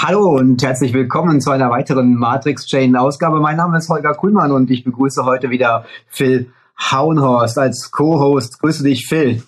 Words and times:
Hallo 0.00 0.36
und 0.36 0.62
herzlich 0.62 0.92
willkommen 0.92 1.40
zu 1.40 1.50
einer 1.50 1.70
weiteren 1.70 2.14
Matrix 2.14 2.66
Chain 2.66 2.94
Ausgabe. 2.94 3.40
Mein 3.40 3.56
Name 3.56 3.78
ist 3.78 3.88
Holger 3.88 4.14
Kuhlmann 4.14 4.52
und 4.52 4.70
ich 4.70 4.84
begrüße 4.84 5.24
heute 5.24 5.50
wieder 5.50 5.86
Phil 6.06 6.52
Hauenhorst 6.80 7.58
als 7.58 7.90
Co-Host. 7.90 8.60
Grüße 8.60 8.84
dich, 8.84 9.06
Phil. 9.08 9.42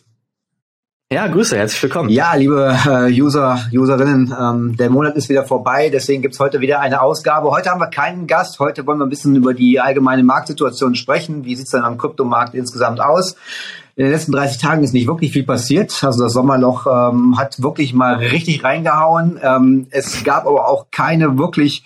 Ja, 1.12 1.28
Grüße, 1.28 1.56
herzlich 1.56 1.80
willkommen. 1.84 2.08
Ja, 2.10 2.34
liebe 2.34 2.76
äh, 2.84 3.12
User, 3.12 3.60
Userinnen, 3.72 4.34
ähm, 4.36 4.76
der 4.76 4.90
Monat 4.90 5.14
ist 5.14 5.28
wieder 5.28 5.44
vorbei, 5.44 5.88
deswegen 5.88 6.20
gibt's 6.20 6.40
heute 6.40 6.60
wieder 6.60 6.80
eine 6.80 7.00
Ausgabe. 7.00 7.52
Heute 7.52 7.70
haben 7.70 7.80
wir 7.80 7.86
keinen 7.86 8.26
Gast, 8.26 8.58
heute 8.58 8.84
wollen 8.88 8.98
wir 8.98 9.06
ein 9.06 9.10
bisschen 9.10 9.36
über 9.36 9.54
die 9.54 9.78
allgemeine 9.78 10.24
Marktsituation 10.24 10.96
sprechen. 10.96 11.44
Wie 11.44 11.54
sieht's 11.54 11.70
denn 11.70 11.84
am 11.84 11.96
Kryptomarkt 11.96 12.54
insgesamt 12.54 13.00
aus? 13.00 13.36
In 13.96 14.04
den 14.04 14.12
letzten 14.12 14.32
30 14.32 14.58
Tagen 14.58 14.82
ist 14.82 14.94
nicht 14.94 15.06
wirklich 15.06 15.32
viel 15.32 15.44
passiert. 15.44 16.02
Also 16.02 16.24
das 16.24 16.32
Sommerloch 16.32 16.86
ähm, 16.86 17.38
hat 17.38 17.62
wirklich 17.62 17.92
mal 17.92 18.14
richtig 18.14 18.64
reingehauen. 18.64 19.38
Ähm, 19.42 19.86
es 19.90 20.24
gab 20.24 20.46
aber 20.46 20.68
auch 20.68 20.86
keine 20.90 21.38
wirklich 21.38 21.84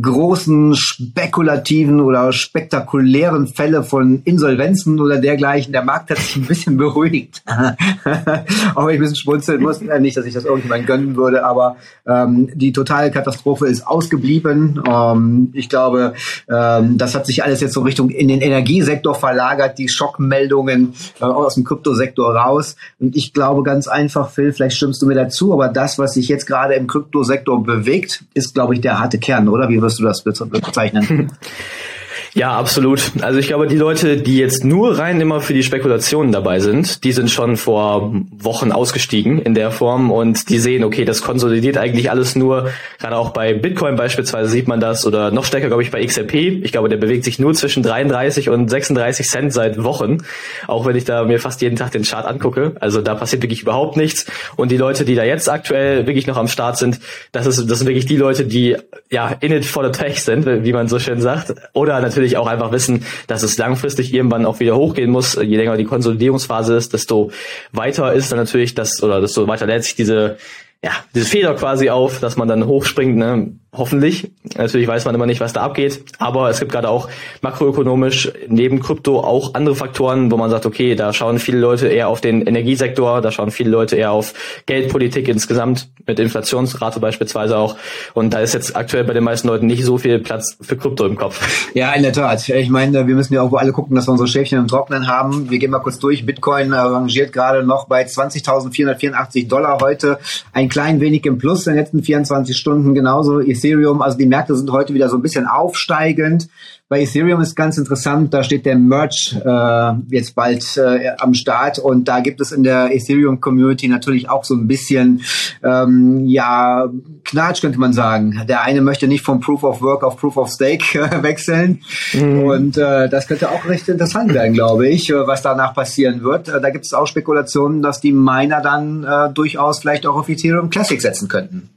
großen 0.00 0.74
spekulativen 0.74 2.00
oder 2.00 2.32
spektakulären 2.32 3.46
Fälle 3.46 3.84
von 3.84 4.22
Insolvenzen 4.24 5.00
oder 5.00 5.18
dergleichen. 5.18 5.72
Der 5.72 5.84
Markt 5.84 6.10
hat 6.10 6.18
sich 6.18 6.36
ein 6.36 6.46
bisschen 6.46 6.76
beruhigt. 6.78 7.42
Auch 8.74 8.88
ich 8.88 8.94
ein 8.94 9.00
bisschen 9.00 9.16
schmunzeln 9.16 9.62
muss. 9.62 9.80
Äh, 9.82 10.00
nicht, 10.00 10.16
dass 10.16 10.26
ich 10.26 10.34
das 10.34 10.44
irgendjemand 10.44 10.86
gönnen 10.86 11.14
würde, 11.16 11.44
aber 11.44 11.76
ähm, 12.06 12.48
die 12.54 12.72
totale 12.72 13.12
Katastrophe 13.12 13.66
ist 13.68 13.86
ausgeblieben. 13.86 14.82
Ähm, 14.88 15.50
ich 15.52 15.68
glaube, 15.68 16.14
ähm, 16.50 16.98
das 16.98 17.14
hat 17.14 17.26
sich 17.26 17.44
alles 17.44 17.60
jetzt 17.60 17.74
so 17.74 17.82
Richtung 17.82 18.10
in 18.10 18.26
den 18.26 18.40
Energiesektor 18.40 19.14
verlagert, 19.14 19.78
die 19.78 19.88
Schockmeldungen 19.88 20.94
äh, 21.20 21.24
aus 21.24 21.54
dem 21.54 21.62
Kryptosektor 21.62 22.34
raus. 22.34 22.74
Und 22.98 23.14
ich 23.14 23.32
glaube 23.32 23.62
ganz 23.62 23.86
einfach, 23.86 24.30
Phil, 24.30 24.52
vielleicht 24.52 24.76
stimmst 24.76 25.00
du 25.02 25.06
mir 25.06 25.14
dazu, 25.14 25.52
aber 25.52 25.68
das, 25.68 26.00
was 26.00 26.14
sich 26.14 26.26
jetzt 26.26 26.46
gerade 26.46 26.74
im 26.74 26.88
Kryptosektor 26.88 27.62
bewegt, 27.62 28.24
ist, 28.34 28.54
glaube 28.54 28.74
ich, 28.74 28.80
der 28.80 28.98
harte 28.98 29.18
Kern, 29.18 29.48
oder? 29.48 29.68
Wie 29.68 29.83
wirst 29.84 30.00
du 30.00 30.04
das 30.04 30.22
bezeichnen? 30.22 31.30
Ja, 32.36 32.58
absolut. 32.58 33.12
Also 33.20 33.38
ich 33.38 33.46
glaube, 33.46 33.68
die 33.68 33.76
Leute, 33.76 34.16
die 34.16 34.38
jetzt 34.38 34.64
nur 34.64 34.98
rein 34.98 35.20
immer 35.20 35.40
für 35.40 35.54
die 35.54 35.62
Spekulationen 35.62 36.32
dabei 36.32 36.58
sind, 36.58 37.04
die 37.04 37.12
sind 37.12 37.30
schon 37.30 37.56
vor 37.56 38.12
Wochen 38.36 38.72
ausgestiegen 38.72 39.40
in 39.40 39.54
der 39.54 39.70
Form 39.70 40.10
und 40.10 40.48
die 40.48 40.58
sehen, 40.58 40.82
okay, 40.82 41.04
das 41.04 41.22
konsolidiert 41.22 41.78
eigentlich 41.78 42.10
alles 42.10 42.34
nur, 42.34 42.70
gerade 42.98 43.16
auch 43.16 43.30
bei 43.30 43.54
Bitcoin 43.54 43.94
beispielsweise 43.94 44.50
sieht 44.50 44.66
man 44.66 44.80
das 44.80 45.06
oder 45.06 45.30
noch 45.30 45.44
stärker, 45.44 45.68
glaube 45.68 45.84
ich, 45.84 45.92
bei 45.92 46.04
XRP. 46.04 46.34
Ich 46.64 46.72
glaube, 46.72 46.88
der 46.88 46.96
bewegt 46.96 47.22
sich 47.22 47.38
nur 47.38 47.54
zwischen 47.54 47.84
33 47.84 48.48
und 48.48 48.68
36 48.68 49.28
Cent 49.28 49.52
seit 49.52 49.84
Wochen, 49.84 50.18
auch 50.66 50.86
wenn 50.86 50.96
ich 50.96 51.04
da 51.04 51.22
mir 51.22 51.38
fast 51.38 51.62
jeden 51.62 51.76
Tag 51.76 51.92
den 51.92 52.02
Chart 52.02 52.26
angucke. 52.26 52.72
Also 52.80 53.00
da 53.00 53.14
passiert 53.14 53.44
wirklich 53.44 53.62
überhaupt 53.62 53.96
nichts 53.96 54.26
und 54.56 54.72
die 54.72 54.76
Leute, 54.76 55.04
die 55.04 55.14
da 55.14 55.22
jetzt 55.22 55.48
aktuell 55.48 56.08
wirklich 56.08 56.26
noch 56.26 56.36
am 56.36 56.48
Start 56.48 56.78
sind, 56.78 56.98
das 57.30 57.46
ist 57.46 57.70
das 57.70 57.78
sind 57.78 57.86
wirklich 57.86 58.06
die 58.06 58.16
Leute, 58.16 58.44
die 58.44 58.76
ja 59.08 59.36
in 59.38 59.52
it 59.52 59.64
for 59.64 59.84
the 59.84 59.92
tech 59.92 60.20
sind, 60.20 60.46
wie 60.46 60.72
man 60.72 60.88
so 60.88 60.98
schön 60.98 61.20
sagt, 61.20 61.54
oder 61.74 62.00
natürlich 62.00 62.23
natürlich 62.24 62.38
auch 62.38 62.46
einfach 62.46 62.72
wissen, 62.72 63.04
dass 63.26 63.42
es 63.42 63.58
langfristig 63.58 64.12
irgendwann 64.12 64.46
auch 64.46 64.60
wieder 64.60 64.76
hochgehen 64.76 65.10
muss. 65.10 65.34
Je 65.34 65.56
länger 65.56 65.76
die 65.76 65.84
Konsolidierungsphase 65.84 66.76
ist, 66.76 66.92
desto 66.92 67.30
weiter 67.72 68.12
ist 68.12 68.32
dann 68.32 68.38
natürlich 68.38 68.74
das, 68.74 69.02
oder 69.02 69.20
desto 69.20 69.46
weiter 69.46 69.66
lädt 69.66 69.84
sich 69.84 69.94
diese, 69.94 70.38
ja, 70.82 70.92
diese 71.14 71.26
Feder 71.26 71.54
quasi 71.54 71.90
auf, 71.90 72.20
dass 72.20 72.36
man 72.36 72.48
dann 72.48 72.66
hochspringt, 72.66 73.16
ne? 73.16 73.52
Hoffentlich. 73.76 74.30
Natürlich 74.56 74.86
weiß 74.86 75.04
man 75.04 75.16
immer 75.16 75.26
nicht, 75.26 75.40
was 75.40 75.52
da 75.52 75.62
abgeht. 75.62 76.04
Aber 76.18 76.48
es 76.48 76.60
gibt 76.60 76.70
gerade 76.70 76.88
auch 76.88 77.08
makroökonomisch 77.42 78.32
neben 78.48 78.80
Krypto 78.80 79.18
auch 79.18 79.54
andere 79.54 79.74
Faktoren, 79.74 80.30
wo 80.30 80.36
man 80.36 80.48
sagt, 80.48 80.64
okay, 80.64 80.94
da 80.94 81.12
schauen 81.12 81.40
viele 81.40 81.58
Leute 81.58 81.88
eher 81.88 82.08
auf 82.08 82.20
den 82.20 82.42
Energiesektor, 82.42 83.20
da 83.20 83.32
schauen 83.32 83.50
viele 83.50 83.70
Leute 83.70 83.96
eher 83.96 84.12
auf 84.12 84.32
Geldpolitik 84.66 85.26
insgesamt, 85.26 85.88
mit 86.06 86.20
Inflationsrate 86.20 87.00
beispielsweise 87.00 87.56
auch. 87.56 87.76
Und 88.14 88.32
da 88.32 88.40
ist 88.40 88.54
jetzt 88.54 88.76
aktuell 88.76 89.04
bei 89.04 89.12
den 89.12 89.24
meisten 89.24 89.48
Leuten 89.48 89.66
nicht 89.66 89.84
so 89.84 89.98
viel 89.98 90.20
Platz 90.20 90.56
für 90.60 90.76
Krypto 90.76 91.04
im 91.06 91.16
Kopf. 91.16 91.40
Ja, 91.74 91.92
in 91.94 92.02
der 92.02 92.12
Tat. 92.12 92.48
Ich 92.48 92.70
meine, 92.70 93.06
wir 93.08 93.14
müssen 93.14 93.34
ja 93.34 93.42
auch 93.42 93.52
alle 93.54 93.72
gucken, 93.72 93.96
dass 93.96 94.06
wir 94.06 94.12
unsere 94.12 94.28
Schäfchen 94.28 94.58
im 94.58 94.68
Trocknen 94.68 95.08
haben. 95.08 95.50
Wir 95.50 95.58
gehen 95.58 95.72
mal 95.72 95.80
kurz 95.80 95.98
durch. 95.98 96.24
Bitcoin 96.24 96.72
rangiert 96.72 97.32
gerade 97.32 97.64
noch 97.64 97.88
bei 97.88 98.04
20.484 98.04 99.48
Dollar 99.48 99.78
heute. 99.80 100.18
Ein 100.52 100.68
klein 100.68 101.00
wenig 101.00 101.26
im 101.26 101.38
Plus 101.38 101.66
in 101.66 101.72
den 101.72 101.80
letzten 101.80 102.02
24 102.04 102.56
Stunden. 102.56 102.94
Genauso 102.94 103.40
Ethereum, 103.64 104.02
also 104.02 104.18
die 104.18 104.26
Märkte 104.26 104.54
sind 104.54 104.70
heute 104.70 104.94
wieder 104.94 105.08
so 105.08 105.16
ein 105.16 105.22
bisschen 105.22 105.46
aufsteigend. 105.46 106.48
Bei 106.88 107.00
Ethereum 107.00 107.40
ist 107.40 107.56
ganz 107.56 107.78
interessant, 107.78 108.34
da 108.34 108.44
steht 108.44 108.66
der 108.66 108.76
Merch 108.76 109.34
äh, 109.42 109.92
jetzt 110.10 110.34
bald 110.34 110.76
äh, 110.76 111.12
am 111.18 111.32
Start 111.32 111.78
und 111.78 112.06
da 112.06 112.20
gibt 112.20 112.42
es 112.42 112.52
in 112.52 112.62
der 112.62 112.94
Ethereum 112.94 113.40
Community 113.40 113.88
natürlich 113.88 114.28
auch 114.28 114.44
so 114.44 114.54
ein 114.54 114.68
bisschen 114.68 115.22
ähm, 115.62 116.26
ja 116.26 116.86
Knatsch 117.24 117.62
könnte 117.62 117.80
man 117.80 117.94
sagen. 117.94 118.42
Der 118.46 118.62
eine 118.62 118.82
möchte 118.82 119.08
nicht 119.08 119.24
vom 119.24 119.40
Proof 119.40 119.64
of 119.64 119.80
Work 119.80 120.04
auf 120.04 120.18
Proof 120.18 120.36
of 120.36 120.50
Stake 120.50 120.98
äh, 120.98 121.22
wechseln 121.22 121.80
mhm. 122.12 122.40
und 122.40 122.76
äh, 122.76 123.08
das 123.08 123.26
könnte 123.28 123.50
auch 123.50 123.64
recht 123.64 123.88
interessant 123.88 124.34
werden, 124.34 124.52
glaube 124.52 124.86
ich, 124.86 125.08
äh, 125.08 125.26
was 125.26 125.40
danach 125.40 125.74
passieren 125.74 126.22
wird. 126.22 126.48
Äh, 126.48 126.60
da 126.60 126.68
gibt 126.68 126.84
es 126.84 126.92
auch 126.92 127.06
Spekulationen, 127.06 127.80
dass 127.80 128.00
die 128.00 128.12
Miner 128.12 128.60
dann 128.60 129.04
äh, 129.04 129.32
durchaus 129.32 129.78
vielleicht 129.78 130.06
auch 130.06 130.16
auf 130.16 130.28
Ethereum 130.28 130.68
Classic 130.68 131.00
setzen 131.00 131.28
könnten. 131.28 131.70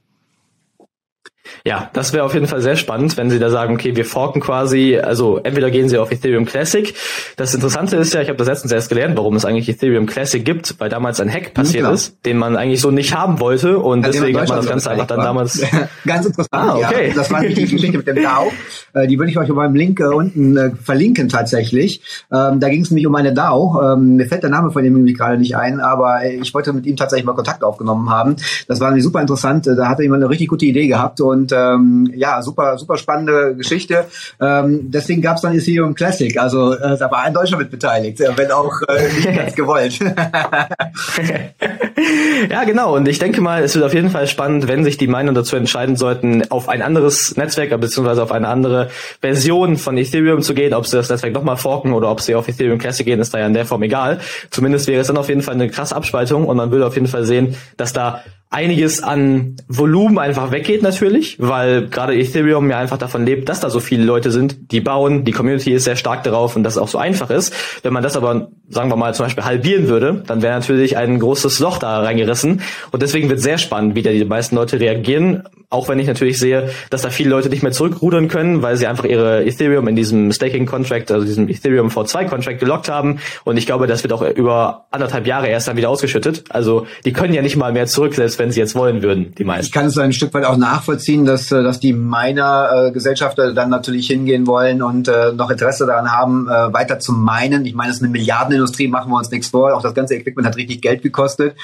Ja, 1.68 1.90
das 1.92 2.14
wäre 2.14 2.24
auf 2.24 2.34
jeden 2.34 2.48
Fall 2.48 2.62
sehr 2.62 2.78
spannend, 2.78 3.18
wenn 3.18 3.30
sie 3.30 3.40
da 3.40 3.50
sagen, 3.50 3.74
okay, 3.74 3.94
wir 3.98 4.06
forken 4.06 4.40
quasi, 4.40 4.98
also 4.98 5.38
entweder 5.44 5.70
gehen 5.70 5.90
sie 5.90 5.98
auf 5.98 6.14
Ethereum 6.14 6.46
Classic. 6.46 6.94
Das 7.36 7.54
Interessante 7.54 7.98
ist 7.98 8.14
ja, 8.14 8.22
ich 8.22 8.30
habe 8.30 8.38
das 8.38 8.48
letztens 8.48 8.72
erst 8.72 8.88
gelernt, 8.88 9.18
warum 9.18 9.36
es 9.36 9.44
eigentlich 9.44 9.68
Ethereum 9.68 10.06
Classic 10.06 10.46
gibt, 10.46 10.80
weil 10.80 10.88
damals 10.88 11.20
ein 11.20 11.30
Hack 11.30 11.54
passiert 11.54 11.84
ja, 11.84 11.92
ist, 11.92 12.26
den 12.26 12.38
man 12.38 12.56
eigentlich 12.56 12.80
so 12.80 12.90
nicht 12.90 13.14
haben 13.14 13.42
wollte 13.42 13.80
und 13.80 14.06
ja, 14.06 14.12
deswegen 14.12 14.40
hat 14.40 14.48
man 14.48 14.60
das 14.60 14.68
Ganze 14.68 14.92
einfach 14.92 15.08
dann 15.08 15.18
war. 15.18 15.26
damals. 15.26 15.62
Ganz 16.06 16.26
interessant. 16.26 16.48
Ah, 16.54 16.78
okay. 16.78 17.10
Ja, 17.10 17.16
das 17.16 17.30
war 17.32 17.42
die 17.42 17.54
Geschichte 17.54 17.98
mit 17.98 18.08
dem 18.08 18.24
DAO. 18.24 18.50
Äh, 18.94 19.08
die 19.08 19.20
würde 19.20 19.30
ich 19.30 19.38
euch 19.38 19.50
über 19.50 19.64
meinem 19.64 19.76
Link 19.76 20.00
äh, 20.00 20.06
unten 20.06 20.56
äh, 20.56 20.72
verlinken 20.82 21.28
tatsächlich. 21.28 22.02
Ähm, 22.32 22.62
da 22.62 22.70
ging 22.70 22.84
es 22.84 22.92
nämlich 22.92 23.08
um 23.08 23.16
eine 23.16 23.34
DAO. 23.34 23.82
Ähm, 23.84 24.16
mir 24.16 24.28
fällt 24.28 24.44
der 24.44 24.52
Name 24.52 24.72
von 24.72 24.86
dem 24.86 24.94
nämlich 24.94 25.18
gerade 25.18 25.38
nicht 25.38 25.58
ein, 25.58 25.82
aber 25.82 26.24
ich 26.24 26.54
wollte 26.54 26.72
mit 26.72 26.86
ihm 26.86 26.96
tatsächlich 26.96 27.26
mal 27.26 27.34
Kontakt 27.34 27.66
aufgenommen 27.66 28.10
haben. 28.10 28.38
Das 28.70 28.80
war 28.80 28.88
nämlich 28.88 29.04
super 29.04 29.20
interessant. 29.20 29.68
Da 29.68 29.90
hatte 29.90 30.04
jemand 30.04 30.24
eine 30.24 30.30
richtig 30.30 30.48
gute 30.48 30.66
Idee 30.66 30.88
gehabt 30.88 31.20
und 31.20 31.52
ähm, 31.58 32.12
ja, 32.16 32.42
super, 32.42 32.78
super 32.78 32.98
spannende 32.98 33.56
Geschichte. 33.56 34.06
Ähm, 34.40 34.92
deswegen 34.92 35.22
gab 35.22 35.38
es 35.38 35.42
dann 35.42 35.54
Ethereum 35.54 35.96
Classic. 35.96 36.38
Also 36.38 36.74
äh, 36.74 36.98
da 36.98 37.10
war 37.12 37.24
ein 37.24 37.34
Deutscher 37.34 37.58
mit 37.58 37.72
beteiligt, 37.72 38.22
wenn 38.36 38.52
auch 38.52 38.82
äh, 38.88 39.14
nicht 39.14 39.36
ganz 39.36 39.56
gewollt. 39.56 40.00
ja, 42.50 42.64
genau. 42.64 42.96
Und 42.96 43.08
ich 43.08 43.20
denke 43.20 43.42
mal, 43.42 43.64
es 43.64 43.76
wird 43.76 43.86
auf 43.86 43.94
jeden 43.94 44.10
Fall 44.10 44.28
spannend, 44.28 44.68
wenn 44.68 44.84
sich 44.84 44.98
die 44.98 45.08
Meinungen 45.08 45.36
dazu 45.36 45.56
entscheiden 45.56 45.96
sollten, 45.96 46.44
auf 46.50 46.70
ein 46.70 46.82
anderes 46.82 47.36
Netzwerk 47.38 47.78
beziehungsweise 47.80 48.24
auf 48.24 48.32
eine 48.32 48.48
andere 48.48 48.90
Version 49.22 49.78
von 49.78 49.98
Ethereum 49.98 50.42
zu 50.42 50.54
gehen. 50.54 50.74
Ob 50.74 50.88
sie 50.88 50.98
das 50.98 51.10
Netzwerk 51.10 51.34
nochmal 51.34 51.58
forken 51.58 51.94
oder 51.94 52.12
ob 52.12 52.22
sie 52.22 52.36
auf 52.36 52.48
Ethereum 52.48 52.78
Classic 52.78 53.06
gehen, 53.06 53.20
ist 53.20 53.34
da 53.34 53.40
ja 53.40 53.48
in 53.48 53.54
der 53.54 53.66
Form 53.66 53.84
egal. 53.84 54.20
Zumindest 54.50 54.88
wäre 54.88 55.02
es 55.02 55.08
dann 55.08 55.18
auf 55.18 55.30
jeden 55.30 55.42
Fall 55.42 55.56
eine 55.56 55.70
krasse 55.70 55.96
Abspaltung 55.96 56.46
und 56.46 56.58
man 56.58 56.72
würde 56.72 56.86
auf 56.86 56.96
jeden 56.96 57.08
Fall 57.08 57.26
sehen, 57.26 57.56
dass 57.78 57.94
da 57.94 58.22
einiges 58.50 59.04
an 59.04 59.58
Volumen 59.68 60.18
einfach 60.18 60.52
weggeht 60.52 60.82
natürlich, 60.82 61.38
weil 61.40 61.88
gerade 61.88 62.16
Ethereum 62.16 62.70
ja 62.70 62.80
einfach 62.80 62.98
davon 62.98 63.26
lebt, 63.26 63.50
dass 63.50 63.60
da 63.60 63.70
so 63.70 63.80
viele 63.80 64.06
Leute 64.06 64.32
sind, 64.32 64.72
die 64.72 64.80
bauen, 64.80 65.26
die 65.26 65.32
Community 65.32 65.74
ist 65.74 65.84
sehr 65.84 65.98
stark 65.98 66.24
darauf 66.24 66.56
und 66.56 66.64
dass 66.64 66.76
es 66.76 66.82
auch 66.82 66.88
so 66.88 66.98
einfach 66.98 67.30
ist. 67.30 67.54
Wenn 67.84 67.94
man 67.94 68.04
das 68.04 68.16
aber, 68.16 68.50
sagen 68.70 68.90
wir 68.90 68.98
mal, 68.98 69.14
zum 69.14 69.26
Beispiel 69.26 69.46
halbieren 69.46 69.88
würde, 69.88 70.24
dann 70.28 70.42
wäre 70.42 70.54
natürlich 70.54 70.98
ein 70.98 71.20
großes 71.20 71.60
Loch 71.60 71.78
da 71.78 72.02
reingerissen 72.02 72.62
und 72.92 73.02
deswegen 73.02 73.30
wird 73.30 73.40
sehr 73.40 73.58
spannend, 73.58 73.96
wie 73.96 74.02
da 74.02 74.12
die 74.12 74.26
meisten 74.26 74.56
Leute 74.56 74.80
reagieren, 74.80 75.44
auch 75.70 75.90
wenn 75.90 76.00
ich 76.00 76.08
natürlich 76.08 76.40
sehe, 76.40 76.70
dass 76.90 77.02
da 77.02 77.10
viele 77.10 77.30
Leute 77.30 77.50
nicht 77.50 77.64
mehr 77.64 77.72
zurückrudern 77.72 78.28
können, 78.28 78.62
weil 78.62 78.78
sie 78.78 78.88
einfach 78.88 79.06
ihre 79.06 79.46
Ethereum 79.46 79.88
in 79.88 79.96
diesem 79.96 80.32
Staking 80.32 80.66
Contract, 80.66 81.12
also 81.12 81.26
diesem 81.26 81.50
Ethereum 81.50 81.88
V2 81.88 82.26
Contract 82.26 82.60
gelockt 82.60 82.90
haben 82.90 83.20
und 83.44 83.58
ich 83.58 83.66
glaube, 83.66 83.88
das 83.88 84.04
wird 84.04 84.14
auch 84.14 84.22
über 84.22 84.88
anderthalb 84.92 85.28
Jahre 85.28 85.48
erst 85.48 85.68
dann 85.68 85.78
wieder 85.78 85.90
ausgeschüttet. 85.90 86.46
Also 86.50 86.88
die 87.06 87.14
können 87.14 87.34
ja 87.34 87.42
nicht 87.42 87.56
mal 87.56 87.72
mehr 87.72 87.88
zurück, 87.88 88.16
selbst 88.16 88.40
wenn 88.40 88.52
sie 88.52 88.60
jetzt 88.60 88.76
wollen 88.76 89.02
würden, 89.02 89.34
die 89.38 89.44
meisten. 89.44 89.66
Ich 89.66 89.72
kann 89.72 89.86
es 89.86 89.98
ein 89.98 90.14
Stück 90.14 90.34
weit 90.34 90.46
auch 90.46 90.58
nachvollziehen, 90.58 91.26
dass, 91.26 91.52
äh, 91.52 91.64
dass 91.64 91.80
die 91.80 91.94
Miner-Gesellschafter 91.94 93.54
dann 93.54 93.70
natürlich 93.70 94.08
hingehen 94.08 94.48
wollen 94.48 94.82
und 94.82 95.08
äh, 95.08 95.32
noch 95.34 95.50
Interesse 95.50 95.86
daran 95.86 96.12
haben, 96.12 96.48
äh, 96.48 96.74
weiter 96.74 97.00
zu 97.00 97.14
meinen. 97.14 97.66
Ich 97.66 97.76
meine, 97.76 97.92
es 97.92 97.98
ist 97.98 98.04
eine 98.04 98.12
Milliardenindustrie, 98.58 98.88
machen 98.88 99.12
wir 99.12 99.18
uns 99.18 99.32
nichts 99.32 99.50
vor. 99.50 99.74
Auch 99.74 99.82
das 99.82 99.94
ganze 99.94 100.16
Equipment 100.16 100.48
hat 100.48 100.58
richtig 100.58 100.82
Geld 100.82 101.02
gekostet. 101.02 101.56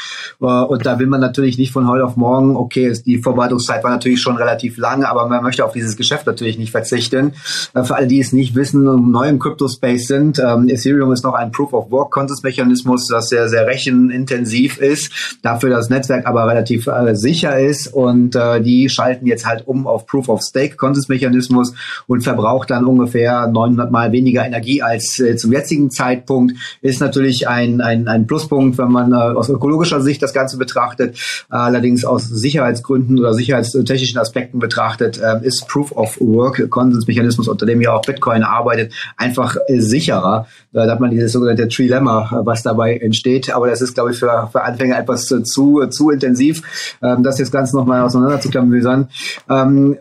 Äh, 0.41 0.45
und 0.45 0.85
da 0.85 0.99
will 0.99 1.07
man 1.07 1.19
natürlich 1.19 1.57
nicht 1.57 1.71
von 1.71 1.87
heute 1.87 2.05
auf 2.05 2.15
morgen, 2.15 2.55
okay, 2.55 2.93
die 3.05 3.17
Vorbereitungszeit 3.17 3.83
war 3.83 3.91
natürlich 3.91 4.21
schon 4.21 4.37
relativ 4.37 4.77
lang, 4.77 5.03
aber 5.03 5.27
man 5.27 5.43
möchte 5.43 5.65
auf 5.65 5.73
dieses 5.73 5.97
Geschäft 5.97 6.25
natürlich 6.25 6.57
nicht 6.57 6.71
verzichten. 6.71 7.33
Äh, 7.73 7.83
für 7.83 7.95
alle, 7.95 8.07
die 8.07 8.19
es 8.19 8.33
nicht 8.33 8.55
wissen 8.55 8.87
und 8.87 9.11
neu 9.11 9.27
im 9.27 9.39
Crypto-Space 9.39 10.07
sind, 10.07 10.39
ähm, 10.39 10.69
Ethereum 10.69 11.11
ist 11.11 11.23
noch 11.23 11.33
ein 11.33 11.51
Proof-of-Work-Konsensmechanismus, 11.51 13.07
das 13.07 13.29
sehr, 13.29 13.49
sehr 13.49 13.67
rechenintensiv 13.67 14.77
ist. 14.77 15.11
Dafür 15.41 15.69
das 15.69 15.89
Netzwerk 15.89 16.25
aber 16.27 16.47
relativ 16.47 16.87
äh, 16.87 17.15
sicher 17.15 17.59
ist 17.59 17.87
und 17.93 18.33
die 18.33 18.89
schalten 18.89 19.25
jetzt 19.25 19.45
halt 19.45 19.67
um 19.67 19.87
auf 19.87 20.05
Proof 20.05 20.27
of 20.29 20.41
Stake 20.41 20.75
Konsensmechanismus 20.75 21.73
und 22.07 22.21
verbraucht 22.21 22.71
dann 22.71 22.85
ungefähr 22.85 23.47
900 23.47 23.91
mal 23.91 24.11
weniger 24.11 24.45
Energie 24.45 24.81
als 24.81 25.21
zum 25.37 25.51
jetzigen 25.51 25.91
Zeitpunkt. 25.91 26.53
Ist 26.83 26.99
natürlich 26.99 27.47
ein, 27.47 27.81
ein, 27.81 28.07
ein 28.07 28.27
Pluspunkt, 28.27 28.77
wenn 28.77 28.91
man 28.91 29.13
äh, 29.13 29.15
aus 29.15 29.49
ökologischer 29.49 30.01
Sicht 30.01 30.21
das 30.21 30.33
Ganze 30.33 30.57
betrachtet. 30.57 31.17
Allerdings 31.49 32.05
aus 32.05 32.27
Sicherheitsgründen 32.27 33.17
oder 33.19 33.33
sicherheitstechnischen 33.33 34.19
Aspekten 34.19 34.59
betrachtet, 34.59 35.17
äh, 35.17 35.39
ist 35.43 35.67
Proof 35.67 35.93
of 35.93 36.19
Work, 36.19 36.69
Konsensmechanismus, 36.69 37.47
unter 37.47 37.65
dem 37.65 37.81
ja 37.81 37.93
auch 37.93 38.01
Bitcoin 38.01 38.43
arbeitet, 38.43 38.93
einfach 39.17 39.55
äh, 39.67 39.79
sicherer. 39.79 40.45
Da 40.73 40.89
hat 40.89 40.99
man 40.99 41.11
dieses 41.11 41.31
sogenannte 41.31 41.67
Trilemma, 41.69 42.41
was 42.43 42.63
dabei 42.63 42.97
entsteht. 42.97 43.53
Aber 43.53 43.67
das 43.67 43.81
ist, 43.81 43.93
glaube 43.93 44.11
ich, 44.11 44.17
für, 44.17 44.49
für 44.51 44.63
Anfänger 44.63 44.99
etwas 44.99 45.25
zu, 45.25 45.87
zu 45.87 46.09
intensiv, 46.09 46.97
ähm, 47.01 47.23
das 47.23 47.39
jetzt 47.39 47.51
ganz 47.51 47.71
nochmal 47.71 48.01
auseinanderzuklamüsern. 48.01 49.07
Ähm, 49.49 49.97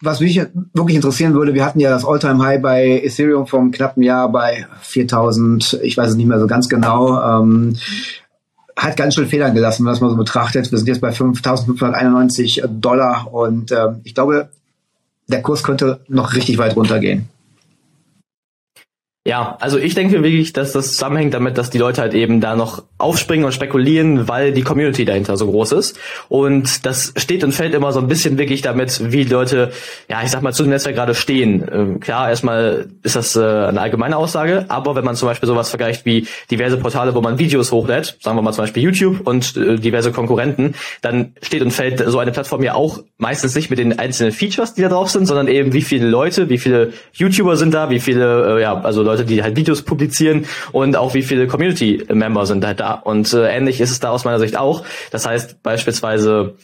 was 0.00 0.20
mich 0.20 0.40
wirklich 0.74 0.96
interessieren 0.96 1.34
würde, 1.34 1.54
wir 1.54 1.64
hatten 1.64 1.80
ja 1.80 1.90
das 1.90 2.04
All-Time-High 2.04 2.60
bei 2.60 3.00
Ethereum 3.02 3.46
vom 3.46 3.70
knappen 3.70 4.02
Jahr 4.02 4.30
bei 4.30 4.66
4000, 4.82 5.80
ich 5.82 5.96
weiß 5.96 6.10
es 6.10 6.16
nicht 6.16 6.26
mehr 6.26 6.38
so 6.38 6.46
ganz 6.46 6.68
genau. 6.68 7.20
Ähm, 7.20 7.76
hat 8.76 8.96
ganz 8.96 9.14
schön 9.14 9.26
Federn 9.26 9.54
gelassen, 9.54 9.80
wenn 9.80 9.84
man 9.86 9.94
das 9.94 10.00
mal 10.02 10.10
so 10.10 10.16
betrachtet. 10.16 10.70
Wir 10.70 10.76
sind 10.76 10.88
jetzt 10.88 11.00
bei 11.00 11.10
5.591 11.10 12.66
Dollar 12.66 13.32
und 13.32 13.72
äh, 13.72 13.88
ich 14.04 14.14
glaube, 14.14 14.50
der 15.28 15.42
Kurs 15.42 15.62
könnte 15.62 16.00
noch 16.08 16.34
richtig 16.34 16.58
weit 16.58 16.76
runtergehen. 16.76 17.28
Ja, 19.26 19.56
also 19.58 19.76
ich 19.76 19.96
denke 19.96 20.22
wirklich, 20.22 20.52
dass 20.52 20.70
das 20.70 20.92
zusammenhängt 20.92 21.34
damit, 21.34 21.58
dass 21.58 21.68
die 21.68 21.78
Leute 21.78 22.00
halt 22.00 22.14
eben 22.14 22.40
da 22.40 22.54
noch 22.54 22.84
aufspringen 22.96 23.44
und 23.44 23.50
spekulieren, 23.50 24.28
weil 24.28 24.52
die 24.52 24.62
Community 24.62 25.04
dahinter 25.04 25.36
so 25.36 25.50
groß 25.50 25.72
ist. 25.72 25.98
Und 26.28 26.86
das 26.86 27.12
steht 27.16 27.42
und 27.42 27.50
fällt 27.50 27.74
immer 27.74 27.90
so 27.92 27.98
ein 27.98 28.06
bisschen 28.06 28.38
wirklich 28.38 28.62
damit, 28.62 29.12
wie 29.12 29.24
Leute, 29.24 29.72
ja, 30.08 30.22
ich 30.22 30.30
sag 30.30 30.42
mal, 30.42 30.52
zu 30.52 30.62
dem 30.62 30.70
Netzwerk 30.70 30.94
gerade 30.94 31.16
stehen. 31.16 31.68
Ähm, 31.72 31.98
klar, 31.98 32.30
erstmal 32.30 32.86
ist 33.02 33.16
das 33.16 33.34
äh, 33.34 33.40
eine 33.40 33.80
allgemeine 33.80 34.16
Aussage, 34.16 34.66
aber 34.68 34.94
wenn 34.94 35.04
man 35.04 35.16
zum 35.16 35.26
Beispiel 35.26 35.48
sowas 35.48 35.70
vergleicht 35.70 36.06
wie 36.06 36.28
diverse 36.48 36.76
Portale, 36.76 37.12
wo 37.16 37.20
man 37.20 37.40
Videos 37.40 37.72
hochlädt, 37.72 38.16
sagen 38.20 38.38
wir 38.38 38.42
mal 38.42 38.52
zum 38.52 38.62
Beispiel 38.62 38.84
YouTube 38.84 39.26
und 39.26 39.56
äh, 39.56 39.74
diverse 39.74 40.12
Konkurrenten, 40.12 40.76
dann 41.02 41.32
steht 41.42 41.62
und 41.62 41.72
fällt 41.72 41.98
so 42.06 42.20
eine 42.20 42.30
Plattform 42.30 42.62
ja 42.62 42.74
auch 42.74 43.02
meistens 43.18 43.56
nicht 43.56 43.70
mit 43.70 43.80
den 43.80 43.98
einzelnen 43.98 44.30
Features, 44.30 44.74
die 44.74 44.82
da 44.82 44.88
drauf 44.88 45.10
sind, 45.10 45.26
sondern 45.26 45.48
eben 45.48 45.72
wie 45.72 45.82
viele 45.82 46.06
Leute, 46.06 46.48
wie 46.48 46.58
viele 46.58 46.92
YouTuber 47.12 47.56
sind 47.56 47.74
da, 47.74 47.90
wie 47.90 47.98
viele, 47.98 48.58
äh, 48.58 48.62
ja, 48.62 48.80
also 48.80 49.02
Leute, 49.02 49.15
die 49.24 49.42
halt 49.42 49.56
Videos 49.56 49.82
publizieren 49.82 50.46
und 50.72 50.96
auch 50.96 51.14
wie 51.14 51.22
viele 51.22 51.46
Community-Member 51.46 52.46
sind 52.46 52.64
halt 52.64 52.80
da. 52.80 52.92
Und 52.94 53.32
äh, 53.32 53.48
ähnlich 53.48 53.80
ist 53.80 53.90
es 53.90 54.00
da 54.00 54.10
aus 54.10 54.24
meiner 54.24 54.38
Sicht 54.38 54.56
auch. 54.56 54.84
Das 55.10 55.26
heißt 55.26 55.62
beispielsweise 55.62 56.56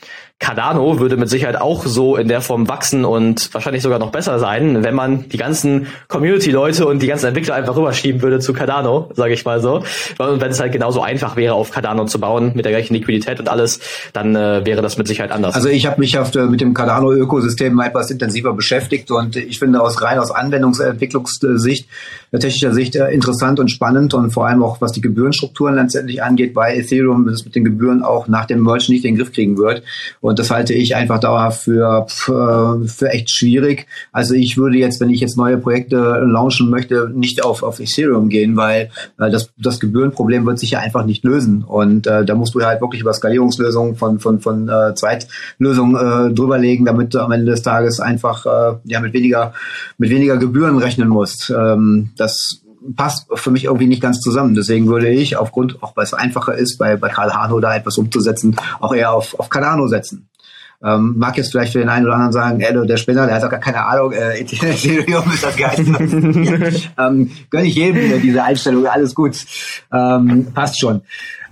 Cardano 0.42 0.98
würde 0.98 1.16
mit 1.16 1.30
Sicherheit 1.30 1.60
auch 1.60 1.86
so 1.86 2.16
in 2.16 2.26
der 2.26 2.40
Form 2.40 2.68
wachsen 2.68 3.04
und 3.04 3.54
wahrscheinlich 3.54 3.80
sogar 3.80 4.00
noch 4.00 4.10
besser 4.10 4.40
sein, 4.40 4.82
wenn 4.82 4.94
man 4.94 5.28
die 5.28 5.36
ganzen 5.36 5.86
Community-Leute 6.08 6.84
und 6.84 7.00
die 7.00 7.06
ganzen 7.06 7.26
Entwickler 7.26 7.54
einfach 7.54 7.76
rüberschieben 7.76 8.22
würde 8.22 8.40
zu 8.40 8.52
Cardano, 8.52 9.08
sage 9.14 9.34
ich 9.34 9.44
mal 9.44 9.60
so. 9.60 9.84
Und 10.18 10.40
wenn 10.40 10.50
es 10.50 10.58
halt 10.58 10.72
genauso 10.72 11.00
einfach 11.00 11.36
wäre, 11.36 11.54
auf 11.54 11.70
Cardano 11.70 12.06
zu 12.06 12.18
bauen, 12.18 12.52
mit 12.56 12.64
der 12.64 12.72
gleichen 12.72 12.94
Liquidität 12.94 13.38
und 13.38 13.48
alles, 13.48 13.78
dann 14.12 14.34
äh, 14.34 14.66
wäre 14.66 14.82
das 14.82 14.98
mit 14.98 15.06
Sicherheit 15.06 15.30
anders. 15.30 15.54
Also 15.54 15.68
ich 15.68 15.86
habe 15.86 16.00
mich 16.00 16.18
auf, 16.18 16.34
mit 16.34 16.60
dem 16.60 16.74
Cardano-Ökosystem 16.74 17.78
etwas 17.78 18.10
intensiver 18.10 18.52
beschäftigt 18.52 19.12
und 19.12 19.36
ich 19.36 19.60
finde 19.60 19.80
aus 19.80 20.02
rein 20.02 20.18
aus 20.18 20.32
Anwendungsentwicklungssicht, 20.32 21.86
äh, 22.32 22.38
technischer 22.40 22.74
Sicht 22.74 22.96
äh, 22.96 23.10
interessant 23.10 23.60
und 23.60 23.70
spannend 23.70 24.12
und 24.12 24.32
vor 24.32 24.48
allem 24.48 24.64
auch 24.64 24.80
was 24.80 24.90
die 24.90 25.00
Gebührenstrukturen 25.00 25.76
letztendlich 25.76 26.20
angeht, 26.20 26.52
bei 26.52 26.76
Ethereum 26.76 27.26
das 27.26 27.44
mit 27.44 27.54
den 27.54 27.62
Gebühren 27.62 28.02
auch 28.02 28.26
nach 28.26 28.46
dem 28.46 28.62
Merge 28.64 28.86
nicht 28.88 29.04
in 29.04 29.14
den 29.14 29.18
Griff 29.18 29.32
kriegen 29.32 29.56
wird. 29.56 29.84
Und 30.20 30.31
und 30.32 30.38
das 30.38 30.50
halte 30.50 30.72
ich 30.72 30.96
einfach 30.96 31.20
dauerhaft 31.20 31.60
für, 31.60 32.06
für, 32.08 33.10
echt 33.10 33.30
schwierig. 33.30 33.86
Also 34.12 34.32
ich 34.32 34.56
würde 34.56 34.78
jetzt, 34.78 34.98
wenn 34.98 35.10
ich 35.10 35.20
jetzt 35.20 35.36
neue 35.36 35.58
Projekte 35.58 35.98
launchen 36.24 36.70
möchte, 36.70 37.10
nicht 37.14 37.44
auf, 37.44 37.62
auf 37.62 37.80
Ethereum 37.80 38.30
gehen, 38.30 38.56
weil 38.56 38.88
äh, 39.18 39.30
das, 39.30 39.50
das 39.58 39.78
Gebührenproblem 39.78 40.46
wird 40.46 40.58
sich 40.58 40.70
ja 40.70 40.78
einfach 40.78 41.04
nicht 41.04 41.22
lösen. 41.22 41.64
Und 41.64 42.06
äh, 42.06 42.24
da 42.24 42.34
musst 42.34 42.54
du 42.54 42.62
halt 42.62 42.80
wirklich 42.80 43.02
über 43.02 43.12
Skalierungslösungen 43.12 43.96
von, 43.96 44.20
von, 44.20 44.40
von 44.40 44.70
äh, 44.70 44.94
Zweitlösungen 44.94 45.96
äh, 46.30 46.32
drüberlegen, 46.32 46.86
damit 46.86 47.12
du 47.12 47.20
am 47.20 47.32
Ende 47.32 47.50
des 47.50 47.60
Tages 47.60 48.00
einfach 48.00 48.46
äh, 48.46 48.78
ja 48.84 49.00
mit 49.00 49.12
weniger, 49.12 49.52
mit 49.98 50.08
weniger 50.08 50.38
Gebühren 50.38 50.78
rechnen 50.78 51.08
musst. 51.08 51.50
Ähm, 51.54 52.08
das 52.16 52.61
passt 52.96 53.26
für 53.34 53.50
mich 53.50 53.64
irgendwie 53.64 53.86
nicht 53.86 54.02
ganz 54.02 54.20
zusammen. 54.20 54.54
Deswegen 54.54 54.86
würde 54.88 55.08
ich 55.08 55.36
aufgrund, 55.36 55.82
auch 55.82 55.96
weil 55.96 56.04
es 56.04 56.14
einfacher 56.14 56.54
ist, 56.54 56.78
bei, 56.78 56.96
bei 56.96 57.08
Karl 57.08 57.32
Hano 57.32 57.60
da 57.60 57.74
etwas 57.74 57.98
umzusetzen, 57.98 58.56
auch 58.80 58.94
eher 58.94 59.12
auf, 59.12 59.38
auf 59.38 59.48
Cardano 59.48 59.86
setzen. 59.88 60.28
Ähm, 60.84 61.14
mag 61.16 61.36
jetzt 61.36 61.52
vielleicht 61.52 61.72
für 61.72 61.78
den 61.78 61.88
einen 61.88 62.06
oder 62.06 62.14
anderen 62.14 62.32
sagen, 62.32 62.60
ey, 62.60 62.86
der 62.86 62.96
Spinner, 62.96 63.26
der 63.26 63.36
hat 63.36 63.44
doch 63.44 63.50
gar 63.50 63.60
keine 63.60 63.84
Ahnung, 63.84 64.12
äh, 64.12 64.40
Ethereum 64.40 65.30
ist 65.32 65.44
das 65.44 65.56
Geist. 65.56 65.78
ähm, 66.98 67.30
gönn 67.50 67.64
ich 67.64 67.76
jedem 67.76 68.20
diese 68.20 68.42
Einstellung, 68.42 68.86
alles 68.86 69.14
gut. 69.14 69.36
Ähm, 69.92 70.48
passt 70.52 70.80
schon. 70.80 71.02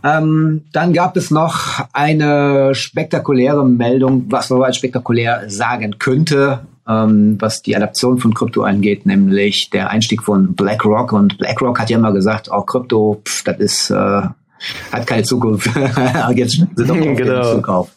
Ähm, 0.03 0.65
dann 0.73 0.93
gab 0.93 1.17
es 1.17 1.31
noch 1.31 1.85
eine 1.93 2.75
spektakuläre 2.75 3.65
Meldung, 3.65 4.25
was 4.31 4.51
man 4.51 4.63
als 4.63 4.79
spektakulär 4.79 5.45
sagen 5.49 5.99
könnte 5.99 6.67
ähm, 6.89 7.37
was 7.39 7.63
die 7.63 7.77
Adaption 7.77 8.19
von 8.19 8.35
Krypto 8.35 8.63
angeht, 8.63 9.07
nämlich 9.07 9.71
der 9.73 9.91
Einstieg 9.91 10.23
von 10.23 10.55
BlackRock. 10.55 11.13
Und 11.13 11.39
BlackRock 11.39 11.79
hat 11.79 11.91
ja 11.91 11.99
immer 11.99 12.13
gesagt, 12.13 12.49
oh, 12.53 12.63
Krypto, 12.63 13.23
das 13.45 13.59
ist, 13.59 13.91
äh, 13.91 13.95
hat 13.95 15.07
keine 15.07 15.23
Zukunft. 15.23 15.71
Jetzt 16.35 16.65
sind 16.77 16.91
auch 16.91 16.95
genau. 17.17 17.55
Zukauf. 17.55 17.91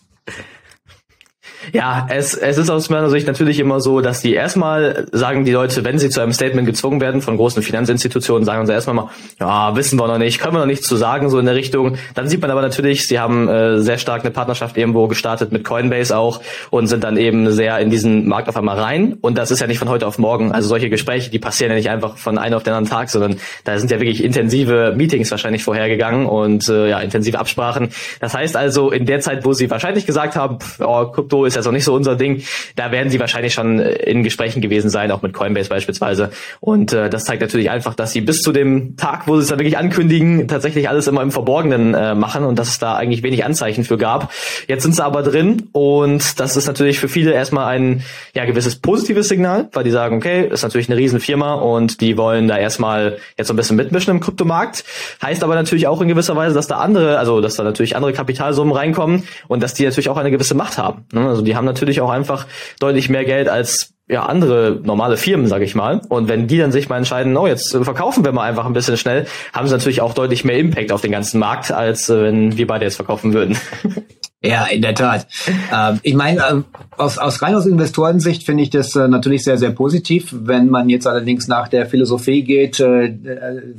Ja, 1.73 2.05
es, 2.07 2.35
es 2.35 2.59
ist 2.59 2.69
aus 2.69 2.91
meiner 2.91 3.09
Sicht 3.09 3.25
natürlich 3.25 3.59
immer 3.59 3.81
so, 3.81 3.99
dass 3.99 4.21
die 4.21 4.35
erstmal 4.35 5.07
sagen 5.11 5.43
die 5.43 5.51
Leute, 5.51 5.83
wenn 5.83 5.97
sie 5.97 6.09
zu 6.09 6.21
einem 6.21 6.31
Statement 6.31 6.67
gezwungen 6.67 7.01
werden 7.01 7.19
von 7.23 7.35
großen 7.35 7.63
Finanzinstitutionen, 7.63 8.45
sagen 8.45 8.67
sie 8.67 8.73
erstmal 8.73 8.95
mal, 8.95 9.09
ja, 9.39 9.75
wissen 9.75 9.99
wir 9.99 10.05
noch 10.05 10.19
nicht, 10.19 10.39
können 10.39 10.53
wir 10.53 10.59
noch 10.59 10.67
nichts 10.67 10.87
zu 10.87 10.95
sagen, 10.97 11.31
so 11.31 11.39
in 11.39 11.47
der 11.47 11.55
Richtung. 11.55 11.97
Dann 12.13 12.27
sieht 12.27 12.41
man 12.41 12.51
aber 12.51 12.61
natürlich, 12.61 13.07
sie 13.07 13.19
haben 13.19 13.47
äh, 13.47 13.79
sehr 13.79 13.97
stark 13.97 14.21
eine 14.21 14.29
Partnerschaft 14.29 14.77
irgendwo 14.77 15.07
gestartet 15.07 15.51
mit 15.51 15.63
Coinbase 15.63 16.15
auch 16.15 16.41
und 16.69 16.85
sind 16.85 17.03
dann 17.03 17.17
eben 17.17 17.51
sehr 17.51 17.79
in 17.79 17.89
diesen 17.89 18.27
Markt 18.27 18.49
auf 18.49 18.55
einmal 18.55 18.79
rein. 18.79 19.17
Und 19.21 19.39
das 19.39 19.49
ist 19.49 19.59
ja 19.59 19.65
nicht 19.65 19.79
von 19.79 19.89
heute 19.89 20.05
auf 20.05 20.19
morgen. 20.19 20.51
Also 20.51 20.69
solche 20.69 20.91
Gespräche, 20.91 21.31
die 21.31 21.39
passieren 21.39 21.71
ja 21.71 21.77
nicht 21.77 21.89
einfach 21.89 22.17
von 22.17 22.37
einem 22.37 22.53
auf 22.53 22.61
den 22.61 22.73
anderen 22.73 22.95
Tag, 22.95 23.09
sondern 23.09 23.37
da 23.63 23.79
sind 23.79 23.89
ja 23.89 23.99
wirklich 23.99 24.23
intensive 24.23 24.93
Meetings 24.95 25.31
wahrscheinlich 25.31 25.63
vorhergegangen 25.63 26.27
und 26.27 26.69
äh, 26.69 26.89
ja, 26.89 26.99
intensive 26.99 27.39
Absprachen. 27.39 27.89
Das 28.19 28.35
heißt 28.35 28.55
also, 28.55 28.91
in 28.91 29.07
der 29.07 29.21
Zeit, 29.21 29.43
wo 29.43 29.53
sie 29.53 29.71
wahrscheinlich 29.71 30.05
gesagt 30.05 30.35
haben, 30.35 30.59
oh, 30.79 31.05
Krypto 31.05 31.45
ist 31.45 31.62
ist 31.62 31.62
noch 31.65 31.73
nicht 31.73 31.85
so 31.85 31.93
unser 31.93 32.15
Ding. 32.15 32.43
Da 32.75 32.91
werden 32.91 33.09
sie 33.09 33.19
wahrscheinlich 33.19 33.53
schon 33.53 33.79
äh, 33.79 33.93
in 34.03 34.23
Gesprächen 34.23 34.61
gewesen 34.61 34.89
sein, 34.89 35.11
auch 35.11 35.21
mit 35.21 35.33
Coinbase 35.33 35.69
beispielsweise. 35.69 36.31
Und 36.59 36.93
äh, 36.93 37.09
das 37.09 37.23
zeigt 37.23 37.41
natürlich 37.41 37.69
einfach, 37.69 37.95
dass 37.95 38.11
sie 38.11 38.21
bis 38.21 38.41
zu 38.41 38.51
dem 38.51 38.97
Tag, 38.97 39.27
wo 39.27 39.35
sie 39.35 39.43
es 39.43 39.47
dann 39.47 39.59
wirklich 39.59 39.77
ankündigen, 39.77 40.47
tatsächlich 40.47 40.89
alles 40.89 41.07
immer 41.07 41.21
im 41.21 41.31
Verborgenen 41.31 41.93
äh, 41.93 42.15
machen 42.15 42.45
und 42.45 42.59
dass 42.59 42.69
es 42.69 42.79
da 42.79 42.95
eigentlich 42.95 43.23
wenig 43.23 43.45
Anzeichen 43.45 43.83
für 43.83 43.97
gab. 43.97 44.31
Jetzt 44.67 44.83
sind 44.83 44.95
sie 44.95 45.03
aber 45.03 45.23
drin 45.23 45.69
und 45.71 46.39
das 46.39 46.57
ist 46.57 46.67
natürlich 46.67 46.99
für 46.99 47.07
viele 47.07 47.33
erstmal 47.33 47.67
ein 47.67 48.03
ja 48.33 48.45
gewisses 48.45 48.75
positives 48.77 49.27
Signal, 49.27 49.69
weil 49.73 49.83
die 49.83 49.91
sagen, 49.91 50.17
okay, 50.17 50.47
ist 50.47 50.63
natürlich 50.63 50.89
eine 50.89 50.97
Riesenfirma 50.97 51.55
und 51.55 52.01
die 52.01 52.17
wollen 52.17 52.47
da 52.47 52.57
erstmal 52.57 53.17
jetzt 53.37 53.47
so 53.47 53.53
ein 53.53 53.57
bisschen 53.57 53.77
mitmischen 53.77 54.11
im 54.11 54.19
Kryptomarkt. 54.19 54.83
Heißt 55.21 55.43
aber 55.43 55.55
natürlich 55.55 55.87
auch 55.87 56.01
in 56.01 56.07
gewisser 56.07 56.35
Weise, 56.35 56.55
dass 56.55 56.67
da 56.67 56.77
andere, 56.77 57.17
also 57.17 57.41
dass 57.41 57.55
da 57.55 57.63
natürlich 57.63 57.95
andere 57.95 58.13
Kapitalsummen 58.13 58.73
reinkommen 58.73 59.23
und 59.47 59.63
dass 59.63 59.73
die 59.73 59.83
natürlich 59.83 60.09
auch 60.09 60.17
eine 60.17 60.31
gewisse 60.31 60.55
Macht 60.55 60.77
haben. 60.77 61.05
Ne? 61.11 61.27
Also 61.27 61.41
die 61.41 61.52
haben 61.55 61.65
natürlich 61.65 62.01
auch 62.01 62.09
einfach 62.09 62.47
deutlich 62.79 63.09
mehr 63.09 63.25
Geld 63.25 63.49
als 63.49 63.93
ja 64.07 64.25
andere 64.25 64.81
normale 64.83 65.17
Firmen, 65.17 65.47
sage 65.47 65.65
ich 65.65 65.75
mal. 65.75 66.01
Und 66.09 66.27
wenn 66.27 66.47
die 66.47 66.57
dann 66.57 66.71
sich 66.71 66.89
mal 66.89 66.97
entscheiden, 66.97 67.35
oh, 67.37 67.47
jetzt 67.47 67.71
verkaufen 67.71 68.25
wir 68.25 68.31
mal 68.31 68.43
einfach 68.43 68.65
ein 68.65 68.73
bisschen 68.73 68.97
schnell, 68.97 69.25
haben 69.53 69.67
sie 69.67 69.73
natürlich 69.73 70.01
auch 70.01 70.13
deutlich 70.13 70.43
mehr 70.43 70.57
Impact 70.57 70.91
auf 70.91 71.01
den 71.01 71.11
ganzen 71.11 71.39
Markt, 71.39 71.71
als 71.71 72.09
äh, 72.09 72.21
wenn 72.21 72.57
wir 72.57 72.67
beide 72.67 72.85
jetzt 72.85 72.95
verkaufen 72.95 73.33
würden. 73.33 73.57
Ja, 74.45 74.65
in 74.65 74.81
der 74.81 74.93
Tat. 74.93 75.25
Ähm, 75.73 76.01
ich 76.03 76.15
meine, 76.15 76.39
äh, 76.41 76.61
aus, 76.97 77.17
aus 77.17 77.41
rein 77.41 77.55
aus 77.55 77.65
Investorensicht 77.65 78.43
finde 78.43 78.63
ich 78.63 78.69
das 78.69 78.93
äh, 78.93 79.07
natürlich 79.07 79.45
sehr, 79.45 79.57
sehr 79.57 79.71
positiv. 79.71 80.35
Wenn 80.37 80.69
man 80.69 80.89
jetzt 80.89 81.07
allerdings 81.07 81.47
nach 81.47 81.69
der 81.69 81.85
Philosophie 81.85 82.43
geht 82.43 82.77
äh, 82.81 83.13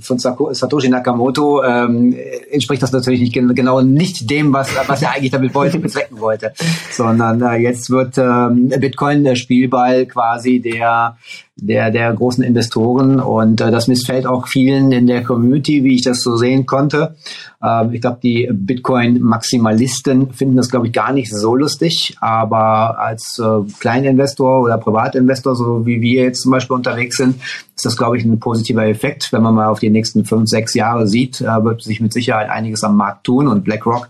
von 0.00 0.18
Satoshi 0.18 0.88
Nakamoto, 0.88 1.62
ähm, 1.62 2.16
entspricht 2.50 2.83
das 2.83 2.92
natürlich 2.92 3.21
nicht 3.21 3.35
genau 3.35 3.83
nicht 3.83 4.30
dem, 4.30 4.54
was, 4.54 4.71
was 4.88 5.02
er 5.02 5.12
eigentlich 5.12 5.33
damit 5.33 5.54
wollte, 5.54 5.78
bezwecken 5.78 6.18
wollte. 6.18 6.54
Sondern 6.90 7.42
äh, 7.42 7.56
jetzt 7.56 7.90
wird 7.90 8.16
ähm, 8.16 8.71
Bitcoin 8.71 9.23
der 9.23 9.35
Spielball 9.35 10.06
quasi 10.06 10.61
der 10.61 11.18
der, 11.57 11.93
der 11.93 12.13
großen 12.13 12.43
Investoren 12.43 13.21
und 13.21 13.61
äh, 13.61 13.71
das 13.71 13.87
missfällt 13.87 14.27
auch 14.27 14.49
vielen 14.49 14.91
in 14.91 15.07
der 15.07 15.23
Community, 15.23 15.85
wie 15.85 15.95
ich 15.95 16.03
das 16.03 16.21
so 16.21 16.37
sehen 16.37 16.67
konnte. 16.67 17.15
Ähm, 17.63 17.93
ich 17.93 18.01
glaube, 18.01 18.19
die 18.23 18.51
Bitcoin-Maximalisten 18.53 20.33
finden 20.33 20.57
das, 20.57 20.69
glaube 20.69 20.89
ich, 20.89 20.93
gar 20.93 21.13
nicht 21.13 21.33
so 21.33 21.55
lustig, 21.55 22.17
aber 22.21 22.99
als 22.99 23.39
äh, 23.39 23.73
Kleininvestor 23.79 24.63
oder 24.63 24.79
Privatinvestor, 24.79 25.55
so 25.55 25.87
wie 25.87 26.01
wir 26.01 26.25
jetzt 26.25 26.43
zum 26.43 26.51
Beispiel 26.51 26.75
unterwegs 26.75 27.19
sind, 27.19 27.37
ist 27.77 27.87
das, 27.87 27.97
glaube 27.97 28.19
ich, 28.19 28.25
ein 28.25 28.41
positiver 28.41 28.87
Effekt. 28.87 29.33
Wenn 29.33 29.43
man 29.43 29.55
mal 29.55 29.69
auf 29.69 29.79
die 29.79 29.91
nächsten 29.91 30.25
fünf, 30.25 30.49
sechs 30.49 30.75
Jahre 30.75 31.07
sieht, 31.07 31.41
äh, 31.41 31.65
wird 31.65 31.83
sich 31.83 32.01
mit 32.01 32.13
Sicherheit 32.13 32.51
einiges 32.51 32.83
am 32.83 32.97
Markt 32.97 33.25
tun 33.25 33.47
und 33.47 33.63
BlackRock 33.63 34.09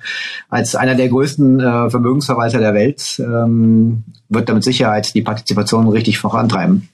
als 0.48 0.74
einer 0.74 0.94
der 0.94 1.10
größten 1.10 1.60
äh, 1.60 1.90
Vermögensverwalter 1.90 2.58
der 2.58 2.72
Welt 2.72 3.20
ähm, 3.20 4.04
wird 4.30 4.48
damit 4.48 4.64
Sicherheit 4.64 5.14
die 5.14 5.22
Partizipation 5.22 5.88
richtig 5.88 6.18
vorantreiben. 6.18 6.88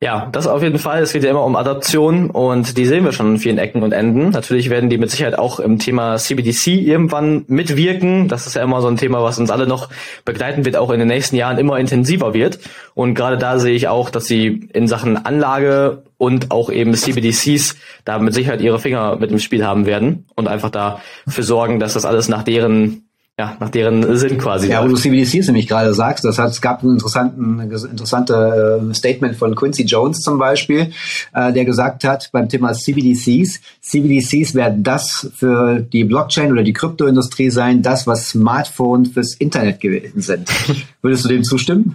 Ja, 0.00 0.28
das 0.30 0.46
auf 0.46 0.62
jeden 0.62 0.78
Fall. 0.78 1.02
Es 1.02 1.12
geht 1.12 1.24
ja 1.24 1.30
immer 1.30 1.44
um 1.44 1.56
Adaption 1.56 2.30
und 2.30 2.78
die 2.78 2.86
sehen 2.86 3.04
wir 3.04 3.10
schon 3.10 3.34
in 3.34 3.38
vielen 3.38 3.58
Ecken 3.58 3.82
und 3.82 3.90
Enden. 3.90 4.30
Natürlich 4.30 4.70
werden 4.70 4.90
die 4.90 4.96
mit 4.96 5.10
Sicherheit 5.10 5.36
auch 5.36 5.58
im 5.58 5.80
Thema 5.80 6.16
CBDC 6.16 6.68
irgendwann 6.68 7.44
mitwirken. 7.48 8.28
Das 8.28 8.46
ist 8.46 8.54
ja 8.54 8.62
immer 8.62 8.80
so 8.80 8.86
ein 8.86 8.96
Thema, 8.96 9.24
was 9.24 9.40
uns 9.40 9.50
alle 9.50 9.66
noch 9.66 9.88
begleiten 10.24 10.64
wird, 10.64 10.76
auch 10.76 10.92
in 10.92 11.00
den 11.00 11.08
nächsten 11.08 11.34
Jahren 11.34 11.58
immer 11.58 11.80
intensiver 11.80 12.32
wird. 12.32 12.60
Und 12.94 13.14
gerade 13.14 13.38
da 13.38 13.58
sehe 13.58 13.74
ich 13.74 13.88
auch, 13.88 14.10
dass 14.10 14.26
sie 14.26 14.68
in 14.72 14.86
Sachen 14.86 15.16
Anlage 15.16 16.04
und 16.16 16.52
auch 16.52 16.70
eben 16.70 16.94
CBDCs 16.94 17.74
da 18.04 18.20
mit 18.20 18.34
Sicherheit 18.34 18.60
ihre 18.60 18.78
Finger 18.78 19.16
mit 19.16 19.32
im 19.32 19.40
Spiel 19.40 19.66
haben 19.66 19.84
werden 19.84 20.26
und 20.36 20.46
einfach 20.46 20.70
dafür 20.70 21.42
sorgen, 21.42 21.80
dass 21.80 21.94
das 21.94 22.04
alles 22.04 22.28
nach 22.28 22.44
deren 22.44 23.07
ja, 23.38 23.56
nach 23.60 23.70
deren 23.70 24.16
Sinn 24.16 24.36
quasi. 24.36 24.68
Ja, 24.68 24.82
wo 24.82 24.88
du 24.88 24.96
CBDCs 24.96 25.46
nämlich 25.46 25.68
gerade 25.68 25.94
sagst, 25.94 26.24
das 26.24 26.38
hat, 26.38 26.50
es 26.50 26.60
gab 26.60 26.82
ein 26.82 26.90
interessanten, 26.90 27.60
interessante 27.60 28.80
äh, 28.82 28.94
Statement 28.94 29.36
von 29.36 29.54
Quincy 29.54 29.84
Jones 29.84 30.22
zum 30.22 30.38
Beispiel, 30.38 30.90
äh, 31.32 31.52
der 31.52 31.64
gesagt 31.64 32.02
hat 32.02 32.30
beim 32.32 32.48
Thema 32.48 32.72
CBDCs, 32.72 33.60
CBDCs 33.80 34.56
werden 34.56 34.82
das 34.82 35.30
für 35.36 35.78
die 35.78 36.02
Blockchain 36.02 36.50
oder 36.50 36.64
die 36.64 36.72
Kryptoindustrie 36.72 37.50
sein, 37.50 37.80
das, 37.82 38.08
was 38.08 38.30
Smartphones 38.30 39.10
fürs 39.10 39.34
Internet 39.34 39.80
gewesen 39.80 40.20
sind. 40.20 40.48
Würdest 41.02 41.24
du 41.24 41.28
dem 41.28 41.44
zustimmen? 41.44 41.94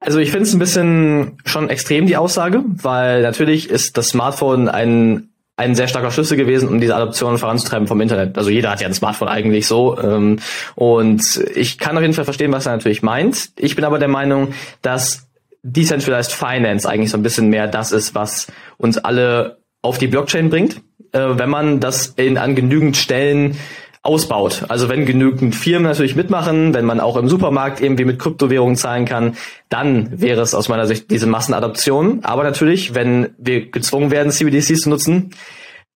Also 0.00 0.18
ich 0.18 0.30
finde 0.30 0.44
es 0.44 0.52
ein 0.52 0.58
bisschen 0.58 1.38
schon 1.46 1.70
extrem 1.70 2.06
die 2.06 2.18
Aussage, 2.18 2.62
weil 2.82 3.22
natürlich 3.22 3.70
ist 3.70 3.96
das 3.96 4.10
Smartphone 4.10 4.68
ein 4.68 5.30
ein 5.56 5.74
sehr 5.74 5.86
starker 5.86 6.10
Schlüssel 6.10 6.36
gewesen, 6.36 6.68
um 6.68 6.80
diese 6.80 6.96
Adoption 6.96 7.38
voranzutreiben 7.38 7.86
vom 7.86 8.00
Internet. 8.00 8.36
Also 8.36 8.50
jeder 8.50 8.70
hat 8.70 8.80
ja 8.80 8.88
ein 8.88 8.94
Smartphone 8.94 9.28
eigentlich 9.28 9.66
so. 9.66 9.98
Ähm, 9.98 10.40
und 10.74 11.42
ich 11.54 11.78
kann 11.78 11.96
auf 11.96 12.02
jeden 12.02 12.14
Fall 12.14 12.24
verstehen, 12.24 12.52
was 12.52 12.66
er 12.66 12.72
natürlich 12.72 13.02
meint. 13.02 13.50
Ich 13.56 13.76
bin 13.76 13.84
aber 13.84 13.98
der 13.98 14.08
Meinung, 14.08 14.52
dass 14.82 15.28
Decentralized 15.62 16.32
Finance 16.32 16.88
eigentlich 16.88 17.10
so 17.10 17.16
ein 17.16 17.22
bisschen 17.22 17.48
mehr 17.48 17.68
das 17.68 17.92
ist, 17.92 18.14
was 18.14 18.48
uns 18.76 18.98
alle 18.98 19.58
auf 19.80 19.98
die 19.98 20.08
Blockchain 20.08 20.50
bringt, 20.50 20.82
äh, 21.12 21.20
wenn 21.20 21.50
man 21.50 21.78
das 21.78 22.08
in, 22.16 22.36
an 22.36 22.54
genügend 22.54 22.96
Stellen 22.96 23.56
ausbaut. 24.04 24.66
Also 24.68 24.90
wenn 24.90 25.06
genügend 25.06 25.54
Firmen 25.54 25.84
natürlich 25.84 26.14
mitmachen, 26.14 26.74
wenn 26.74 26.84
man 26.84 27.00
auch 27.00 27.16
im 27.16 27.28
Supermarkt 27.28 27.80
irgendwie 27.80 28.04
mit 28.04 28.18
Kryptowährungen 28.18 28.76
zahlen 28.76 29.06
kann, 29.06 29.36
dann 29.70 30.20
wäre 30.20 30.42
es 30.42 30.54
aus 30.54 30.68
meiner 30.68 30.86
Sicht 30.86 31.10
diese 31.10 31.26
Massenadaption. 31.26 32.20
Aber 32.22 32.44
natürlich, 32.44 32.94
wenn 32.94 33.30
wir 33.38 33.70
gezwungen 33.70 34.10
werden, 34.10 34.30
CBDCs 34.30 34.82
zu 34.82 34.90
nutzen, 34.90 35.30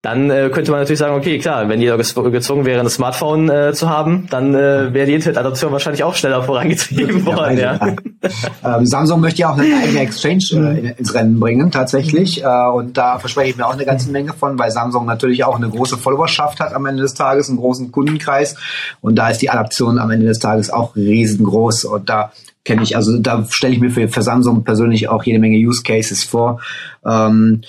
dann 0.01 0.31
äh, 0.31 0.49
könnte 0.53 0.71
man 0.71 0.79
natürlich 0.81 1.01
sagen, 1.01 1.17
okay, 1.17 1.39
klar, 1.39 1.69
wenn 1.69 1.81
jeder 1.81 1.97
gezwungen 1.97 2.65
wäre, 2.65 2.81
ein 2.81 2.89
Smartphone 2.89 3.51
äh, 3.51 3.73
zu 3.73 3.89
haben, 3.89 4.29
dann 4.31 4.55
äh, 4.55 4.95
wäre 4.95 5.07
die 5.07 5.15
Internetadoption 5.15 5.73
wahrscheinlich 5.73 6.05
auch 6.05 6.15
schneller 6.15 6.45
vorangetrieben 6.45 7.27
worden. 7.27 7.59
Ja, 7.59 7.75
ja. 7.75 8.77
ähm, 8.79 8.87
Samsung 8.87 9.21
möchte 9.21 9.41
ja 9.41 9.51
auch 9.51 9.59
eine 9.59 9.75
eigene 9.77 9.99
Exchange 9.99 10.45
äh, 10.53 10.95
ins 10.97 11.15
Rennen 11.15 11.41
bringen, 11.41 11.73
tatsächlich. 11.73 12.45
Äh, 12.45 12.47
und 12.47 12.97
da 12.97 13.19
verspreche 13.19 13.51
ich 13.51 13.57
mir 13.57 13.67
auch 13.67 13.73
eine 13.73 13.85
ganze 13.85 14.13
Menge 14.13 14.35
von, 14.35 14.57
weil 14.57 14.71
Samsung 14.71 15.05
natürlich 15.05 15.43
auch 15.43 15.57
eine 15.57 15.69
große 15.69 15.99
Followerschaft 15.99 16.61
hat 16.61 16.75
am 16.75 16.87
Ende 16.87 17.03
des 17.03 17.15
Tages, 17.15 17.49
einen 17.49 17.59
großen 17.59 17.91
Kundenkreis. 17.91 18.55
Und 19.01 19.17
da 19.17 19.31
ist 19.31 19.43
die 19.43 19.51
Adaption 19.51 19.99
am 19.99 20.13
Ende 20.13 20.27
des 20.27 20.39
Tages 20.39 20.71
auch 20.71 20.95
riesengroß. 20.95 21.87
Und 21.87 22.09
da 22.09 22.31
kenne 22.65 22.85
ich, 22.85 22.95
also 22.95 23.19
da 23.19 23.45
stelle 23.51 23.75
ich 23.75 23.81
mir 23.81 23.91
für, 23.91 24.07
für 24.07 24.23
Samsung 24.23 24.63
persönlich 24.63 25.09
auch 25.09 25.25
jede 25.25 25.41
Menge 25.41 25.57
Use 25.57 25.83
Cases 25.83 26.23
vor. 26.23 26.61
Ähm, 27.05 27.63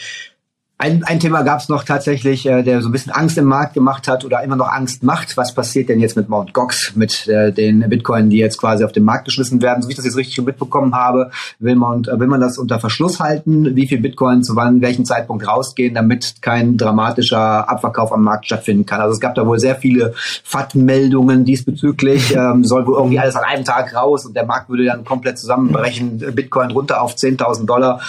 ein, 0.81 1.03
ein 1.03 1.19
Thema 1.19 1.41
gab 1.41 1.59
es 1.59 1.67
noch 1.67 1.83
tatsächlich, 1.83 2.45
äh, 2.45 2.63
der 2.63 2.81
so 2.81 2.87
ein 2.87 2.93
bisschen 2.93 3.11
Angst 3.11 3.37
im 3.37 3.43
Markt 3.43 3.73
gemacht 3.73 4.07
hat 4.07 4.23
oder 4.23 4.41
immer 4.41 4.55
noch 4.55 4.69
Angst 4.69 5.03
macht. 5.03 5.35
Was 5.35 5.53
passiert 5.53 5.89
denn 5.89 5.99
jetzt 5.99 6.15
mit 6.15 6.29
Mt. 6.29 6.53
Gox, 6.53 6.95
mit 6.95 7.27
äh, 7.27 7.51
den 7.51 7.81
Bitcoin, 7.89 8.29
die 8.29 8.37
jetzt 8.37 8.57
quasi 8.57 8.85
auf 8.85 8.93
den 8.93 9.03
Markt 9.03 9.25
geschmissen 9.25 9.61
werden? 9.61 9.81
So 9.81 9.89
wie 9.89 9.91
ich 9.91 9.97
das 9.97 10.05
jetzt 10.05 10.15
richtig 10.15 10.41
mitbekommen 10.45 10.95
habe, 10.95 11.31
will 11.59 11.75
man, 11.75 12.05
äh, 12.05 12.17
will 12.17 12.27
man 12.27 12.39
das 12.39 12.57
unter 12.57 12.79
Verschluss 12.79 13.19
halten, 13.19 13.75
wie 13.75 13.87
viel 13.87 13.99
Bitcoin 13.99 14.41
zu 14.41 14.55
wann, 14.55 14.79
welchem 14.79 15.03
Zeitpunkt 15.03 15.45
rausgehen, 15.45 15.95
damit 15.95 16.35
kein 16.41 16.77
dramatischer 16.77 17.69
Abverkauf 17.69 18.13
am 18.13 18.23
Markt 18.23 18.45
stattfinden 18.45 18.85
kann. 18.85 19.01
Also 19.01 19.15
es 19.15 19.19
gab 19.19 19.35
da 19.35 19.45
wohl 19.45 19.59
sehr 19.59 19.75
viele 19.75 20.13
FAT-Meldungen 20.45 21.43
diesbezüglich. 21.43 22.33
ähm, 22.37 22.63
soll 22.63 22.87
wohl 22.87 22.95
irgendwie 22.95 23.19
alles 23.19 23.35
an 23.35 23.43
einem 23.43 23.65
Tag 23.65 23.93
raus 23.93 24.25
und 24.25 24.33
der 24.33 24.45
Markt 24.45 24.69
würde 24.69 24.85
dann 24.85 25.03
komplett 25.03 25.39
zusammenbrechen, 25.39 26.19
Bitcoin 26.33 26.71
runter 26.71 27.01
auf 27.01 27.15
10.000 27.15 27.65
Dollar. 27.65 27.99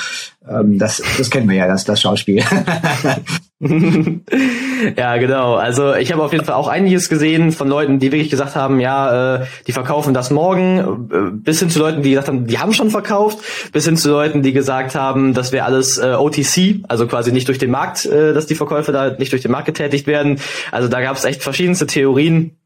Ähm, 0.49 0.79
das, 0.79 1.03
das 1.19 1.31
kennen 1.31 1.49
wir 1.49 1.57
ja, 1.57 1.67
das, 1.67 1.85
das 1.85 2.01
Schauspiel. 2.01 2.43
ja, 4.97 5.17
genau. 5.19 5.57
Also 5.57 5.95
ich 5.95 6.13
habe 6.13 6.23
auf 6.23 6.33
jeden 6.33 6.47
Fall 6.47 6.55
auch 6.55 6.69
einiges 6.69 7.11
gesehen 7.11 7.53
von 7.53 7.69
Leuten, 7.69 7.99
die 7.99 8.11
wirklich 8.11 8.31
gesagt 8.31 8.57
haben, 8.57 8.81
ja, 8.81 9.43
äh, 9.43 9.47
die 9.67 9.73
verkaufen 9.73 10.15
das 10.15 10.31
morgen, 10.31 11.09
äh, 11.11 11.31
bis 11.33 11.61
hin 11.61 11.69
zu 11.69 11.79
Leuten, 11.79 12.03
die 12.03 12.11
gesagt 12.11 12.29
haben, 12.29 12.47
die 12.47 12.59
haben 12.59 12.73
schon 12.73 12.91
verkauft, 12.91 13.39
bis 13.73 13.85
hin 13.85 13.99
zu 13.99 14.09
Leuten, 14.09 14.43
die 14.43 14.55
gesagt 14.55 14.95
haben, 14.95 15.35
das 15.35 15.53
wäre 15.53 15.67
alles 15.67 15.99
äh, 15.99 16.15
OTC, 16.15 16.85
also 16.89 17.07
quasi 17.07 17.33
nicht 17.33 17.49
durch 17.49 17.59
den 17.59 17.71
Markt, 17.71 18.07
äh, 18.07 18.33
dass 18.33 18.47
die 18.47 18.55
Verkäufe 18.55 18.93
da 18.93 19.11
nicht 19.11 19.33
durch 19.33 19.43
den 19.43 19.51
Markt 19.51 19.67
getätigt 19.67 20.07
werden. 20.07 20.41
Also 20.73 20.89
da 20.89 21.03
gab 21.03 21.17
es 21.17 21.25
echt 21.25 21.43
verschiedenste 21.43 21.87
Theorien. 21.87 22.57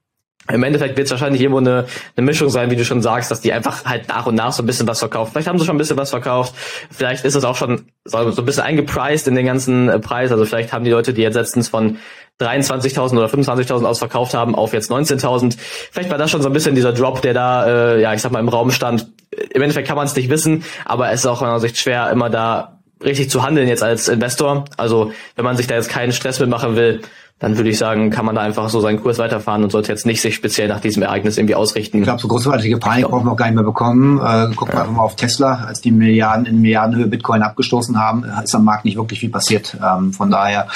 Im 0.53 0.63
Endeffekt 0.63 0.97
wird 0.97 1.07
es 1.07 1.11
wahrscheinlich 1.11 1.41
irgendwo 1.41 1.59
eine, 1.59 1.87
eine 2.17 2.27
Mischung 2.27 2.51
sein, 2.51 2.71
wie 2.71 2.77
du 2.77 2.85
schon 2.85 3.01
sagst, 3.01 3.31
dass 3.31 3.41
die 3.41 3.53
einfach 3.53 3.87
halt 3.87 4.09
nach 4.09 4.27
und 4.27 4.35
nach 4.35 4.53
so 4.53 4.63
ein 4.63 4.67
bisschen 4.67 4.87
was 4.87 4.99
verkaufen. 4.99 5.33
Vielleicht 5.33 5.49
haben 5.49 5.59
sie 5.59 5.65
schon 5.65 5.77
ein 5.77 5.79
bisschen 5.79 5.97
was 5.97 6.11
verkauft. 6.11 6.55
Vielleicht 6.91 7.25
ist 7.25 7.35
es 7.35 7.45
auch 7.45 7.57
schon 7.57 7.87
so 8.05 8.19
ein 8.19 8.45
bisschen 8.45 8.63
eingepreist 8.63 9.27
in 9.27 9.35
den 9.35 9.47
ganzen 9.47 9.89
äh, 9.89 9.99
Preis. 9.99 10.33
Also 10.33 10.45
vielleicht 10.45 10.73
haben 10.73 10.85
die 10.85 10.91
Leute, 10.91 11.15
die 11.15 11.23
jetzt 11.23 11.35
letztens 11.35 11.69
von 11.69 11.99
23.000 12.41 13.17
oder 13.17 13.27
25.000 13.27 13.85
aus 13.85 13.99
verkauft 13.99 14.35
haben, 14.35 14.55
auf 14.55 14.73
jetzt 14.75 14.91
19.000. 14.91 15.57
Vielleicht 15.93 16.11
war 16.11 16.19
das 16.19 16.31
schon 16.31 16.43
so 16.43 16.49
ein 16.49 16.53
bisschen 16.53 16.75
dieser 16.75 16.93
Drop, 16.93 17.23
der 17.23 17.33
da, 17.33 17.67
äh, 17.95 18.03
ja, 18.03 18.13
ich 18.13 18.21
sag 18.21 18.33
mal, 18.33 18.41
im 18.41 18.49
Raum 18.49 18.71
stand. 18.71 19.13
Im 19.51 19.63
Endeffekt 19.63 19.89
kann 19.89 19.97
man 19.97 20.07
es 20.07 20.15
nicht 20.15 20.29
wissen, 20.29 20.65
aber 20.85 21.11
es 21.11 21.21
ist 21.21 21.27
auch 21.27 21.35
aus 21.35 21.41
meiner 21.41 21.61
Sicht 21.61 21.79
schwer, 21.79 22.11
immer 22.11 22.29
da 22.29 22.81
richtig 23.03 23.31
zu 23.31 23.43
handeln 23.43 23.69
jetzt 23.69 23.83
als 23.83 24.09
Investor. 24.09 24.65
Also 24.77 25.13
wenn 25.37 25.45
man 25.45 25.57
sich 25.57 25.67
da 25.67 25.77
jetzt 25.77 25.89
keinen 25.89 26.13
Stress 26.13 26.41
mitmachen 26.41 26.77
will, 26.77 27.03
dann 27.45 27.59
würde 27.59 27.69
ich 27.69 27.77
sagen, 27.77 28.09
kann 28.09 28.25
man 28.25 28.37
da 28.37 28.41
einfach 28.41 28.71
so 28.71 28.81
seinen 28.81 29.03
Kurs 29.03 29.19
weiterfahren 29.19 29.63
und 29.63 29.71
sollte 29.71 29.93
jetzt 29.93 30.07
nicht 30.07 30.23
sich 30.23 30.35
speziell 30.35 30.67
nach 30.67 30.81
diesem 30.81 31.03
Ereignis 31.03 31.37
irgendwie 31.37 31.55
ausrichten. 31.55 31.99
Ich 31.99 32.05
glaube, 32.05 32.19
so 32.19 32.27
großartige 32.27 32.79
Panik 32.79 33.07
brauchen 33.07 33.27
wir 33.27 33.33
auch 33.33 33.37
gar 33.37 33.45
nicht 33.45 33.57
mehr 33.57 33.65
bekommen. 33.65 34.17
Äh, 34.17 34.55
gucken 34.55 34.73
wir 34.73 34.81
einfach 34.81 34.95
mal 34.95 35.03
auf 35.03 35.15
Tesla, 35.15 35.67
als 35.67 35.83
die 35.83 35.91
Milliarden 35.91 36.47
in 36.47 36.63
Milliardenhöhe 36.63 37.07
Bitcoin 37.07 37.43
abgestoßen 37.43 38.01
haben, 38.01 38.25
ist 38.43 38.55
am 38.55 38.65
Markt 38.65 38.87
nicht 38.87 38.97
wirklich 38.97 39.21
viel 39.21 39.29
passiert. 39.29 39.77
Ähm, 39.77 40.15
von 40.15 40.31
daher 40.31 40.69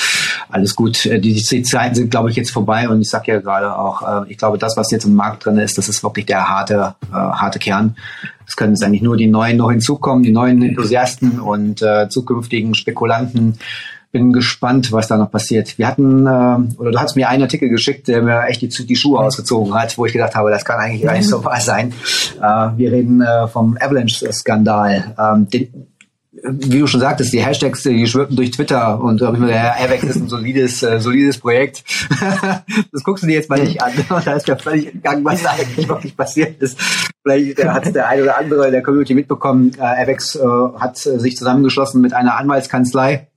alles 0.51 0.77
gut. 0.77 1.07
Äh, 1.07 1.19
die, 1.21 1.43
die 1.43 1.63
Zeiten 1.63 1.95
sind, 1.95 2.11
glaube 2.11 2.29
ich, 2.29 2.37
jetzt 2.37 2.51
vorbei 2.51 2.87
und 2.91 3.01
ich 3.01 3.09
sage 3.09 3.33
ja 3.33 3.41
gerade 3.41 3.75
auch, 3.75 4.27
äh, 4.27 4.31
ich 4.31 4.37
glaube, 4.37 4.59
das, 4.59 4.77
was 4.77 4.91
jetzt 4.91 5.07
im 5.07 5.15
Markt 5.15 5.47
drin 5.47 5.57
ist, 5.57 5.79
das 5.79 5.89
ist 5.89 6.03
wirklich 6.03 6.27
der 6.27 6.51
harte, 6.51 6.95
äh, 7.11 7.15
harte 7.15 7.59
Kern. 7.59 7.97
Es 8.47 8.57
können 8.57 8.75
jetzt 8.75 8.85
eigentlich 8.85 9.01
nur 9.01 9.17
die 9.17 9.27
Neuen 9.27 9.57
noch 9.57 9.71
hinzukommen, 9.71 10.23
die 10.23 10.33
neuen 10.33 10.61
Enthusiasten 10.61 11.41
und 11.41 11.81
äh, 11.81 12.11
zukünftigen 12.11 12.75
Spekulanten 12.75 13.59
bin 14.11 14.33
gespannt, 14.33 14.91
was 14.93 15.09
da 15.09 15.17
noch 15.17 15.31
passiert. 15.31 15.77
Wir 15.79 15.87
hatten, 15.87 16.27
äh, 16.27 16.81
oder 16.81 16.91
du 16.93 16.99
hast 16.99 17.17
mir 17.17 17.29
einen 17.29 17.43
Artikel 17.43 17.69
geschickt, 17.69 18.09
der 18.09 18.23
mir 18.23 18.47
echt 18.47 18.63
die, 18.63 18.69
die 18.69 18.97
Schuhe 18.97 19.21
ausgezogen 19.21 19.75
hat, 19.75 19.99
wo 19.99 20.07
ich 20.07 20.13
gedacht 20.13 20.35
habe, 20.35 20.51
das 20.51 20.65
kann 20.65 20.79
eigentlich 20.79 21.03
gar 21.03 21.13
nicht 21.13 21.29
so 21.29 21.45
wahr 21.45 21.61
sein. 21.61 21.93
Äh, 22.41 22.43
wir 22.77 22.93
reden 22.93 23.21
äh, 23.21 23.49
vom 23.49 23.77
Avalanche-Skandal. 23.79 25.15
Ähm, 25.19 25.49
den, 25.51 25.89
wie 26.43 26.79
du 26.79 26.87
schon 26.87 27.01
sagtest, 27.01 27.33
die 27.33 27.45
Hashtags, 27.45 27.83
die 27.83 28.07
schwirrten 28.07 28.37
durch 28.37 28.51
Twitter 28.51 29.01
und 29.01 29.21
äh, 29.23 29.47
der 29.47 29.81
Avex 29.81 30.05
ist 30.05 30.17
ein 30.17 30.29
solides, 30.29 30.83
äh, 30.83 31.01
solides 31.01 31.39
Projekt. 31.39 31.85
das 32.93 33.03
guckst 33.03 33.25
du 33.25 33.29
dir 33.29 33.35
jetzt 33.35 33.51
mal 33.51 33.61
nicht 33.61 33.83
an. 33.83 33.93
da 34.25 34.33
ist 34.33 34.47
ja 34.49 34.57
völlig 34.57 34.95
entgangen, 34.95 35.25
was 35.25 35.43
da 35.43 35.51
eigentlich 35.51 35.89
wirklich 35.89 36.17
passiert 36.17 36.61
ist. 36.63 36.79
Vielleicht 37.23 37.59
äh, 37.59 37.69
hat 37.69 37.95
der 37.95 38.09
eine 38.09 38.23
oder 38.23 38.39
andere 38.39 38.67
in 38.67 38.73
der 38.73 38.83
Community 38.83 39.15
mitbekommen. 39.15 39.73
Äh, 39.79 40.03
Avex 40.03 40.37
äh, 40.37 40.41
hat 40.79 41.05
äh, 41.07 41.19
sich 41.19 41.37
zusammengeschlossen 41.37 42.01
mit 42.01 42.13
einer 42.13 42.37
Anwaltskanzlei 42.37 43.28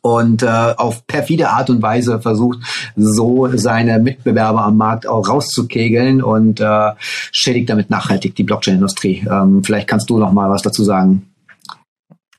und 0.00 0.42
äh, 0.42 0.46
auf 0.46 1.06
perfide 1.06 1.50
Art 1.50 1.70
und 1.70 1.82
Weise 1.82 2.20
versucht, 2.20 2.58
so 2.96 3.48
seine 3.54 3.98
Mitbewerber 3.98 4.62
am 4.62 4.76
Markt 4.76 5.06
auch 5.06 5.28
rauszukegeln 5.28 6.22
und 6.22 6.60
äh, 6.60 6.90
schädigt 7.00 7.70
damit 7.70 7.90
nachhaltig 7.90 8.34
die 8.34 8.44
Blockchain-Industrie. 8.44 9.26
Ähm, 9.30 9.62
vielleicht 9.64 9.88
kannst 9.88 10.10
du 10.10 10.18
noch 10.18 10.32
mal 10.32 10.50
was 10.50 10.62
dazu 10.62 10.84
sagen. 10.84 11.31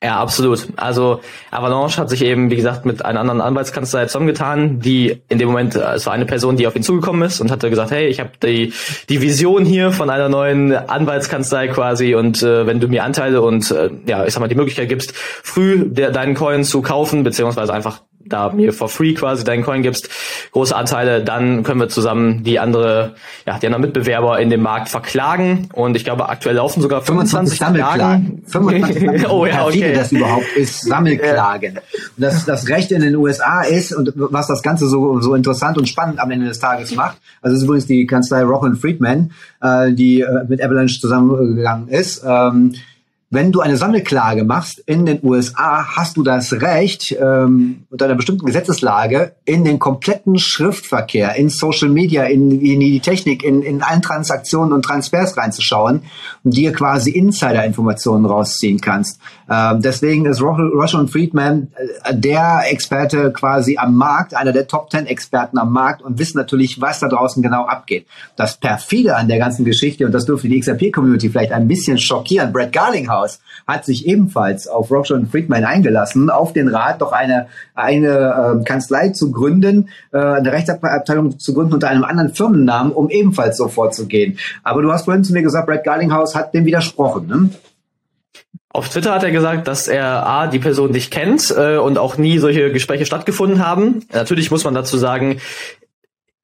Ja, 0.03 0.19
absolut. 0.19 0.67
Also 0.75 1.21
Avalanche 1.49 2.01
hat 2.01 2.09
sich 2.09 2.25
eben, 2.25 2.51
wie 2.51 2.57
gesagt, 2.57 2.85
mit 2.85 3.05
einer 3.05 3.21
anderen 3.21 3.39
Anwaltskanzlei 3.39 4.05
zusammengetan, 4.07 4.81
die 4.81 5.21
in 5.29 5.37
dem 5.37 5.47
Moment, 5.47 5.75
äh, 5.75 5.93
es 5.93 6.05
war 6.05 6.11
eine 6.11 6.25
Person, 6.25 6.57
die 6.57 6.67
auf 6.67 6.75
ihn 6.75 6.83
zugekommen 6.83 7.21
ist 7.21 7.39
und 7.39 7.49
hatte 7.49 7.69
gesagt, 7.69 7.91
hey, 7.91 8.07
ich 8.07 8.19
habe 8.19 8.31
die, 8.43 8.73
die 9.07 9.21
Vision 9.21 9.63
hier 9.63 9.93
von 9.93 10.09
einer 10.09 10.27
neuen 10.27 10.73
Anwaltskanzlei 10.75 11.69
quasi 11.69 12.15
und 12.15 12.43
äh, 12.43 12.67
wenn 12.67 12.81
du 12.81 12.89
mir 12.89 13.05
Anteile 13.05 13.41
und 13.41 13.71
äh, 13.71 13.91
ja, 14.05 14.25
ich 14.25 14.33
sag 14.33 14.41
mal, 14.41 14.49
die 14.49 14.55
Möglichkeit 14.55 14.89
gibst, 14.89 15.13
früh 15.15 15.85
der, 15.85 16.11
deinen 16.11 16.35
Coin 16.35 16.65
zu 16.65 16.81
kaufen, 16.81 17.23
beziehungsweise 17.23 17.73
einfach 17.73 18.01
da 18.33 18.49
mir 18.49 18.73
for 18.73 18.89
free 18.89 19.13
quasi 19.13 19.43
deinen 19.43 19.63
Coin 19.63 19.81
gibst, 19.81 20.09
große 20.51 20.75
Anteile, 20.75 21.23
dann 21.23 21.63
können 21.63 21.79
wir 21.79 21.89
zusammen 21.89 22.43
die 22.43 22.59
andere, 22.59 23.15
ja, 23.45 23.59
die 23.59 23.67
anderen 23.67 23.83
Mitbewerber 23.83 24.39
in 24.39 24.49
dem 24.49 24.61
Markt 24.61 24.89
verklagen. 24.89 25.69
Und 25.73 25.95
ich 25.95 26.03
glaube, 26.03 26.29
aktuell 26.29 26.55
laufen 26.55 26.81
sogar 26.81 27.01
25, 27.01 27.57
25 27.57 27.59
Sammelklagen. 27.59 28.43
25 28.47 28.95
Sammelklagen. 29.01 29.31
oh 29.31 29.45
ja, 29.45 29.65
okay. 29.65 29.91
Wie 29.91 29.93
das 29.93 30.11
überhaupt 30.11 30.51
ist, 30.55 30.81
Sammelklagen. 30.81 31.77
Und 31.77 31.81
das, 32.17 32.45
das 32.45 32.67
Recht 32.67 32.91
in 32.91 33.01
den 33.01 33.15
USA 33.15 33.61
ist, 33.61 33.93
und 33.93 34.13
was 34.15 34.47
das 34.47 34.61
Ganze 34.61 34.87
so, 34.87 35.21
so 35.21 35.35
interessant 35.35 35.77
und 35.77 35.87
spannend 35.87 36.19
am 36.19 36.31
Ende 36.31 36.47
des 36.47 36.59
Tages 36.59 36.95
macht, 36.95 37.17
also 37.41 37.55
ist 37.55 37.63
übrigens 37.63 37.85
die 37.85 38.05
Kanzlei 38.05 38.43
Rock 38.43 38.63
Friedman, 38.79 39.31
äh, 39.61 39.91
die 39.91 40.21
äh, 40.21 40.45
mit 40.47 40.63
Avalanche 40.63 40.99
zusammengegangen 40.99 41.89
ist, 41.89 42.23
ähm, 42.25 42.73
wenn 43.33 43.51
du 43.51 43.61
eine 43.61 43.77
Sammelklage 43.77 44.43
machst 44.43 44.77
in 44.85 45.07
den 45.07 45.19
USA, 45.23 45.95
hast 45.95 46.17
du 46.17 46.23
das 46.23 46.53
Recht, 46.53 47.15
ähm, 47.19 47.87
unter 47.89 48.05
einer 48.05 48.13
bestimmten 48.13 48.45
Gesetzeslage 48.45 49.33
in 49.43 49.63
den 49.63 49.79
kompletten 49.79 50.37
Schriftverkehr, 50.37 51.35
in 51.35 51.49
Social 51.49 51.89
Media, 51.89 52.25
in, 52.25 52.51
in 52.61 52.79
die 52.79 52.99
Technik, 52.99 53.43
in, 53.43 53.63
in 53.63 53.81
allen 53.81 54.03
Transaktionen 54.03 54.71
und 54.71 54.85
Transfers 54.85 55.35
reinzuschauen 55.35 56.03
und 56.43 56.55
dir 56.55 56.73
quasi 56.73 57.09
Insider-Informationen 57.09 58.25
rausziehen 58.25 58.79
kannst. 58.79 59.19
Ähm, 59.49 59.81
deswegen 59.81 60.27
ist 60.27 60.39
Russell 60.39 61.07
Friedman 61.07 61.69
äh, 62.03 62.15
der 62.15 62.61
Experte 62.69 63.33
quasi 63.33 63.77
am 63.79 63.95
Markt, 63.95 64.35
einer 64.35 64.51
der 64.51 64.67
Top 64.67 64.91
Ten 64.91 65.07
Experten 65.07 65.57
am 65.57 65.73
Markt 65.73 66.03
und 66.03 66.19
wissen 66.19 66.37
natürlich, 66.37 66.79
was 66.81 66.99
da 66.99 67.07
draußen 67.07 67.41
genau 67.41 67.65
abgeht. 67.65 68.05
Das 68.35 68.57
perfide 68.57 69.15
an 69.15 69.27
der 69.27 69.39
ganzen 69.39 69.65
Geschichte, 69.65 70.05
und 70.05 70.11
das 70.11 70.25
dürfte 70.25 70.49
die 70.49 70.59
XRP-Community 70.59 71.29
vielleicht 71.29 71.51
ein 71.51 71.67
bisschen 71.67 71.97
schockieren, 71.97 72.53
Brett 72.53 72.71
Garlinghouse 72.71 73.22
Haus 73.23 73.39
hat 73.67 73.85
sich 73.85 74.05
ebenfalls 74.05 74.67
auf 74.67 74.91
Rockshore 74.91 75.19
und 75.19 75.31
Friedman 75.31 75.63
eingelassen, 75.65 76.29
auf 76.29 76.53
den 76.53 76.67
Rat 76.67 77.01
doch 77.01 77.11
eine, 77.11 77.47
eine 77.73 78.59
äh, 78.61 78.63
Kanzlei 78.63 79.09
zu 79.09 79.31
gründen, 79.31 79.89
äh, 80.11 80.17
eine 80.17 80.51
Rechtsabteilung 80.51 81.39
zu 81.39 81.53
gründen 81.53 81.73
unter 81.73 81.89
einem 81.89 82.03
anderen 82.03 82.33
Firmennamen, 82.33 82.91
um 82.91 83.09
ebenfalls 83.09 83.57
so 83.57 83.67
vorzugehen. 83.67 84.37
Aber 84.63 84.81
du 84.81 84.91
hast 84.91 85.05
vorhin 85.05 85.23
zu 85.23 85.33
mir 85.33 85.41
gesagt, 85.41 85.67
Brad 85.67 85.83
Garlinghouse 85.83 86.35
hat 86.35 86.53
dem 86.53 86.65
widersprochen. 86.65 87.27
Ne? 87.27 87.49
Auf 88.69 88.89
Twitter 88.89 89.13
hat 89.13 89.23
er 89.23 89.31
gesagt, 89.31 89.67
dass 89.67 89.87
er 89.87 90.25
A, 90.25 90.47
die 90.47 90.59
Person 90.59 90.91
nicht 90.91 91.11
kennt 91.11 91.53
äh, 91.55 91.77
und 91.77 91.99
auch 91.99 92.17
nie 92.17 92.39
solche 92.39 92.71
Gespräche 92.71 93.05
stattgefunden 93.05 93.65
haben. 93.65 94.05
Natürlich 94.11 94.49
muss 94.49 94.63
man 94.63 94.73
dazu 94.73 94.97
sagen, 94.97 95.39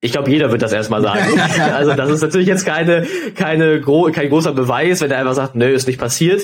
ich 0.02 0.12
glaube, 0.12 0.30
jeder 0.30 0.50
wird 0.50 0.62
das 0.62 0.72
erstmal 0.72 1.02
sagen. 1.02 1.38
also 1.74 1.94
das 1.94 2.10
ist 2.10 2.22
natürlich 2.22 2.48
jetzt 2.48 2.64
keine, 2.64 3.06
keine 3.34 3.80
gro 3.80 4.10
kein 4.12 4.30
großer 4.30 4.52
Beweis, 4.52 5.00
wenn 5.02 5.10
er 5.10 5.18
einfach 5.18 5.34
sagt, 5.34 5.56
nö, 5.56 5.68
ist 5.68 5.86
nicht 5.86 6.00
passiert. 6.00 6.42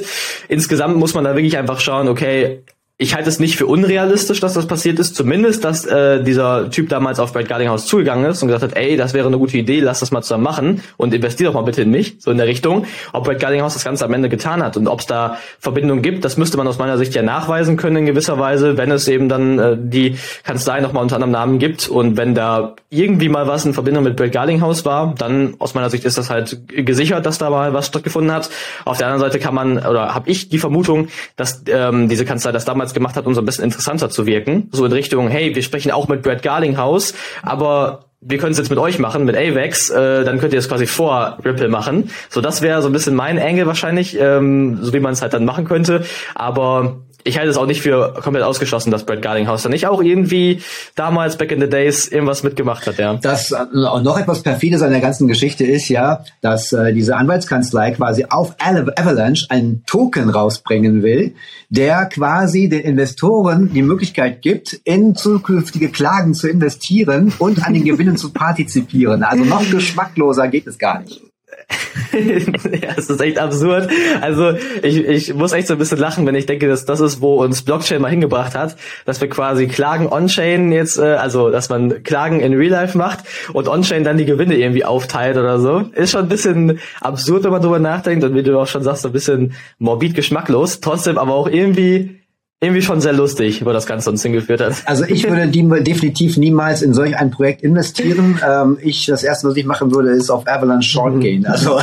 Insgesamt 0.49 0.97
muss 0.97 1.15
man 1.15 1.25
da 1.25 1.35
wirklich 1.35 1.57
einfach 1.57 1.81
schauen, 1.81 2.09
okay, 2.09 2.63
ich 2.99 3.15
halte 3.15 3.29
es 3.29 3.39
nicht 3.39 3.57
für 3.57 3.67
unrealistisch, 3.67 4.41
dass 4.41 4.55
das 4.55 4.67
passiert 4.67 4.99
ist. 4.99 5.15
Zumindest, 5.15 5.65
dass 5.65 5.85
äh, 5.85 6.23
dieser 6.23 6.71
Typ 6.71 6.89
damals 6.89 7.21
auf 7.21 7.35
Brad 7.35 7.47
Gardinghaus 7.47 7.85
zugegangen 7.85 8.25
ist 8.25 8.41
und 8.43 8.49
gesagt 8.49 8.73
hat, 8.73 8.75
ey, 8.75 8.97
das 8.97 9.13
wäre 9.13 9.27
eine 9.27 9.37
gute 9.37 9.59
Idee, 9.59 9.81
lass 9.81 10.01
das 10.01 10.13
mal 10.13 10.23
zusammen 10.23 10.45
machen 10.45 10.83
und 10.97 11.13
investier 11.13 11.49
doch 11.49 11.55
mal 11.55 11.63
bitte 11.63 11.83
in 11.83 11.91
mich, 11.91 12.17
so 12.21 12.31
in 12.31 12.39
der 12.39 12.47
Richtung. 12.47 12.87
Ob 13.13 13.25
Brad 13.25 13.39
Gardinghaus 13.39 13.75
das 13.75 13.85
Ganze 13.85 14.07
am 14.07 14.15
Ende 14.15 14.31
getan 14.31 14.63
hat 14.63 14.79
und 14.79 14.89
ob 14.89 15.01
es 15.01 15.07
da 15.07 15.37
Verbindungen 15.59 16.01
gibt, 16.01 16.25
das 16.25 16.39
müsste 16.39 16.57
man 16.57 16.67
aus 16.67 16.79
meiner 16.79 16.97
Sicht 16.97 17.15
ja 17.15 17.23
nachweisen 17.23 17.77
können 17.77 17.97
in 17.97 18.07
gewisser 18.07 18.39
Weise, 18.39 18.79
wenn 18.79 18.91
es 18.91 19.07
eben 19.09 19.29
dann 19.29 19.59
äh, 19.59 19.77
die 19.79 20.17
Kanzlei 20.43 20.81
nochmal 20.81 21.03
unter 21.03 21.17
anderem 21.17 21.33
Namen 21.33 21.59
gibt 21.59 21.89
und 21.89 22.17
wenn 22.17 22.35
da 22.35 22.77
irgendwie 22.89 23.29
mal 23.29 23.47
was 23.47 23.67
in 23.67 23.75
Verbindung 23.75 24.05
mit 24.05 24.17
Brad 24.17 24.33
Gardinghaus 24.33 24.87
war, 24.87 25.15
dann 25.19 25.55
aus 25.59 25.75
meiner 25.75 25.91
Sicht 25.91 26.07
ist 26.07 26.17
das 26.17 26.31
halt 26.31 26.61
gesichert, 26.67 27.27
dass 27.27 27.37
da 27.37 27.51
mal 27.51 27.75
was 27.75 27.89
stattgefunden 27.89 28.33
hat. 28.33 28.49
Auf 28.87 28.97
der 28.97 29.09
anderen 29.09 29.31
Seite 29.31 29.39
kann 29.39 29.55
man, 29.55 29.77
oder 29.77 30.15
habe 30.15 30.31
ich 30.31 30.49
die 30.49 30.59
Vermutung, 30.59 31.09
dass 31.37 31.63
ähm, 31.69 32.09
diese 32.09 32.25
Kanzlei 32.25 32.53
das 32.53 32.65
damals 32.65 32.86
damals 32.87 32.95
gemacht 32.95 33.17
hat, 33.17 33.27
um 33.27 33.35
so 33.35 33.41
ein 33.41 33.47
bisschen 33.47 33.65
interessanter 33.65 34.11
zu 34.11 34.27
wirken. 34.27 34.69
So 34.73 34.85
in 34.85 34.93
Richtung, 34.93 35.29
hey, 35.29 35.55
wir 35.55 35.63
sprechen 35.63 35.91
auch 35.91 36.09
mit 36.09 36.23
Brad 36.23 36.43
Garlinghouse, 36.43 37.15
aber 37.43 38.05
wir 38.21 38.39
können 38.39 38.53
es 38.53 38.59
jetzt 38.59 38.71
mit 38.71 38.79
euch 38.79 38.99
machen, 38.99 39.25
mit 39.25 39.37
AVEX, 39.37 39.91
äh, 39.91 40.25
dann 40.25 40.39
könnt 40.39 40.53
ihr 40.53 40.59
es 40.59 40.69
quasi 40.69 40.87
vor 40.87 41.39
Ripple 41.45 41.69
machen. 41.69 42.11
So, 42.31 42.41
das 42.41 42.63
wäre 42.63 42.83
so 42.83 42.89
ein 42.89 42.93
bisschen 42.93 43.15
mein 43.15 43.39
Angle 43.39 43.67
wahrscheinlich, 43.67 44.19
ähm, 44.19 44.79
so 44.81 44.93
wie 44.93 45.01
man 45.01 45.13
es 45.13 45.23
halt 45.23 45.33
dann 45.33 45.45
machen 45.45 45.65
könnte. 45.65 46.05
Aber 46.35 47.03
ich 47.27 47.39
halte 47.39 47.51
es 47.51 47.57
auch 47.57 47.67
nicht 47.67 47.83
für 47.83 48.15
komplett 48.23 48.45
ausgeschlossen, 48.45 48.91
dass 48.91 49.05
Brad 49.05 49.21
Garlinghouse 49.21 49.63
da 49.63 49.69
nicht 49.69 49.87
auch 49.87 50.03
irgendwie 50.03 50.63
damals 50.95 51.37
back 51.37 51.51
in 51.51 51.61
the 51.61 51.69
days 51.69 52.09
irgendwas 52.09 52.43
mitgemacht 52.43 52.87
hat, 52.87 52.99
ja. 52.99 53.15
Das 53.15 53.51
äh, 53.51 53.65
noch 53.75 54.19
etwas 54.19 54.43
perfides 54.43 54.83
an 54.83 54.91
der 54.93 55.01
ganzen 55.01 55.27
Geschichte 55.27 55.65
ist 55.65 55.89
ja, 55.89 56.25
dass 56.41 56.73
äh, 56.73 56.93
diese 56.93 57.17
Anwaltskanzlei 57.17 57.91
quasi 57.93 58.27
auf 58.29 58.55
Avalanche 58.59 59.47
einen 59.51 59.83
Token 59.87 60.31
rausbringen 60.31 61.03
will, 61.03 61.35
der 61.69 62.07
quasi 62.07 62.69
den 62.69 62.81
Investoren 62.81 63.73
die 63.73 63.83
Möglichkeit 63.83 64.43
gibt, 64.43 64.81
in 64.85 65.15
zukünftige 65.15 65.89
Klagen 65.89 66.35
zu 66.35 66.49
investieren 66.49 67.33
und 67.39 67.67
an 67.67 67.75
den 67.75 67.85
Gewinnen 67.85 68.17
zu 68.17 68.33
partizipieren. 68.33 69.23
Also 69.23 69.45
noch 69.45 69.69
geschmackloser 69.71 70.49
geht 70.49 70.67
es 70.67 70.79
gar 70.79 71.01
nicht. 71.01 71.23
ja, 72.13 72.91
es 72.97 73.11
ist 73.11 73.21
echt 73.21 73.39
absurd. 73.39 73.89
Also 74.21 74.53
ich, 74.83 74.99
ich 74.99 75.35
muss 75.35 75.53
echt 75.53 75.67
so 75.67 75.75
ein 75.75 75.79
bisschen 75.79 75.99
lachen, 75.99 76.27
wenn 76.27 76.35
ich 76.35 76.47
denke, 76.47 76.69
dass 76.69 76.85
das 76.85 77.01
ist, 77.01 77.21
wo 77.21 77.43
uns 77.43 77.63
Blockchain 77.63 78.01
mal 78.01 78.11
hingebracht 78.11 78.55
hat, 78.55 78.77
dass 79.05 79.21
wir 79.21 79.29
quasi 79.29 79.67
Klagen 79.67 80.07
on-chain 80.07 80.73
jetzt, 80.73 80.99
äh, 80.99 81.15
also 81.15 81.51
dass 81.51 81.69
man 81.69 82.03
Klagen 82.05 82.41
in 82.41 82.55
Real 82.55 82.71
Life 82.71 82.97
macht 82.97 83.21
und 83.53 83.69
on-chain 83.69 84.05
dann 84.05 84.19
die 84.19 84.25
Gewinne 84.25 84.57
irgendwie 84.57 84.85
aufteilt 84.85 85.37
oder 85.37 85.59
so. 85.59 85.91
Ist 85.95 86.13
schon 86.13 86.23
ein 86.23 86.29
bisschen 86.29 86.79
absurd, 87.01 87.45
wenn 87.45 87.53
man 87.53 87.63
drüber 87.63 87.79
nachdenkt 87.79 88.25
und 88.25 88.35
wie 88.35 88.43
du 88.43 88.59
auch 88.59 88.67
schon 88.67 88.83
sagst, 88.83 89.03
so 89.03 89.09
ein 89.09 89.13
bisschen 89.13 89.55
morbid 89.79 90.15
geschmacklos, 90.15 90.81
trotzdem 90.81 91.19
aber 91.19 91.35
auch 91.35 91.49
irgendwie 91.49 92.21
irgendwie 92.59 92.81
schon 92.81 93.03
sehr 93.03 93.13
lustig, 93.13 93.67
wo 93.67 93.73
das 93.73 93.85
Ganze 93.85 94.09
uns 94.09 94.23
hingeführt 94.23 94.63
hat. 94.63 94.77
Also 94.87 95.05
ich 95.05 95.29
würde 95.29 95.47
definitiv 95.83 96.39
niemals 96.39 96.81
in 96.81 96.95
solch 96.95 97.15
ein 97.15 97.31
Projekt 97.31 97.63
investieren. 97.63 98.41
Ähm, 98.47 98.79
ich, 98.81 99.07
das 99.07 99.25
erste, 99.25 99.49
was 99.49 99.57
ich 99.57 99.65
machen 99.65 99.93
würde, 99.93 100.11
ist 100.11 100.31
auf 100.31 100.47
Avalanche 100.47 100.89
Short 100.89 101.15
mhm. 101.15 101.21
gehen. 101.21 101.47
Also, 101.47 101.71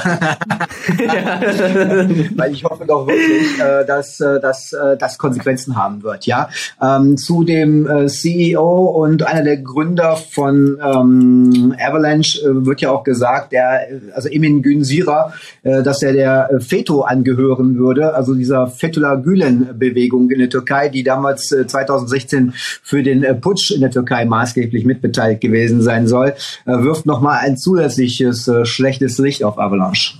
weil 2.36 2.54
ich 2.54 2.64
hoffe 2.64 2.86
doch 2.88 3.06
wirklich, 3.06 3.60
äh, 3.60 3.86
dass, 3.86 4.22
äh, 4.22 4.40
dass 4.40 4.72
äh, 4.72 4.96
das 4.98 5.18
Konsequenzen 5.18 5.76
haben 5.76 6.04
wird. 6.04 6.26
Ja, 6.26 6.50
ähm, 6.82 7.18
zu 7.18 7.44
dem 7.44 7.86
äh, 7.88 8.08
CEO 8.08 8.86
und 8.86 9.24
einer 9.24 9.44
der 9.44 9.58
Gründer 9.58 10.16
von 10.16 10.78
ähm, 10.82 11.76
Avalanche 11.78 12.40
äh, 12.40 12.66
wird 12.66 12.80
ja 12.82 12.92
auch 12.92 13.04
gesagt, 13.04 13.52
der, 13.52 13.88
also 14.14 14.30
Emin 14.30 14.62
Günsira, 14.62 15.34
äh, 15.64 15.84
dass 15.84 16.02
er 16.02 16.14
der 16.14 16.62
FETO 16.62 17.02
angehören 17.02 17.78
würde, 17.78 18.14
also 18.14 18.36
dieser 18.36 18.68
Fethullah 18.68 19.16
Gülen 19.16 19.78
Bewegung 19.78 20.30
in 20.30 20.40
der 20.40 20.50
Türkei 20.50 20.63
Türkei, 20.64 20.90
die 20.90 21.04
damals 21.04 21.52
äh, 21.52 21.68
2016 21.68 22.54
für 22.56 23.04
den 23.04 23.24
äh, 23.24 23.36
Putsch 23.36 23.72
in 23.72 23.82
der 23.82 23.92
Türkei 23.92 24.26
maßgeblich 24.26 24.86
mitbeteiligt 24.86 25.42
gewesen 25.42 25.82
sein 25.82 26.08
soll, 26.08 26.34
äh, 26.66 26.72
wirft 26.72 27.06
nochmal 27.06 27.40
ein 27.40 27.58
zusätzliches 27.58 28.48
äh, 28.48 28.66
schlechtes 28.66 29.18
Licht 29.18 29.44
auf 29.44 29.60
Avalanche. 29.60 30.18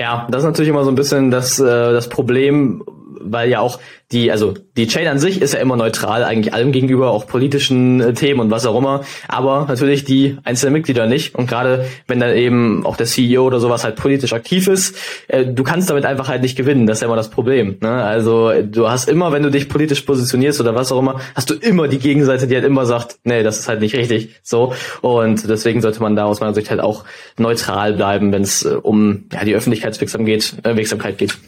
Ja, 0.00 0.26
das 0.30 0.42
ist 0.42 0.46
natürlich 0.46 0.70
immer 0.70 0.84
so 0.84 0.90
ein 0.90 0.94
bisschen 0.94 1.30
das, 1.30 1.58
äh, 1.58 1.64
das 1.64 2.08
Problem, 2.08 2.82
weil 3.20 3.50
ja 3.50 3.60
auch 3.60 3.80
die, 4.12 4.32
also 4.32 4.54
die 4.76 4.88
Chain 4.88 5.06
an 5.06 5.18
sich 5.18 5.40
ist 5.40 5.54
ja 5.54 5.60
immer 5.60 5.76
neutral 5.76 6.24
eigentlich 6.24 6.52
allem 6.52 6.72
gegenüber, 6.72 7.10
auch 7.10 7.26
politischen 7.26 8.00
äh, 8.00 8.12
Themen 8.12 8.40
und 8.40 8.50
was 8.50 8.66
auch 8.66 8.76
immer, 8.76 9.04
aber 9.28 9.66
natürlich 9.68 10.04
die 10.04 10.36
einzelnen 10.42 10.72
Mitglieder 10.72 11.06
nicht. 11.06 11.34
Und 11.36 11.48
gerade 11.48 11.86
wenn 12.08 12.18
dann 12.18 12.34
eben 12.34 12.84
auch 12.84 12.96
der 12.96 13.06
CEO 13.06 13.46
oder 13.46 13.60
sowas 13.60 13.84
halt 13.84 13.96
politisch 13.96 14.32
aktiv 14.32 14.66
ist, 14.66 14.96
äh, 15.28 15.46
du 15.46 15.62
kannst 15.62 15.90
damit 15.90 16.04
einfach 16.04 16.28
halt 16.28 16.42
nicht 16.42 16.56
gewinnen. 16.56 16.86
Das 16.86 16.98
ist 16.98 17.02
ja 17.02 17.06
immer 17.06 17.16
das 17.16 17.30
Problem. 17.30 17.76
Ne? 17.80 17.90
Also 18.02 18.52
du 18.62 18.88
hast 18.88 19.08
immer, 19.08 19.32
wenn 19.32 19.44
du 19.44 19.50
dich 19.50 19.68
politisch 19.68 20.00
positionierst 20.00 20.60
oder 20.60 20.74
was 20.74 20.90
auch 20.90 20.98
immer, 20.98 21.20
hast 21.36 21.50
du 21.50 21.54
immer 21.54 21.86
die 21.86 21.98
Gegenseite, 21.98 22.48
die 22.48 22.54
halt 22.56 22.64
immer 22.64 22.86
sagt, 22.86 23.18
nee, 23.22 23.44
das 23.44 23.60
ist 23.60 23.68
halt 23.68 23.80
nicht 23.80 23.94
richtig. 23.94 24.40
So 24.42 24.72
und 25.02 25.48
deswegen 25.48 25.82
sollte 25.82 26.00
man 26.00 26.16
da 26.16 26.24
aus 26.24 26.40
meiner 26.40 26.54
Sicht 26.54 26.70
halt 26.70 26.80
auch 26.80 27.04
neutral 27.38 27.92
bleiben, 27.92 28.32
wenn 28.32 28.42
es 28.42 28.64
äh, 28.64 28.70
um 28.70 29.24
ja, 29.32 29.44
die 29.44 29.54
Öffentlichkeitswirksamkeit 29.54 30.26
geht. 30.26 30.54
Äh, 30.64 30.76
Wirksamkeit 30.76 31.18
geht 31.18 31.38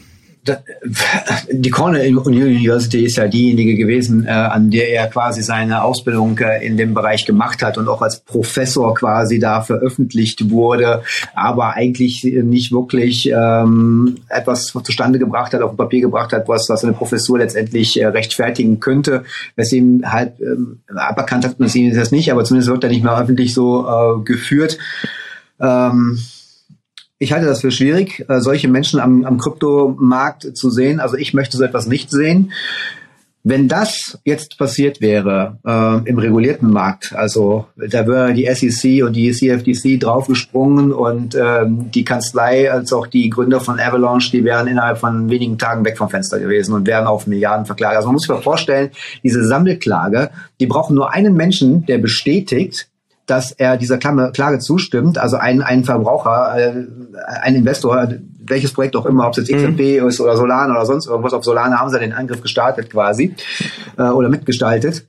die 1.51 1.69
Cornell 1.69 2.17
University 2.17 3.05
ist 3.05 3.15
ja 3.15 3.27
diejenige 3.27 3.75
gewesen, 3.75 4.25
äh, 4.25 4.31
an 4.31 4.69
der 4.69 4.89
er 4.89 5.07
quasi 5.07 5.41
seine 5.41 5.83
Ausbildung 5.83 6.37
äh, 6.39 6.65
in 6.65 6.75
dem 6.75 6.93
Bereich 6.93 7.25
gemacht 7.25 7.63
hat 7.63 7.77
und 7.77 7.87
auch 7.87 8.01
als 8.01 8.19
Professor 8.19 8.93
quasi 8.93 9.39
da 9.39 9.61
veröffentlicht 9.61 10.49
wurde, 10.49 11.03
aber 11.33 11.75
eigentlich 11.75 12.23
nicht 12.23 12.71
wirklich 12.73 13.29
ähm, 13.29 14.17
etwas 14.27 14.73
zustande 14.83 15.17
gebracht 15.17 15.53
hat, 15.53 15.61
auf 15.61 15.71
dem 15.71 15.77
Papier 15.77 16.01
gebracht 16.01 16.33
hat, 16.33 16.47
was, 16.49 16.67
was 16.67 16.83
eine 16.83 16.93
Professur 16.93 17.37
letztendlich 17.37 17.99
äh, 17.99 18.07
rechtfertigen 18.07 18.79
könnte. 18.81 19.23
Weswegen 19.55 20.11
halt 20.11 20.33
ähm, 20.41 20.81
aberkannt 20.93 21.45
hat 21.45 21.59
man 21.59 21.67
es 21.67 21.95
das 21.95 22.11
nicht, 22.11 22.31
aber 22.31 22.43
zumindest 22.43 22.69
wird 22.69 22.83
er 22.83 22.89
nicht 22.89 23.03
mehr 23.03 23.17
öffentlich 23.17 23.53
so 23.53 23.87
äh, 23.87 24.23
geführt. 24.23 24.77
Ähm, 25.61 26.19
ich 27.23 27.31
halte 27.31 27.47
das 27.47 27.61
für 27.61 27.71
schwierig, 27.71 28.25
äh, 28.27 28.41
solche 28.41 28.67
Menschen 28.67 28.99
am, 28.99 29.25
am 29.25 29.37
Kryptomarkt 29.37 30.55
zu 30.57 30.69
sehen. 30.69 30.99
Also 30.99 31.15
ich 31.17 31.33
möchte 31.33 31.57
so 31.57 31.63
etwas 31.63 31.87
nicht 31.87 32.11
sehen. 32.11 32.51
Wenn 33.45 33.67
das 33.67 34.19
jetzt 34.23 34.57
passiert 34.57 35.01
wäre 35.01 35.57
äh, 35.65 36.09
im 36.09 36.17
regulierten 36.17 36.71
Markt, 36.71 37.13
also 37.13 37.65
da 37.75 38.07
wäre 38.07 38.33
die 38.33 38.45
SEC 38.45 39.03
und 39.03 39.17
die 39.17 39.33
CFTC 39.33 39.99
draufgesprungen 39.99 40.93
und 40.93 41.35
ähm, 41.35 41.91
die 41.91 42.05
Kanzlei 42.05 42.71
als 42.71 42.93
auch 42.93 43.05
die 43.05 43.29
Gründer 43.29 43.59
von 43.59 43.81
Avalanche, 43.81 44.31
die 44.31 44.45
wären 44.45 44.67
innerhalb 44.67 44.97
von 44.97 45.29
wenigen 45.29 45.57
Tagen 45.57 45.83
weg 45.83 45.97
vom 45.97 46.09
Fenster 46.09 46.39
gewesen 46.39 46.73
und 46.73 46.87
wären 46.87 47.05
auf 47.05 47.27
Milliarden 47.27 47.65
verklagt. 47.65 47.97
Also 47.97 48.07
man 48.07 48.13
muss 48.13 48.23
sich 48.23 48.29
mal 48.29 48.41
vorstellen, 48.41 48.91
diese 49.23 49.45
Sammelklage, 49.45 50.29
die 50.61 50.67
brauchen 50.67 50.95
nur 50.95 51.11
einen 51.11 51.33
Menschen, 51.33 51.85
der 51.85 51.97
bestätigt, 51.97 52.87
dass 53.25 53.51
er 53.51 53.77
dieser 53.77 53.97
Klage 53.97 54.59
zustimmt, 54.59 55.17
also 55.17 55.37
ein, 55.37 55.61
ein 55.61 55.83
Verbraucher, 55.83 56.55
äh, 56.57 56.85
ein 57.41 57.55
Investor, 57.55 58.09
welches 58.45 58.73
Projekt 58.73 58.95
auch 58.95 59.05
immer, 59.05 59.27
ob 59.27 59.37
es 59.37 59.47
jetzt 59.47 59.57
XRP 59.57 60.01
mhm. 60.01 60.07
ist 60.07 60.19
oder 60.19 60.35
Solana 60.35 60.73
oder 60.73 60.85
sonst 60.85 61.07
irgendwas, 61.07 61.33
auf 61.33 61.43
Solana 61.43 61.79
haben 61.79 61.89
sie 61.89 61.99
den 61.99 62.13
Angriff 62.13 62.41
gestartet 62.41 62.89
quasi 62.89 63.35
äh, 63.97 64.03
oder 64.03 64.29
mitgestaltet. 64.29 65.05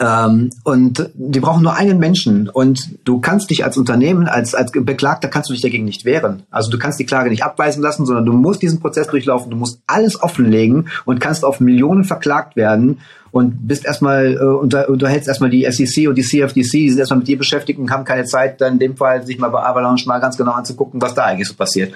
Ähm, 0.00 0.50
und 0.64 1.10
die 1.14 1.40
brauchen 1.40 1.62
nur 1.62 1.74
einen 1.74 1.98
Menschen. 1.98 2.48
Und 2.48 2.98
du 3.04 3.20
kannst 3.20 3.50
dich 3.50 3.64
als 3.64 3.76
Unternehmen, 3.76 4.26
als, 4.26 4.54
als 4.54 4.72
Beklagter, 4.72 5.28
kannst 5.28 5.50
du 5.50 5.52
dich 5.52 5.62
dagegen 5.62 5.84
nicht 5.84 6.04
wehren. 6.04 6.42
Also 6.50 6.70
du 6.70 6.78
kannst 6.78 6.98
die 6.98 7.06
Klage 7.06 7.30
nicht 7.30 7.44
abweisen 7.44 7.82
lassen, 7.82 8.06
sondern 8.06 8.26
du 8.26 8.32
musst 8.32 8.62
diesen 8.62 8.80
Prozess 8.80 9.06
durchlaufen. 9.08 9.50
Du 9.50 9.56
musst 9.56 9.80
alles 9.86 10.22
offenlegen 10.22 10.88
und 11.04 11.20
kannst 11.20 11.44
auf 11.44 11.60
Millionen 11.60 12.04
verklagt 12.04 12.56
werden 12.56 13.00
und 13.30 13.66
bist 13.66 13.84
erstmal, 13.84 14.34
äh, 14.34 14.44
unter, 14.44 14.88
unterhältst 14.88 15.28
erstmal 15.28 15.50
die 15.50 15.64
SEC 15.70 16.08
und 16.08 16.14
die 16.14 16.22
CFTC, 16.22 16.70
die 16.70 16.90
sind 16.90 17.00
erstmal 17.00 17.18
mit 17.18 17.28
dir 17.28 17.36
beschäftigt 17.36 17.80
und 17.80 17.90
haben 17.90 18.04
keine 18.04 18.24
Zeit, 18.24 18.60
dann 18.60 18.74
in 18.74 18.78
dem 18.78 18.96
Fall 18.96 19.26
sich 19.26 19.38
mal 19.38 19.48
bei 19.48 19.60
Avalanche 19.60 20.06
mal 20.08 20.20
ganz 20.20 20.36
genau 20.36 20.52
anzugucken, 20.52 21.02
was 21.02 21.14
da 21.14 21.24
eigentlich 21.24 21.48
so 21.48 21.54
passiert. 21.54 21.92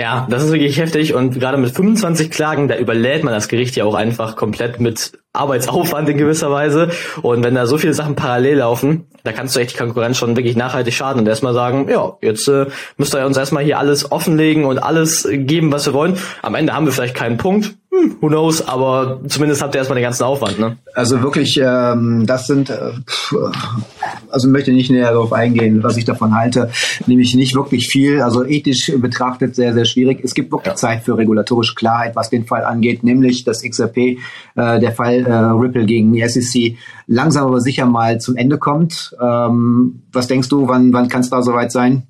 Ja, 0.00 0.26
das 0.30 0.44
ist 0.44 0.50
wirklich 0.50 0.78
heftig 0.78 1.12
und 1.12 1.38
gerade 1.38 1.58
mit 1.58 1.72
25 1.72 2.30
Klagen, 2.30 2.68
da 2.68 2.78
überlädt 2.78 3.22
man 3.22 3.34
das 3.34 3.48
Gericht 3.48 3.76
ja 3.76 3.84
auch 3.84 3.94
einfach 3.94 4.34
komplett 4.34 4.80
mit 4.80 5.12
Arbeitsaufwand 5.34 6.08
in 6.08 6.16
gewisser 6.16 6.50
Weise. 6.50 6.88
Und 7.20 7.44
wenn 7.44 7.54
da 7.54 7.66
so 7.66 7.76
viele 7.76 7.92
Sachen 7.92 8.16
parallel 8.16 8.56
laufen, 8.56 9.08
da 9.24 9.32
kannst 9.32 9.54
du 9.54 9.60
echt 9.60 9.74
die 9.74 9.76
Konkurrenz 9.76 10.16
schon 10.16 10.38
wirklich 10.38 10.56
nachhaltig 10.56 10.94
schaden 10.94 11.20
und 11.20 11.28
erstmal 11.28 11.52
sagen, 11.52 11.86
ja, 11.90 12.16
jetzt 12.22 12.48
äh, 12.48 12.68
müsst 12.96 13.14
ihr 13.14 13.26
uns 13.26 13.36
erstmal 13.36 13.62
hier 13.62 13.78
alles 13.78 14.10
offenlegen 14.10 14.64
und 14.64 14.78
alles 14.78 15.28
geben, 15.30 15.70
was 15.70 15.84
wir 15.84 15.92
wollen. 15.92 16.16
Am 16.40 16.54
Ende 16.54 16.72
haben 16.72 16.86
wir 16.86 16.92
vielleicht 16.94 17.14
keinen 17.14 17.36
Punkt, 17.36 17.74
hm, 18.00 18.16
who 18.20 18.28
knows, 18.28 18.66
aber 18.66 19.20
zumindest 19.28 19.62
habt 19.62 19.74
ihr 19.74 19.78
erstmal 19.78 19.96
den 19.96 20.04
ganzen 20.04 20.24
Aufwand, 20.24 20.58
ne? 20.58 20.76
Also 20.94 21.22
wirklich, 21.22 21.60
ähm, 21.62 22.26
das 22.26 22.46
sind, 22.46 22.70
äh, 22.70 22.92
also 24.30 24.48
möchte 24.48 24.72
nicht 24.72 24.90
näher 24.90 25.12
darauf 25.12 25.32
eingehen, 25.32 25.82
was 25.82 25.96
ich 25.96 26.04
davon 26.04 26.34
halte, 26.34 26.70
nämlich 27.06 27.34
nicht 27.34 27.54
wirklich 27.54 27.88
viel, 27.88 28.22
also 28.22 28.44
ethisch 28.44 28.92
betrachtet 28.96 29.54
sehr, 29.54 29.74
sehr 29.74 29.84
schwierig. 29.84 30.20
Es 30.22 30.34
gibt 30.34 30.52
wirklich 30.52 30.72
ja. 30.72 30.76
Zeit 30.76 31.02
für 31.02 31.16
regulatorische 31.16 31.74
Klarheit, 31.74 32.16
was 32.16 32.30
den 32.30 32.46
Fall 32.46 32.64
angeht, 32.64 33.04
nämlich 33.04 33.44
das 33.44 33.62
XRP, 33.62 33.96
äh, 33.96 34.16
der 34.54 34.92
Fall 34.92 35.26
äh, 35.26 35.32
Ripple 35.32 35.86
gegen 35.86 36.12
die 36.12 36.26
SEC, 36.26 36.76
langsam 37.06 37.46
aber 37.46 37.60
sicher 37.60 37.86
mal 37.86 38.20
zum 38.20 38.36
Ende 38.36 38.58
kommt. 38.58 39.14
Ähm, 39.20 40.02
was 40.12 40.26
denkst 40.26 40.48
du, 40.48 40.68
wann, 40.68 40.92
wann 40.92 41.08
kann 41.08 41.20
es 41.20 41.30
da 41.30 41.42
soweit 41.42 41.72
sein? 41.72 42.06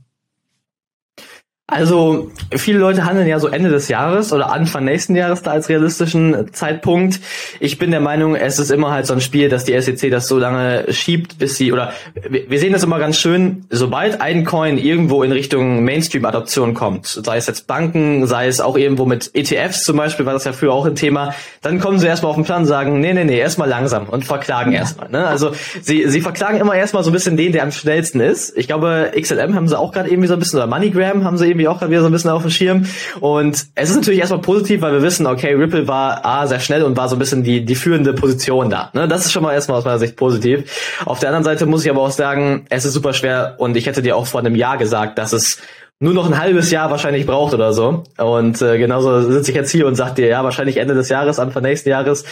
Also 1.71 2.31
viele 2.57 2.79
Leute 2.79 3.05
handeln 3.05 3.29
ja 3.29 3.39
so 3.39 3.47
Ende 3.47 3.71
des 3.71 3.89
Jahres 3.89 4.33
oder 4.33 4.53
Anfang 4.53 4.85
nächsten 4.85 5.15
Jahres 5.15 5.43
da 5.43 5.53
als 5.53 5.69
realistischen 5.69 6.53
Zeitpunkt. 6.53 7.21
Ich 7.61 7.79
bin 7.79 7.93
der 7.93 8.01
Meinung, 8.01 8.35
es 8.35 8.59
ist 8.59 8.71
immer 8.71 8.91
halt 8.91 9.07
so 9.07 9.15
ein 9.15 9.21
Spiel, 9.21 9.49
dass 9.49 9.65
die 9.65 9.81
SEC 9.81 10.11
das 10.11 10.27
so 10.27 10.39
lange 10.39 10.93
schiebt, 10.93 11.39
bis 11.39 11.57
sie 11.57 11.73
oder 11.73 11.93
wir 12.29 12.59
sehen 12.59 12.73
das 12.73 12.83
immer 12.83 12.99
ganz 12.99 13.19
schön, 13.19 13.67
sobald 13.71 14.21
ein 14.21 14.45
Coin 14.45 14.79
irgendwo 14.79 15.23
in 15.23 15.31
Richtung 15.31 15.85
Mainstream-Adoption 15.85 16.75
kommt, 16.75 17.07
sei 17.07 17.37
es 17.37 17.47
jetzt 17.47 17.69
Banken, 17.69 18.27
sei 18.27 18.49
es 18.49 18.61
auch 18.61 18.77
irgendwo 18.77 19.07
mit 19.07 19.31
ETFs 19.35 19.85
zum 19.85 19.97
Beispiel, 19.97 20.27
war 20.27 20.33
das 20.33 20.45
ja 20.45 20.53
früher 20.53 20.73
auch 20.73 20.87
ein 20.87 20.97
Thema, 20.97 21.35
dann 21.63 21.79
kommen 21.79 22.01
sie 22.01 22.07
erstmal 22.09 22.31
auf 22.31 22.37
den 22.37 22.45
Plan 22.45 22.63
und 22.63 22.67
sagen, 22.67 23.01
nee, 23.01 23.13
nee, 23.13 23.25
nee, 23.25 23.39
erstmal 23.39 23.69
langsam 23.69 24.09
und 24.09 24.25
verklagen 24.25 24.73
ja. 24.73 24.81
erstmal. 24.81 25.09
Ne? 25.09 25.25
Also 25.25 25.53
sie, 25.81 26.09
sie 26.09 26.21
verklagen 26.21 26.59
immer 26.59 26.75
erstmal 26.75 27.05
so 27.05 27.11
ein 27.11 27.13
bisschen 27.13 27.37
den, 27.37 27.53
der 27.53 27.63
am 27.63 27.71
schnellsten 27.71 28.21
ist. 28.21 28.57
Ich 28.57 28.67
glaube, 28.67 29.13
XLM 29.19 29.55
haben 29.55 29.69
sie 29.69 29.79
auch 29.79 29.93
gerade 29.93 30.11
irgendwie 30.11 30.29
so 30.29 30.35
ein 30.35 30.41
bisschen, 30.41 30.59
oder 30.59 30.67
MoneyGram 30.67 31.25
haben 31.25 31.39
sie 31.39 31.47
eben 31.47 31.60
irgendwie 31.61 31.69
auch 31.69 31.79
gerade 31.79 31.91
wieder 31.91 32.01
so 32.01 32.09
ein 32.09 32.13
bisschen 32.13 32.31
auf 32.31 32.43
dem 32.43 32.51
Schirm. 32.51 32.87
Und 33.21 33.67
es 33.75 33.91
ist 33.91 33.97
natürlich 33.97 34.21
erstmal 34.21 34.41
positiv, 34.41 34.81
weil 34.81 34.93
wir 34.93 35.03
wissen, 35.03 35.27
okay, 35.27 35.55
Ripple 35.55 35.87
war 35.87 36.25
A, 36.25 36.47
sehr 36.47 36.61
schnell 36.61 36.83
und 36.83 36.97
war 36.97 37.09
so 37.09 37.17
ein 37.17 37.19
bisschen 37.19 37.43
die, 37.43 37.65
die 37.65 37.75
führende 37.75 38.13
Position 38.13 38.71
da. 38.71 38.91
Ne? 38.95 39.09
Das 39.09 39.25
ist 39.25 39.33
schon 39.33 39.43
mal 39.43 39.53
erstmal 39.53 39.79
aus 39.79 39.85
meiner 39.85 39.99
Sicht 39.99 40.17
positiv. 40.17 40.99
Auf 41.05 41.19
der 41.21 41.29
anderen 41.29 41.45
Seite 41.45 41.67
muss 41.67 41.85
ich 41.85 41.91
aber 41.91 42.03
auch 42.03 42.11
sagen, 42.11 42.67
es 42.71 42.85
ist 42.85 42.95
super 42.95 43.13
schwer 43.13 43.57
und 43.59 43.77
ich 43.77 43.87
hätte 43.87 44.03
dir 44.03 44.17
auch 44.17 44.27
vor 44.27 44.41
einem 44.41 44.55
Jahr 44.55 44.79
gesagt, 44.79 45.19
dass 45.19 45.33
es 45.33 45.59
nur 46.03 46.15
noch 46.15 46.27
ein 46.27 46.39
halbes 46.39 46.71
Jahr 46.71 46.91
wahrscheinlich 46.91 47.27
braucht 47.27 47.53
oder 47.53 47.75
so. 47.75 48.05
Und 48.17 48.63
äh, 48.63 48.79
genauso 48.79 49.21
sitze 49.31 49.51
ich 49.51 49.57
jetzt 49.57 49.71
hier 49.71 49.87
und 49.87 49.97
sag 49.97 50.15
dir, 50.15 50.29
ja, 50.29 50.43
wahrscheinlich 50.43 50.79
Ende 50.79 50.95
des 50.95 51.11
Jahres, 51.11 51.39
Anfang 51.39 51.63
nächsten 51.63 51.91
Jahres. 51.91 52.25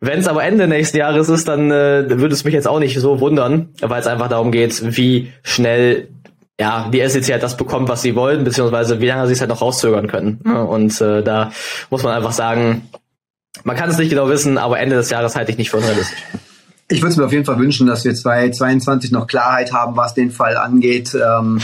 Wenn 0.00 0.18
es 0.18 0.26
aber 0.26 0.42
Ende 0.44 0.66
nächsten 0.66 0.96
Jahres 0.96 1.28
ist, 1.28 1.46
dann 1.46 1.70
äh, 1.70 2.04
würde 2.08 2.34
es 2.34 2.44
mich 2.44 2.54
jetzt 2.54 2.66
auch 2.66 2.80
nicht 2.80 2.98
so 2.98 3.20
wundern, 3.20 3.68
weil 3.82 4.00
es 4.00 4.06
einfach 4.06 4.28
darum 4.28 4.50
geht, 4.50 4.96
wie 4.96 5.30
schnell 5.42 6.08
ja, 6.60 6.88
die 6.92 7.06
SEC 7.08 7.32
halt 7.32 7.42
das 7.42 7.56
bekommt, 7.56 7.88
was 7.88 8.02
sie 8.02 8.14
wollen, 8.14 8.44
beziehungsweise 8.44 9.00
wie 9.00 9.06
lange 9.06 9.26
sie 9.26 9.32
es 9.32 9.40
halt 9.40 9.50
noch 9.50 9.62
rauszögern 9.62 10.06
können. 10.06 10.36
Und 10.36 11.00
äh, 11.00 11.22
da 11.22 11.50
muss 11.90 12.02
man 12.02 12.14
einfach 12.14 12.32
sagen, 12.32 12.88
man 13.64 13.76
kann 13.76 13.90
es 13.90 13.98
nicht 13.98 14.10
genau 14.10 14.28
wissen, 14.28 14.58
aber 14.58 14.78
Ende 14.78 14.96
des 14.96 15.10
Jahres 15.10 15.36
halte 15.36 15.52
ich 15.52 15.58
nicht 15.58 15.70
für 15.70 15.78
unrealistisch. 15.78 16.22
Ich 16.88 17.00
würde 17.00 17.12
es 17.12 17.16
mir 17.16 17.24
auf 17.24 17.32
jeden 17.32 17.44
Fall 17.44 17.58
wünschen, 17.58 17.86
dass 17.86 18.04
wir 18.04 18.14
2022 18.14 19.12
noch 19.12 19.26
Klarheit 19.26 19.72
haben, 19.72 19.96
was 19.96 20.14
den 20.14 20.30
Fall 20.30 20.56
angeht. 20.56 21.14
Ähm, 21.14 21.60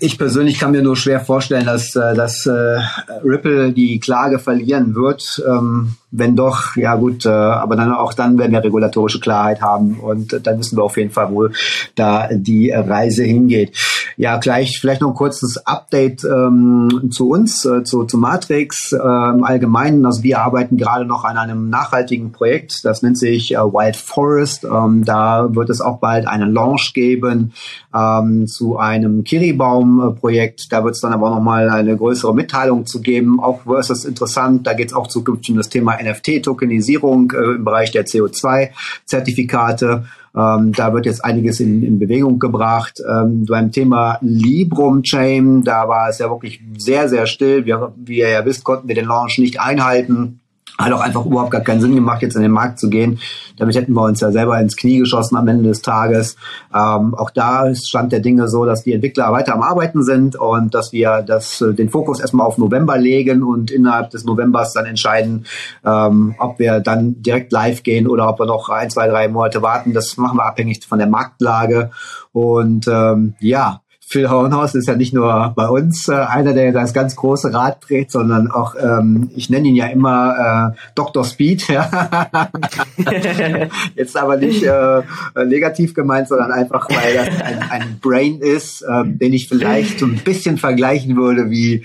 ich 0.00 0.18
persönlich 0.18 0.58
kann 0.58 0.72
mir 0.72 0.82
nur 0.82 0.96
schwer 0.96 1.20
vorstellen, 1.20 1.66
dass, 1.66 1.94
äh, 1.96 2.14
dass 2.14 2.46
äh, 2.46 2.80
Ripple 3.24 3.72
die 3.72 4.00
Klage 4.00 4.38
verlieren 4.38 4.94
wird. 4.94 5.42
Ähm, 5.46 5.96
wenn 6.16 6.36
doch, 6.36 6.76
ja 6.76 6.94
gut, 6.94 7.26
äh, 7.26 7.28
aber 7.28 7.76
dann 7.76 7.92
auch 7.92 8.14
dann 8.14 8.38
werden 8.38 8.52
wir 8.52 8.62
regulatorische 8.62 9.20
Klarheit 9.20 9.60
haben 9.60 9.98
und 10.00 10.46
dann 10.46 10.58
wissen 10.58 10.78
wir 10.78 10.84
auf 10.84 10.96
jeden 10.96 11.10
Fall, 11.10 11.30
wo 11.30 11.48
da 11.96 12.28
die 12.32 12.70
Reise 12.70 13.24
hingeht. 13.24 13.76
Ja, 14.16 14.36
gleich 14.38 14.78
vielleicht 14.80 15.00
noch 15.00 15.08
ein 15.08 15.14
kurzes 15.14 15.66
Update 15.66 16.24
ähm, 16.24 17.08
zu 17.10 17.30
uns, 17.30 17.64
äh, 17.64 17.82
zu, 17.82 18.04
zu 18.04 18.16
Matrix 18.16 18.92
äh, 18.92 18.96
im 18.96 19.42
Allgemeinen. 19.42 20.06
Also 20.06 20.22
wir 20.22 20.38
arbeiten 20.38 20.76
gerade 20.76 21.04
noch 21.04 21.24
an 21.24 21.36
einem 21.36 21.68
nachhaltigen 21.68 22.30
Projekt, 22.30 22.84
das 22.84 23.02
nennt 23.02 23.18
sich 23.18 23.54
äh, 23.54 23.58
Wild 23.58 23.96
Forest. 23.96 24.64
Ähm, 24.64 25.04
da 25.04 25.52
wird 25.54 25.68
es 25.68 25.80
auch 25.80 25.98
bald 25.98 26.28
einen 26.28 26.52
Launch 26.52 26.92
geben 26.94 27.52
ähm, 27.92 28.46
zu 28.46 28.78
einem 28.78 29.24
Kiribaum-Projekt. 29.24 30.70
Da 30.70 30.84
wird 30.84 30.94
es 30.94 31.00
dann 31.00 31.12
aber 31.12 31.30
auch 31.30 31.36
nochmal 31.36 31.68
eine 31.68 31.96
größere 31.96 32.34
Mitteilung 32.34 32.86
zu 32.86 33.00
geben. 33.00 33.40
Auch 33.40 33.66
ist 33.78 33.90
das 33.90 34.04
interessant, 34.04 34.66
da 34.66 34.74
geht 34.74 34.88
es 34.88 34.94
auch 34.94 35.08
zukünftig 35.08 35.50
um 35.50 35.56
das 35.56 35.68
Thema 35.68 35.94
NFT-Tokenisierung 36.04 37.32
äh, 37.32 37.54
im 37.56 37.64
Bereich 37.64 37.90
der 37.90 38.06
CO2-Zertifikate. 38.06 40.04
Ähm, 40.36 40.72
da 40.72 40.92
wird 40.92 41.06
jetzt 41.06 41.24
einiges 41.24 41.60
in, 41.60 41.82
in 41.82 41.98
Bewegung 41.98 42.38
gebracht. 42.38 43.00
Ähm, 43.08 43.46
beim 43.46 43.72
Thema 43.72 44.18
Librum 44.20 45.02
Chain, 45.02 45.62
da 45.62 45.88
war 45.88 46.08
es 46.08 46.18
ja 46.18 46.28
wirklich 46.28 46.60
sehr, 46.76 47.08
sehr 47.08 47.26
still. 47.26 47.64
Wir, 47.66 47.92
wie 47.96 48.18
ihr 48.18 48.30
ja 48.30 48.44
wisst, 48.44 48.64
konnten 48.64 48.88
wir 48.88 48.94
den 48.94 49.06
Launch 49.06 49.38
nicht 49.38 49.60
einhalten 49.60 50.40
hat 50.78 50.92
auch 50.92 51.00
einfach 51.00 51.24
überhaupt 51.24 51.52
gar 51.52 51.60
keinen 51.60 51.80
Sinn 51.80 51.94
gemacht, 51.94 52.22
jetzt 52.22 52.34
in 52.34 52.42
den 52.42 52.50
Markt 52.50 52.78
zu 52.78 52.90
gehen. 52.90 53.20
Damit 53.56 53.76
hätten 53.76 53.92
wir 53.92 54.02
uns 54.02 54.20
ja 54.20 54.32
selber 54.32 54.58
ins 54.58 54.76
Knie 54.76 54.98
geschossen 54.98 55.36
am 55.36 55.46
Ende 55.46 55.68
des 55.68 55.82
Tages. 55.82 56.36
Ähm, 56.74 57.14
auch 57.14 57.30
da 57.30 57.72
Stand 57.74 58.12
der 58.12 58.20
Dinge 58.20 58.48
so, 58.48 58.64
dass 58.64 58.82
die 58.82 58.92
Entwickler 58.92 59.30
weiter 59.30 59.54
am 59.54 59.62
Arbeiten 59.62 60.02
sind 60.02 60.34
und 60.34 60.74
dass 60.74 60.92
wir 60.92 61.22
das, 61.22 61.60
äh, 61.60 61.74
den 61.74 61.90
Fokus 61.90 62.20
erstmal 62.20 62.46
auf 62.46 62.58
November 62.58 62.98
legen 62.98 63.42
und 63.44 63.70
innerhalb 63.70 64.10
des 64.10 64.24
Novembers 64.24 64.72
dann 64.72 64.86
entscheiden, 64.86 65.46
ähm, 65.84 66.34
ob 66.38 66.58
wir 66.58 66.80
dann 66.80 67.22
direkt 67.22 67.52
live 67.52 67.84
gehen 67.84 68.08
oder 68.08 68.28
ob 68.28 68.40
wir 68.40 68.46
noch 68.46 68.68
ein, 68.68 68.90
zwei, 68.90 69.06
drei 69.06 69.28
Monate 69.28 69.62
warten. 69.62 69.92
Das 69.92 70.16
machen 70.16 70.38
wir 70.38 70.44
abhängig 70.44 70.84
von 70.84 70.98
der 70.98 71.08
Marktlage. 71.08 71.90
Und 72.32 72.88
ähm, 72.88 73.34
ja, 73.38 73.80
Phil 74.06 74.30
Hornhaus 74.30 74.74
ist 74.74 74.86
ja 74.86 74.96
nicht 74.96 75.14
nur 75.14 75.52
bei 75.56 75.68
uns 75.68 76.08
äh, 76.08 76.14
einer, 76.14 76.52
der 76.52 76.72
das 76.72 76.92
ganz 76.92 77.16
große 77.16 77.52
Rad 77.52 77.88
dreht, 77.88 78.10
sondern 78.10 78.50
auch, 78.50 78.74
ähm, 78.80 79.30
ich 79.34 79.50
nenne 79.50 79.68
ihn 79.68 79.74
ja 79.74 79.86
immer 79.86 80.74
äh, 80.74 80.78
Dr. 80.94 81.24
Speed. 81.24 81.66
Jetzt 83.94 84.16
aber 84.16 84.36
nicht 84.36 84.62
äh, 84.62 85.02
negativ 85.46 85.94
gemeint, 85.94 86.28
sondern 86.28 86.52
einfach, 86.52 86.88
weil 86.90 87.14
das 87.14 87.40
ein, 87.40 87.62
ein 87.70 87.98
Brain 88.00 88.40
ist, 88.40 88.82
äh, 88.82 89.04
den 89.04 89.32
ich 89.32 89.48
vielleicht 89.48 90.00
so 90.00 90.06
ein 90.06 90.16
bisschen 90.16 90.58
vergleichen 90.58 91.16
würde 91.16 91.50
wie 91.50 91.84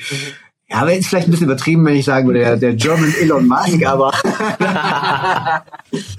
ja, 0.71 0.81
aber 0.81 0.93
ist 0.93 1.07
vielleicht 1.07 1.27
ein 1.27 1.31
bisschen 1.31 1.47
übertrieben, 1.47 1.83
wenn 1.83 1.95
ich 1.95 2.05
sagen 2.05 2.27
würde, 2.27 2.41
der, 2.41 2.55
der 2.55 2.75
German 2.75 3.11
Elon 3.19 3.47
Musk, 3.47 3.83
aber 3.87 4.13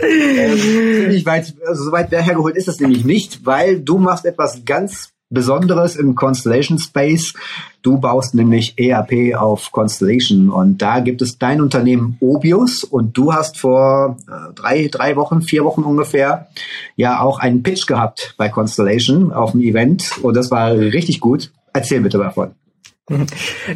äh, 0.00 1.24
weit, 1.24 1.54
also 1.68 1.84
so 1.84 1.92
weit 1.92 2.10
hergeholt 2.10 2.56
ist 2.56 2.66
das 2.66 2.80
nämlich 2.80 3.04
nicht, 3.04 3.46
weil 3.46 3.80
du 3.80 3.98
machst 3.98 4.26
etwas 4.26 4.64
ganz 4.64 5.12
Besonderes 5.30 5.96
im 5.96 6.16
Constellation 6.16 6.78
Space. 6.78 7.34
Du 7.82 7.98
baust 7.98 8.34
nämlich 8.34 8.74
ERP 8.76 9.36
auf 9.36 9.70
Constellation 9.70 10.50
und 10.50 10.82
da 10.82 11.00
gibt 11.00 11.22
es 11.22 11.38
dein 11.38 11.60
Unternehmen 11.60 12.16
Obius 12.20 12.84
und 12.84 13.16
du 13.16 13.32
hast 13.32 13.56
vor 13.56 14.16
äh, 14.28 14.52
drei, 14.54 14.88
drei 14.90 15.16
Wochen, 15.16 15.40
vier 15.40 15.64
Wochen 15.64 15.82
ungefähr 15.82 16.48
ja 16.96 17.20
auch 17.20 17.38
einen 17.38 17.62
Pitch 17.62 17.86
gehabt 17.86 18.34
bei 18.36 18.48
Constellation 18.48 19.32
auf 19.32 19.52
dem 19.52 19.60
Event 19.60 20.18
und 20.22 20.36
das 20.36 20.50
war 20.50 20.72
richtig 20.72 21.20
gut. 21.20 21.52
Erzähl 21.72 22.00
bitte 22.00 22.18
davon. 22.18 22.50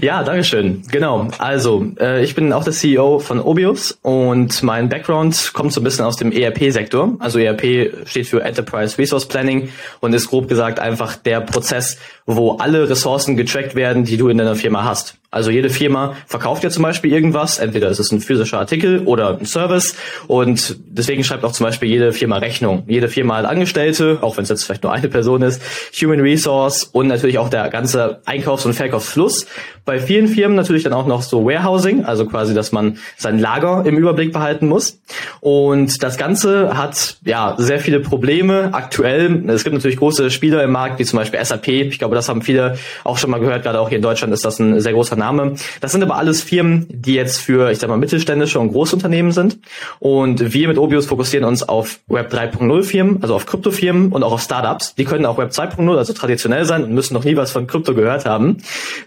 Ja, 0.01 0.23
Dankeschön. 0.23 0.83
Genau. 0.91 1.29
Also, 1.39 1.87
äh, 1.99 2.23
ich 2.23 2.35
bin 2.35 2.53
auch 2.53 2.63
der 2.63 2.73
CEO 2.73 3.19
von 3.19 3.41
Obius 3.41 3.99
und 4.03 4.63
mein 4.63 4.89
Background 4.89 5.51
kommt 5.55 5.73
so 5.73 5.81
ein 5.81 5.85
bisschen 5.85 6.05
aus 6.05 6.17
dem 6.17 6.31
ERP-Sektor. 6.31 7.17
Also 7.19 7.39
ERP 7.39 8.07
steht 8.07 8.29
für 8.29 8.43
Enterprise 8.43 8.97
Resource 8.97 9.27
Planning 9.27 9.71
und 10.01 10.13
ist 10.13 10.29
grob 10.29 10.49
gesagt 10.49 10.79
einfach 10.79 11.17
der 11.17 11.41
Prozess, 11.41 11.99
wo 12.27 12.53
alle 12.59 12.89
Ressourcen 12.89 13.37
getrackt 13.37 13.75
werden, 13.75 14.05
die 14.05 14.17
du 14.17 14.29
in 14.29 14.39
deiner 14.39 14.57
Firma 14.57 14.85
hast. 14.85 15.17
Also 15.35 15.51
jede 15.51 15.69
Firma 15.69 16.15
verkauft 16.29 16.63
ja 16.63 16.71
zum 16.71 16.85
Beispiel 16.85 17.13
irgendwas, 17.13 17.59
entweder 17.59 17.89
ist 17.89 17.99
es 17.99 18.13
ein 18.13 18.21
physischer 18.21 18.61
Artikel 18.61 19.01
oder 19.01 19.37
ein 19.37 19.47
Service 19.47 19.97
und 20.29 20.77
deswegen 20.87 21.25
schreibt 21.25 21.43
auch 21.45 21.51
zum 21.51 21.67
Beispiel 21.67 21.89
jede 21.89 22.13
Firma 22.13 22.39
Rechnung. 22.39 22.85
Jede 22.87 23.09
Firma 23.09 23.39
hat 23.39 23.45
Angestellte, 23.45 24.19
auch 24.21 24.37
wenn 24.37 24.45
es 24.45 24.51
jetzt 24.51 24.63
vielleicht 24.63 24.85
nur 24.85 24.93
eine 24.93 25.09
Person 25.09 25.43
ist, 25.43 25.61
Human 26.01 26.21
Resource 26.21 26.85
und 26.85 27.09
natürlich 27.09 27.39
auch 27.39 27.49
der 27.49 27.69
ganze 27.69 28.21
Einkaufs- 28.27 28.65
und 28.65 28.75
Verkaufsfluss. 28.75 29.47
Bei 29.85 29.99
vielen 29.99 30.29
Firmen 30.29 30.57
natürlich 30.57 30.85
dann 30.85 30.93
auch 30.93 31.07
noch 31.07 31.21
so 31.21 31.45
Warehousing, 31.45 32.05
also 32.05 32.27
quasi, 32.27 32.55
dass 32.55 32.71
man 32.71 32.99
sein 33.17 33.39
Lager 33.39 33.83
im 33.85 33.99
Überblick 33.99 34.33
behalten 34.33 34.69
muss. 34.69 35.01
Und 35.41 36.03
das 36.03 36.17
Ganze 36.17 36.79
hat 36.79 37.19
ja 37.25 37.57
sehr 37.59 37.81
viele 37.81 38.01
Probleme 38.01 38.71
aktuell. 38.73 39.43
Es 39.51 39.65
gibt 39.65 39.75
natürlich 39.75 39.99
große 39.99 40.31
Spieler 40.31 40.63
im 40.63 40.71
Markt, 40.71 41.01
wie 41.01 41.05
zum 41.05 41.19
Beispiel 41.19 41.45
SAP. 41.45 41.69
Ich 41.69 41.99
glaube, 41.99 42.15
das 42.15 42.31
haben 42.31 42.41
viele 42.41 42.79
auch 43.03 43.19
schon 43.19 43.31
mal 43.31 43.41
gehört. 43.41 43.65
Gerade 43.65 43.79
auch 43.81 43.91
hier 43.91 43.97
in 43.97 44.03
Deutschland 44.03 44.33
ist 44.33 44.45
das 44.45 44.59
ein 44.59 44.81
sehr 44.81 44.95
großer 44.95 45.17
Name. 45.25 45.55
Das 45.81 45.93
sind 45.93 46.03
aber 46.03 46.17
alles 46.17 46.43
Firmen, 46.43 46.87
die 46.91 47.15
jetzt 47.15 47.39
für, 47.39 47.71
ich 47.71 47.79
sag 47.79 47.89
mal, 47.89 47.97
mittelständische 47.97 48.61
und 48.61 48.73
Großunternehmen 48.73 49.33
sind. 49.33 49.59
Und 49.99 50.53
wir 50.53 50.69
mit 50.69 50.79
Obius 50.79 51.07
fokussieren 51.07 51.47
uns 51.47 51.63
auf 51.63 52.01
Web 52.09 52.33
3.0 52.33 52.83
Firmen, 52.83 53.23
also 53.23 53.35
auf 53.35 53.47
Kryptofirmen 53.47 54.13
und 54.13 54.23
auch 54.23 54.33
auf 54.33 54.43
Startups. 54.43 54.95
Die 54.95 55.05
können 55.05 55.27
auch 55.27 55.39
Web 55.39 55.51
2.0, 55.51 55.97
also 55.97 56.13
traditionell 56.13 56.65
sein 56.65 56.85
und 56.85 56.93
müssen 56.93 57.15
noch 57.15 57.25
nie 57.25 57.37
was 57.37 57.53
von 57.53 57.67
Krypto 57.67 57.95
gehört 57.95 58.27
haben. 58.27 58.59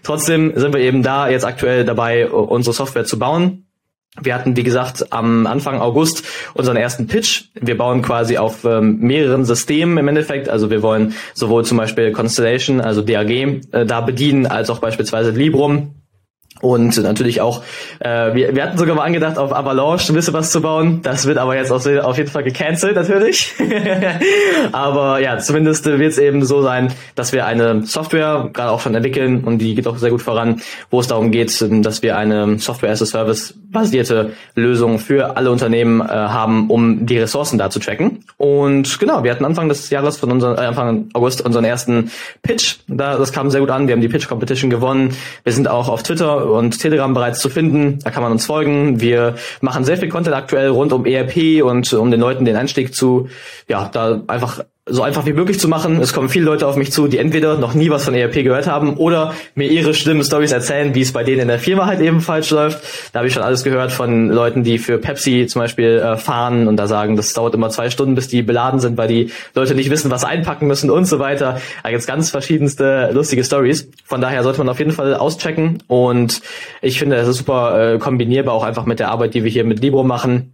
Trotzdem 0.02 0.52
sind 0.56 0.72
wir 0.74 0.80
eben 0.80 1.02
da 1.02 1.28
jetzt 1.28 1.44
aktuell 1.44 1.84
dabei, 1.84 2.28
unsere 2.28 2.74
Software 2.74 3.04
zu 3.04 3.18
bauen. 3.18 3.64
Wir 4.20 4.34
hatten, 4.34 4.56
wie 4.56 4.62
gesagt, 4.62 5.12
am 5.12 5.46
Anfang 5.46 5.80
August 5.80 6.24
unseren 6.54 6.76
ersten 6.76 7.06
Pitch. 7.06 7.44
Wir 7.54 7.76
bauen 7.76 8.02
quasi 8.02 8.38
auf 8.38 8.64
ähm, 8.64 8.98
mehreren 8.98 9.44
Systemen 9.44 9.98
im 9.98 10.08
Endeffekt. 10.08 10.48
Also 10.48 10.70
wir 10.70 10.82
wollen 10.82 11.14
sowohl 11.34 11.64
zum 11.64 11.78
Beispiel 11.78 12.12
Constellation, 12.12 12.80
also 12.80 13.02
DAG, 13.02 13.30
äh, 13.30 13.86
da 13.86 14.00
bedienen, 14.00 14.46
als 14.46 14.70
auch 14.70 14.80
beispielsweise 14.80 15.30
Librum. 15.30 15.94
Und 16.60 17.00
natürlich 17.00 17.40
auch, 17.40 17.62
äh, 18.00 18.34
wir, 18.34 18.54
wir 18.54 18.62
hatten 18.64 18.78
sogar 18.78 18.96
mal 18.96 19.04
angedacht, 19.04 19.38
auf 19.38 19.54
Avalanche 19.54 20.12
ein 20.12 20.14
bisschen 20.14 20.34
was 20.34 20.50
zu 20.50 20.60
bauen. 20.60 21.00
Das 21.02 21.26
wird 21.26 21.38
aber 21.38 21.56
jetzt 21.56 21.70
auf, 21.70 21.86
jeden 21.86 22.30
Fall 22.30 22.42
gecancelt, 22.42 22.96
natürlich. 22.96 23.54
aber 24.72 25.20
ja, 25.20 25.38
zumindest 25.38 25.86
wird 25.86 26.00
es 26.00 26.18
eben 26.18 26.44
so 26.44 26.62
sein, 26.62 26.92
dass 27.14 27.32
wir 27.32 27.46
eine 27.46 27.86
Software 27.86 28.50
gerade 28.52 28.70
auch 28.70 28.80
schon 28.80 28.94
entwickeln 28.94 29.44
und 29.44 29.58
die 29.58 29.74
geht 29.74 29.86
auch 29.86 29.98
sehr 29.98 30.10
gut 30.10 30.22
voran, 30.22 30.60
wo 30.90 31.00
es 31.00 31.06
darum 31.06 31.30
geht, 31.30 31.64
dass 31.84 32.02
wir 32.02 32.16
eine 32.16 32.58
Software 32.58 32.90
as 32.90 33.02
a 33.02 33.06
Service 33.06 33.54
basierte 33.70 34.32
Lösung 34.54 34.98
für 34.98 35.36
alle 35.36 35.50
Unternehmen 35.50 36.00
äh, 36.00 36.04
haben, 36.06 36.70
um 36.70 37.06
die 37.06 37.18
Ressourcen 37.18 37.58
da 37.58 37.70
zu 37.70 37.78
tracken. 37.78 38.24
Und 38.36 38.98
genau, 38.98 39.24
wir 39.24 39.30
hatten 39.30 39.44
Anfang 39.44 39.68
des 39.68 39.90
Jahres 39.90 40.16
von 40.16 40.32
unseren, 40.32 40.56
äh, 40.56 40.62
Anfang 40.62 41.10
August 41.12 41.44
unseren 41.44 41.64
ersten 41.64 42.10
Pitch. 42.42 42.76
Da, 42.88 43.18
das 43.18 43.32
kam 43.32 43.50
sehr 43.50 43.60
gut 43.60 43.70
an. 43.70 43.86
Wir 43.86 43.94
haben 43.94 44.00
die 44.00 44.08
Pitch 44.08 44.26
Competition 44.28 44.70
gewonnen. 44.70 45.14
Wir 45.44 45.52
sind 45.52 45.68
auch 45.68 45.88
auf 45.88 46.02
Twitter 46.02 46.47
und 46.48 46.78
Telegram 46.80 47.12
bereits 47.14 47.40
zu 47.40 47.48
finden. 47.48 47.98
Da 48.02 48.10
kann 48.10 48.22
man 48.22 48.32
uns 48.32 48.46
folgen. 48.46 49.00
Wir 49.00 49.36
machen 49.60 49.84
sehr 49.84 49.96
viel 49.96 50.08
Content 50.08 50.34
aktuell 50.34 50.68
rund 50.68 50.92
um 50.92 51.06
ERP 51.06 51.62
und 51.62 51.92
um 51.92 52.10
den 52.10 52.20
Leuten 52.20 52.44
den 52.44 52.56
Einstieg 52.56 52.94
zu, 52.94 53.28
ja, 53.68 53.88
da 53.92 54.22
einfach 54.26 54.64
so 54.90 55.02
einfach 55.02 55.26
wie 55.26 55.32
möglich 55.32 55.58
zu 55.58 55.68
machen. 55.68 56.00
Es 56.00 56.12
kommen 56.12 56.28
viele 56.28 56.44
Leute 56.44 56.66
auf 56.66 56.76
mich 56.76 56.92
zu, 56.92 57.08
die 57.08 57.18
entweder 57.18 57.56
noch 57.56 57.74
nie 57.74 57.90
was 57.90 58.04
von 58.04 58.14
ERP 58.14 58.44
gehört 58.44 58.66
haben 58.66 58.96
oder 58.96 59.34
mir 59.54 59.68
ihre 59.68 59.94
schlimmen 59.94 60.24
Stories 60.24 60.52
erzählen, 60.52 60.94
wie 60.94 61.02
es 61.02 61.12
bei 61.12 61.24
denen 61.24 61.40
in 61.40 61.48
der 61.48 61.58
Firma 61.58 61.86
halt 61.86 62.00
eben 62.00 62.20
falsch 62.20 62.50
läuft. 62.50 62.82
Da 63.12 63.20
habe 63.20 63.28
ich 63.28 63.34
schon 63.34 63.42
alles 63.42 63.64
gehört 63.64 63.92
von 63.92 64.28
Leuten, 64.30 64.64
die 64.64 64.78
für 64.78 64.98
Pepsi 64.98 65.46
zum 65.46 65.60
Beispiel 65.62 65.98
äh, 65.98 66.16
fahren 66.16 66.68
und 66.68 66.76
da 66.76 66.86
sagen, 66.86 67.16
das 67.16 67.32
dauert 67.32 67.54
immer 67.54 67.70
zwei 67.70 67.90
Stunden, 67.90 68.14
bis 68.14 68.28
die 68.28 68.42
beladen 68.42 68.80
sind, 68.80 68.96
weil 68.96 69.08
die 69.08 69.30
Leute 69.54 69.74
nicht 69.74 69.90
wissen, 69.90 70.10
was 70.10 70.24
einpacken 70.24 70.66
müssen 70.66 70.90
und 70.90 71.06
so 71.06 71.18
weiter. 71.18 71.60
Da 71.82 71.90
gibt's 71.90 72.06
ganz 72.06 72.30
verschiedenste 72.30 73.10
lustige 73.12 73.44
Stories. 73.44 73.90
Von 74.04 74.20
daher 74.20 74.42
sollte 74.42 74.58
man 74.58 74.68
auf 74.68 74.78
jeden 74.78 74.92
Fall 74.92 75.14
auschecken 75.14 75.82
und 75.86 76.40
ich 76.82 76.98
finde, 76.98 77.16
es 77.16 77.28
ist 77.28 77.38
super 77.38 77.94
äh, 77.94 77.98
kombinierbar 77.98 78.54
auch 78.54 78.64
einfach 78.64 78.86
mit 78.86 78.98
der 78.98 79.10
Arbeit, 79.10 79.34
die 79.34 79.44
wir 79.44 79.50
hier 79.50 79.64
mit 79.64 79.80
Libro 79.80 80.04
machen 80.04 80.52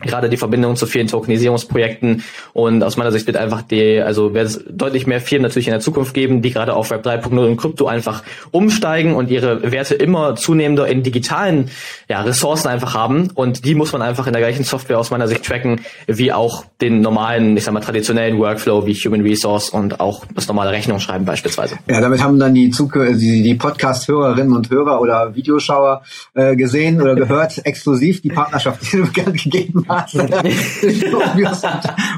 gerade 0.00 0.28
die 0.28 0.36
Verbindung 0.36 0.76
zu 0.76 0.84
vielen 0.84 1.06
Tokenisierungsprojekten 1.06 2.22
und 2.52 2.82
aus 2.82 2.98
meiner 2.98 3.12
Sicht 3.12 3.26
wird 3.26 3.38
einfach 3.38 3.62
die, 3.62 3.98
also 3.98 4.34
wird 4.34 4.46
es 4.46 4.62
deutlich 4.68 5.06
mehr 5.06 5.22
Firmen 5.22 5.44
natürlich 5.44 5.68
in 5.68 5.72
der 5.72 5.80
Zukunft 5.80 6.12
geben, 6.12 6.42
die 6.42 6.50
gerade 6.50 6.74
auf 6.74 6.90
Web 6.90 7.06
3.0 7.06 7.38
und 7.46 7.56
Krypto 7.56 7.86
einfach 7.86 8.22
umsteigen 8.50 9.14
und 9.14 9.30
ihre 9.30 9.72
Werte 9.72 9.94
immer 9.94 10.36
zunehmender 10.36 10.86
in 10.86 11.02
digitalen 11.02 11.70
ja, 12.10 12.20
Ressourcen 12.20 12.68
einfach 12.68 12.92
haben 12.92 13.30
und 13.34 13.64
die 13.64 13.74
muss 13.74 13.92
man 13.92 14.02
einfach 14.02 14.26
in 14.26 14.34
der 14.34 14.42
gleichen 14.42 14.64
Software 14.64 14.98
aus 14.98 15.10
meiner 15.10 15.28
Sicht 15.28 15.46
tracken, 15.46 15.80
wie 16.06 16.30
auch 16.30 16.66
den 16.82 17.00
normalen, 17.00 17.56
ich 17.56 17.64
sag 17.64 17.72
mal, 17.72 17.80
traditionellen 17.80 18.38
Workflow 18.38 18.86
wie 18.86 18.92
Human 18.92 19.22
Resource 19.22 19.70
und 19.70 19.98
auch 20.00 20.26
das 20.34 20.46
normale 20.46 20.72
Rechnung 20.72 21.00
beispielsweise. 21.20 21.78
Ja, 21.88 22.02
damit 22.02 22.22
haben 22.22 22.38
dann 22.38 22.52
die, 22.52 22.70
die, 22.70 23.42
die 23.42 23.54
Podcast-Hörerinnen 23.54 24.54
und 24.54 24.68
Hörer 24.68 25.00
oder 25.00 25.34
Videoschauer 25.34 26.02
äh, 26.34 26.54
gesehen 26.54 27.00
oder 27.00 27.14
gehört, 27.14 27.58
exklusiv 27.64 28.20
die 28.20 28.28
Partnerschaft, 28.28 28.80
die 28.92 28.98
du 28.98 29.06
bekannt 29.12 29.42
gegeben 29.42 29.85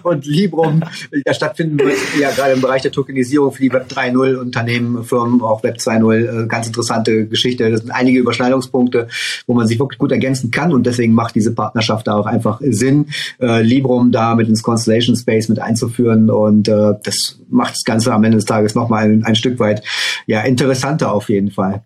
und 0.02 0.26
Librum 0.26 0.83
ja 1.26 1.35
stattfinden 1.35 1.78
wird, 1.78 1.96
ja 2.18 2.31
gerade 2.31 2.52
im 2.52 2.61
Bereich 2.61 2.83
der 2.83 2.92
Tokenisierung 2.92 3.52
für 3.52 3.62
die 3.62 3.72
Web 3.72 3.90
3.0 3.90 4.37
Unternehmen, 4.37 5.04
Firmen, 5.04 5.42
auch 5.42 5.62
Web 5.62 5.76
2.0, 5.76 6.44
äh, 6.44 6.46
ganz 6.46 6.66
interessante 6.66 7.26
Geschichte. 7.26 7.70
Das 7.70 7.81
sind 7.81 7.90
einige 7.90 8.18
Überschneidungspunkte, 8.18 9.09
wo 9.46 9.54
man 9.54 9.66
sich 9.66 9.78
wirklich 9.78 9.98
gut 9.98 10.12
ergänzen 10.12 10.50
kann 10.50 10.72
und 10.72 10.87
deswegen 10.87 11.14
macht 11.14 11.35
diese 11.35 11.54
Partnerschaft 11.54 12.07
da 12.07 12.16
auch 12.16 12.26
einfach 12.26 12.61
Sinn, 12.62 13.07
äh, 13.40 13.62
Librum 13.62 14.12
da 14.12 14.35
mit 14.35 14.48
ins 14.48 14.62
Constellation 14.62 15.16
Space 15.16 15.48
mit 15.48 15.59
einzuführen 15.59 16.31
und 16.31 16.68
äh, 16.68 16.94
das 17.02 17.38
macht 17.48 17.74
das 17.74 17.85
Ganze 17.85 18.12
am 18.12 18.24
Ende 18.24 18.37
des 18.37 18.44
Tages 18.44 18.74
nochmal 18.74 19.04
ein, 19.04 19.24
ein 19.24 19.35
Stück 19.35 19.59
weit 19.59 19.83
ja 20.26 20.40
interessanter 20.42 21.12
auf 21.12 21.28
jeden 21.28 21.50
Fall. 21.50 21.83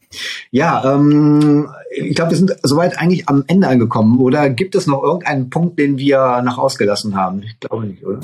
Ja, 0.51 0.95
ähm, 0.95 1.69
ich 1.95 2.15
glaube, 2.15 2.31
wir 2.31 2.39
sind 2.39 2.57
soweit 2.63 2.99
eigentlich 2.99 3.29
am 3.29 3.45
Ende 3.47 3.69
angekommen. 3.69 4.19
Oder 4.19 4.49
gibt 4.51 4.75
es 4.75 4.87
noch 4.87 5.03
irgendeinen 5.03 5.51
Punkt, 5.51 5.79
den 5.79 5.99
wir 5.99 6.43
noch 6.43 6.59
ausgelassen 6.59 7.17
haben? 7.17 7.43
Ich 7.43 7.61
glaube 7.61 7.87
nicht, 7.87 8.05
oder? 8.05 8.21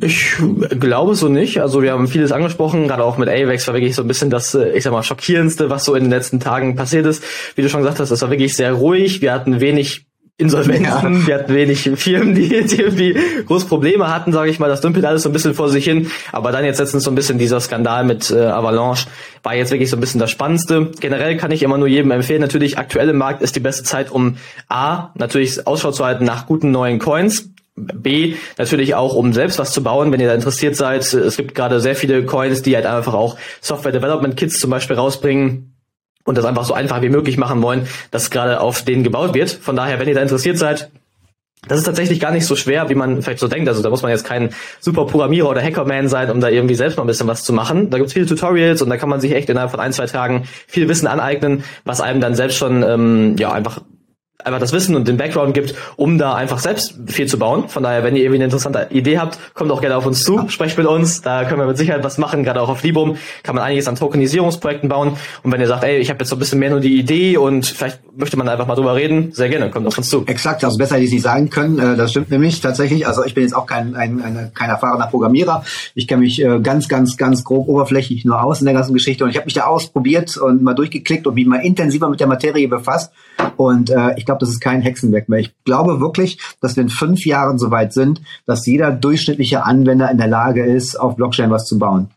Ich 0.00 0.36
glaube 0.80 1.14
so 1.14 1.28
nicht. 1.28 1.60
Also 1.60 1.82
wir 1.82 1.92
haben 1.92 2.08
vieles 2.08 2.32
angesprochen, 2.32 2.88
gerade 2.88 3.04
auch 3.04 3.18
mit 3.18 3.28
AVEX 3.28 3.66
war 3.66 3.74
wirklich 3.74 3.94
so 3.94 4.02
ein 4.02 4.08
bisschen 4.08 4.30
das, 4.30 4.54
äh, 4.54 4.70
ich 4.72 4.84
sag 4.84 4.92
mal, 4.92 5.02
schockierendste, 5.02 5.70
was 5.70 5.84
so 5.84 5.94
in 5.94 6.04
den 6.04 6.10
letzten 6.10 6.40
Tagen 6.40 6.74
passiert 6.74 7.06
ist. 7.06 7.22
Wie 7.54 7.62
du 7.62 7.68
schon 7.68 7.82
gesagt 7.82 8.00
hast, 8.00 8.10
es 8.10 8.22
war 8.22 8.30
wirklich 8.30 8.56
sehr 8.56 8.72
ruhig. 8.72 9.20
Wir 9.20 9.32
hatten 9.32 9.60
wenig 9.60 10.06
Insolvenzen, 10.38 11.20
ja. 11.20 11.26
wir 11.26 11.34
hatten 11.34 11.54
wenig 11.54 11.90
Firmen, 11.96 12.34
die, 12.34 12.54
irgendwie 12.54 13.16
große 13.46 13.66
Probleme 13.66 14.12
hatten, 14.12 14.32
sage 14.32 14.50
ich 14.50 14.58
mal. 14.58 14.68
Das 14.68 14.80
dümpelt 14.80 15.04
alles 15.04 15.22
so 15.22 15.28
ein 15.28 15.32
bisschen 15.32 15.54
vor 15.54 15.68
sich 15.68 15.84
hin. 15.84 16.10
Aber 16.32 16.52
dann 16.52 16.64
jetzt 16.64 16.78
letztens 16.78 17.04
so 17.04 17.10
ein 17.10 17.14
bisschen 17.14 17.38
dieser 17.38 17.60
Skandal 17.60 18.04
mit 18.04 18.30
äh, 18.30 18.46
Avalanche 18.46 19.06
war 19.42 19.54
jetzt 19.54 19.70
wirklich 19.70 19.90
so 19.90 19.96
ein 19.96 20.00
bisschen 20.00 20.20
das 20.20 20.30
Spannendste. 20.30 20.90
Generell 21.00 21.36
kann 21.36 21.50
ich 21.50 21.62
immer 21.62 21.78
nur 21.78 21.86
jedem 21.86 22.10
empfehlen, 22.10 22.40
natürlich 22.40 22.78
aktuell 22.78 23.10
im 23.10 23.18
Markt 23.18 23.42
ist 23.42 23.56
die 23.56 23.60
beste 23.60 23.84
Zeit, 23.84 24.10
um 24.10 24.36
A, 24.68 25.10
natürlich 25.16 25.66
Ausschau 25.66 25.92
zu 25.92 26.04
halten 26.04 26.24
nach 26.24 26.46
guten 26.46 26.70
neuen 26.70 26.98
Coins. 26.98 27.50
B, 27.74 28.34
natürlich 28.58 28.94
auch, 28.94 29.14
um 29.14 29.32
selbst 29.32 29.58
was 29.58 29.72
zu 29.72 29.82
bauen, 29.82 30.12
wenn 30.12 30.20
ihr 30.20 30.28
da 30.28 30.34
interessiert 30.34 30.76
seid. 30.76 31.12
Es 31.14 31.36
gibt 31.36 31.54
gerade 31.54 31.80
sehr 31.80 31.94
viele 31.94 32.24
Coins, 32.24 32.62
die 32.62 32.74
halt 32.74 32.84
einfach 32.84 33.14
auch 33.14 33.36
Software 33.60 33.92
Development 33.92 34.36
Kits 34.36 34.58
zum 34.58 34.70
Beispiel 34.70 34.96
rausbringen 34.96 35.71
und 36.24 36.38
das 36.38 36.44
einfach 36.44 36.64
so 36.64 36.74
einfach 36.74 37.02
wie 37.02 37.08
möglich 37.08 37.36
machen 37.36 37.62
wollen, 37.62 37.88
dass 38.10 38.30
gerade 38.30 38.60
auf 38.60 38.84
denen 38.84 39.02
gebaut 39.02 39.34
wird. 39.34 39.50
Von 39.50 39.76
daher, 39.76 39.98
wenn 39.98 40.08
ihr 40.08 40.14
da 40.14 40.22
interessiert 40.22 40.58
seid, 40.58 40.90
das 41.68 41.78
ist 41.78 41.84
tatsächlich 41.84 42.18
gar 42.18 42.32
nicht 42.32 42.44
so 42.44 42.56
schwer, 42.56 42.88
wie 42.88 42.96
man 42.96 43.22
vielleicht 43.22 43.38
so 43.38 43.46
denkt. 43.46 43.68
Also 43.68 43.82
da 43.82 43.90
muss 43.90 44.02
man 44.02 44.10
jetzt 44.10 44.24
kein 44.24 44.50
super 44.80 45.06
Programmierer 45.06 45.48
oder 45.48 45.62
Hackerman 45.62 46.08
sein, 46.08 46.28
um 46.30 46.40
da 46.40 46.48
irgendwie 46.48 46.74
selbst 46.74 46.96
mal 46.96 47.04
ein 47.04 47.06
bisschen 47.06 47.28
was 47.28 47.44
zu 47.44 47.52
machen. 47.52 47.88
Da 47.90 47.98
gibt's 47.98 48.14
viele 48.14 48.26
Tutorials 48.26 48.82
und 48.82 48.90
da 48.90 48.96
kann 48.96 49.08
man 49.08 49.20
sich 49.20 49.32
echt 49.32 49.48
innerhalb 49.48 49.70
von 49.70 49.78
ein, 49.78 49.92
zwei 49.92 50.06
Tagen 50.06 50.44
viel 50.66 50.88
Wissen 50.88 51.06
aneignen, 51.06 51.62
was 51.84 52.00
einem 52.00 52.20
dann 52.20 52.34
selbst 52.34 52.56
schon 52.56 52.82
ähm, 52.82 53.36
ja 53.38 53.52
einfach 53.52 53.80
einfach 54.44 54.60
das 54.60 54.72
Wissen 54.72 54.94
und 54.94 55.08
den 55.08 55.16
Background 55.16 55.54
gibt, 55.54 55.74
um 55.96 56.18
da 56.18 56.34
einfach 56.34 56.58
selbst 56.58 56.94
viel 57.06 57.26
zu 57.26 57.38
bauen. 57.38 57.68
Von 57.68 57.82
daher, 57.82 58.04
wenn 58.04 58.16
ihr 58.16 58.22
irgendwie 58.22 58.38
eine 58.38 58.44
interessante 58.44 58.88
Idee 58.90 59.18
habt, 59.18 59.38
kommt 59.54 59.70
auch 59.70 59.80
gerne 59.80 59.96
auf 59.96 60.06
uns 60.06 60.22
zu, 60.22 60.48
sprecht 60.48 60.78
mit 60.78 60.86
uns, 60.86 61.22
da 61.22 61.44
können 61.44 61.60
wir 61.60 61.66
mit 61.66 61.78
Sicherheit 61.78 62.04
was 62.04 62.18
machen, 62.18 62.44
gerade 62.44 62.60
auch 62.60 62.68
auf 62.68 62.82
Libum. 62.82 63.16
Kann 63.42 63.54
man 63.54 63.64
einiges 63.64 63.88
an 63.88 63.96
Tokenisierungsprojekten 63.96 64.88
bauen. 64.88 65.16
Und 65.42 65.52
wenn 65.52 65.60
ihr 65.60 65.68
sagt, 65.68 65.84
ey, 65.84 65.98
ich 65.98 66.10
habe 66.10 66.20
jetzt 66.20 66.30
so 66.30 66.36
ein 66.36 66.38
bisschen 66.38 66.58
mehr 66.58 66.70
nur 66.70 66.80
die 66.80 66.98
Idee 66.98 67.36
und 67.36 67.66
vielleicht 67.66 68.00
möchte 68.16 68.36
man 68.36 68.48
einfach 68.48 68.66
mal 68.66 68.74
drüber 68.74 68.94
reden, 68.94 69.32
sehr 69.32 69.48
gerne, 69.48 69.70
kommt 69.70 69.86
auf 69.86 69.96
uns 69.96 70.08
zu. 70.08 70.24
Exakt, 70.26 70.64
also 70.64 70.76
besser 70.76 70.94
hätte 70.94 71.04
ich 71.04 71.10
es 71.10 71.14
nicht 71.14 71.22
sagen 71.22 71.50
können, 71.50 71.78
äh, 71.78 71.96
das 71.96 72.10
stimmt 72.10 72.30
nämlich 72.30 72.60
tatsächlich, 72.60 73.06
also 73.06 73.24
ich 73.24 73.34
bin 73.34 73.44
jetzt 73.44 73.54
auch 73.54 73.66
kein, 73.66 73.94
ein, 73.94 74.20
ein, 74.20 74.50
kein 74.54 74.70
erfahrener 74.70 75.06
Programmierer, 75.06 75.64
ich 75.94 76.06
kenne 76.06 76.22
mich 76.22 76.42
äh, 76.42 76.60
ganz, 76.60 76.88
ganz, 76.88 77.16
ganz 77.16 77.44
grob 77.44 77.68
oberflächlich 77.68 78.24
nur 78.24 78.42
aus 78.42 78.60
in 78.60 78.66
der 78.66 78.74
ganzen 78.74 78.94
Geschichte 78.94 79.24
und 79.24 79.30
ich 79.30 79.36
habe 79.36 79.46
mich 79.46 79.54
da 79.54 79.64
ausprobiert 79.64 80.36
und 80.36 80.62
mal 80.62 80.74
durchgeklickt 80.74 81.26
und 81.26 81.34
mich 81.34 81.46
mal 81.46 81.64
intensiver 81.64 82.08
mit 82.08 82.20
der 82.20 82.26
Materie 82.26 82.68
befasst 82.68 83.12
und 83.56 83.90
äh, 83.90 84.14
ich 84.16 84.26
glaube, 84.26 84.40
das 84.40 84.50
ist 84.50 84.60
kein 84.60 84.82
Hexenwerk 84.82 85.28
mehr. 85.28 85.40
Ich 85.40 85.52
glaube 85.64 86.00
wirklich, 86.00 86.38
dass 86.60 86.76
wir 86.76 86.82
in 86.82 86.88
fünf 86.88 87.24
Jahren 87.24 87.58
so 87.58 87.70
weit 87.70 87.92
sind, 87.92 88.20
dass 88.46 88.66
jeder 88.66 88.90
durchschnittliche 88.90 89.64
Anwender 89.64 90.10
in 90.10 90.18
der 90.18 90.28
Lage 90.28 90.64
ist, 90.64 90.96
auf 90.96 91.16
Blockchain 91.16 91.50
was 91.50 91.66
zu 91.66 91.78
bauen. 91.78 92.10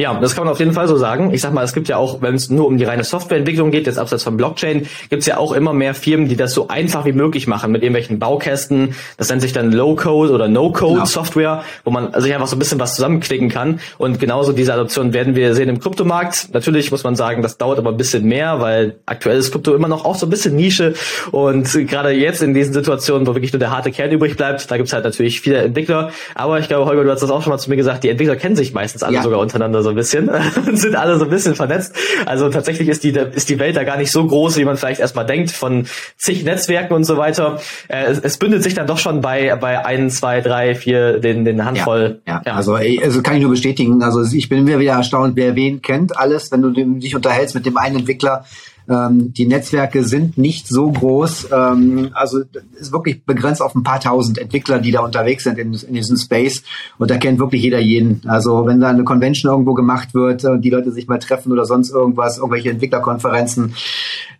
Ja, 0.00 0.14
das 0.20 0.36
kann 0.36 0.44
man 0.44 0.52
auf 0.52 0.60
jeden 0.60 0.74
Fall 0.74 0.86
so 0.86 0.96
sagen. 0.96 1.34
Ich 1.34 1.40
sag 1.40 1.52
mal, 1.52 1.64
es 1.64 1.72
gibt 1.72 1.88
ja 1.88 1.96
auch, 1.96 2.22
wenn 2.22 2.36
es 2.36 2.50
nur 2.50 2.68
um 2.68 2.78
die 2.78 2.84
reine 2.84 3.02
Softwareentwicklung 3.02 3.72
geht, 3.72 3.88
jetzt 3.88 3.98
abseits 3.98 4.22
von 4.22 4.36
Blockchain, 4.36 4.86
gibt 5.10 5.22
es 5.22 5.26
ja 5.26 5.38
auch 5.38 5.50
immer 5.50 5.72
mehr 5.72 5.92
Firmen, 5.92 6.28
die 6.28 6.36
das 6.36 6.54
so 6.54 6.68
einfach 6.68 7.04
wie 7.04 7.10
möglich 7.10 7.48
machen 7.48 7.72
mit 7.72 7.82
irgendwelchen 7.82 8.20
Baukästen. 8.20 8.94
Das 9.16 9.28
nennt 9.28 9.42
sich 9.42 9.52
dann 9.52 9.72
Low-Code 9.72 10.32
oder 10.32 10.46
No-Code-Software, 10.46 11.50
genau. 11.50 11.64
wo 11.82 11.90
man 11.90 12.20
sich 12.20 12.32
einfach 12.32 12.46
so 12.46 12.54
ein 12.54 12.60
bisschen 12.60 12.78
was 12.78 12.94
zusammenklicken 12.94 13.48
kann. 13.48 13.80
Und 13.98 14.20
genauso 14.20 14.52
diese 14.52 14.72
Adoption 14.72 15.14
werden 15.14 15.34
wir 15.34 15.56
sehen 15.56 15.68
im 15.68 15.80
Kryptomarkt. 15.80 16.54
Natürlich 16.54 16.92
muss 16.92 17.02
man 17.02 17.16
sagen, 17.16 17.42
das 17.42 17.58
dauert 17.58 17.80
aber 17.80 17.90
ein 17.90 17.96
bisschen 17.96 18.24
mehr, 18.24 18.60
weil 18.60 19.00
aktuell 19.04 19.38
ist 19.38 19.50
Krypto 19.50 19.74
immer 19.74 19.88
noch 19.88 20.04
auch 20.04 20.14
so 20.14 20.26
ein 20.26 20.30
bisschen 20.30 20.54
Nische. 20.54 20.94
Und 21.32 21.72
gerade 21.88 22.12
jetzt 22.12 22.40
in 22.40 22.54
diesen 22.54 22.72
Situationen, 22.72 23.26
wo 23.26 23.34
wirklich 23.34 23.52
nur 23.52 23.58
der 23.58 23.72
harte 23.72 23.90
Kern 23.90 24.12
übrig 24.12 24.36
bleibt, 24.36 24.70
da 24.70 24.76
gibt's 24.76 24.92
halt 24.92 25.02
natürlich 25.02 25.40
viele 25.40 25.58
Entwickler. 25.58 26.12
Aber 26.36 26.60
ich 26.60 26.68
glaube, 26.68 26.86
Holger, 26.86 27.02
du 27.02 27.10
hast 27.10 27.24
das 27.24 27.30
auch 27.30 27.42
schon 27.42 27.50
mal 27.50 27.58
zu 27.58 27.68
mir 27.68 27.74
gesagt, 27.74 28.04
die 28.04 28.10
Entwickler 28.10 28.36
kennen 28.36 28.54
sich 28.54 28.72
meistens 28.72 29.02
alle 29.02 29.16
ja. 29.16 29.24
sogar 29.24 29.40
untereinander 29.40 29.87
so 29.88 29.92
ein 29.92 29.96
bisschen 29.96 30.28
und 30.28 30.76
sind 30.78 30.94
alle 30.96 31.18
so 31.18 31.24
ein 31.24 31.30
bisschen 31.30 31.54
vernetzt. 31.54 31.94
Also 32.26 32.48
tatsächlich 32.50 32.88
ist 32.88 33.04
die, 33.04 33.10
ist 33.10 33.48
die 33.48 33.58
Welt 33.58 33.76
da 33.76 33.84
gar 33.84 33.96
nicht 33.96 34.12
so 34.12 34.26
groß, 34.26 34.58
wie 34.58 34.64
man 34.64 34.76
vielleicht 34.76 35.00
erstmal 35.00 35.24
denkt, 35.24 35.50
von 35.50 35.86
zig 36.16 36.44
Netzwerken 36.44 36.92
und 36.92 37.04
so 37.04 37.16
weiter. 37.16 37.60
Äh, 37.88 38.04
es, 38.04 38.18
es 38.18 38.38
bündelt 38.38 38.62
sich 38.62 38.74
dann 38.74 38.86
doch 38.86 38.98
schon 38.98 39.20
bei, 39.20 39.56
bei 39.56 39.84
ein, 39.84 40.10
zwei, 40.10 40.40
drei, 40.40 40.74
vier, 40.74 41.20
den, 41.20 41.44
den 41.44 41.64
Handvoll. 41.64 42.20
Ja, 42.26 42.34
ja. 42.34 42.42
ja. 42.46 42.54
Also, 42.54 42.74
also 42.74 43.22
kann 43.22 43.36
ich 43.36 43.42
nur 43.42 43.50
bestätigen. 43.50 44.02
Also 44.02 44.22
ich 44.24 44.48
bin 44.48 44.64
mir 44.64 44.78
wieder 44.78 44.92
erstaunt, 44.92 45.36
wer 45.36 45.54
wen 45.54 45.80
kennt 45.80 46.18
alles, 46.18 46.52
wenn 46.52 46.62
du 46.62 46.70
dich 46.70 47.16
unterhältst 47.16 47.54
mit 47.54 47.64
dem 47.64 47.76
einen 47.78 48.00
Entwickler, 48.00 48.44
ähm, 48.88 49.32
die 49.34 49.46
Netzwerke 49.46 50.02
sind 50.02 50.38
nicht 50.38 50.66
so 50.66 50.90
groß. 50.90 51.48
Ähm, 51.52 52.10
also 52.14 52.40
ist 52.78 52.92
wirklich 52.92 53.24
begrenzt 53.24 53.60
auf 53.60 53.74
ein 53.74 53.82
paar 53.82 54.00
tausend 54.00 54.38
Entwickler, 54.38 54.78
die 54.78 54.90
da 54.90 55.00
unterwegs 55.00 55.44
sind 55.44 55.58
in, 55.58 55.74
in 55.74 55.94
diesem 55.94 56.16
Space. 56.16 56.62
Und 56.98 57.10
da 57.10 57.18
kennt 57.18 57.38
wirklich 57.38 57.62
jeder 57.62 57.80
jeden. 57.80 58.22
Also 58.26 58.66
wenn 58.66 58.80
da 58.80 58.88
eine 58.88 59.04
Convention 59.04 59.52
irgendwo 59.52 59.74
gemacht 59.74 60.14
wird 60.14 60.44
und 60.44 60.62
die 60.62 60.70
Leute 60.70 60.90
sich 60.92 61.06
mal 61.06 61.18
treffen 61.18 61.52
oder 61.52 61.66
sonst 61.66 61.90
irgendwas, 61.90 62.38
irgendwelche 62.38 62.70
Entwicklerkonferenzen, 62.70 63.74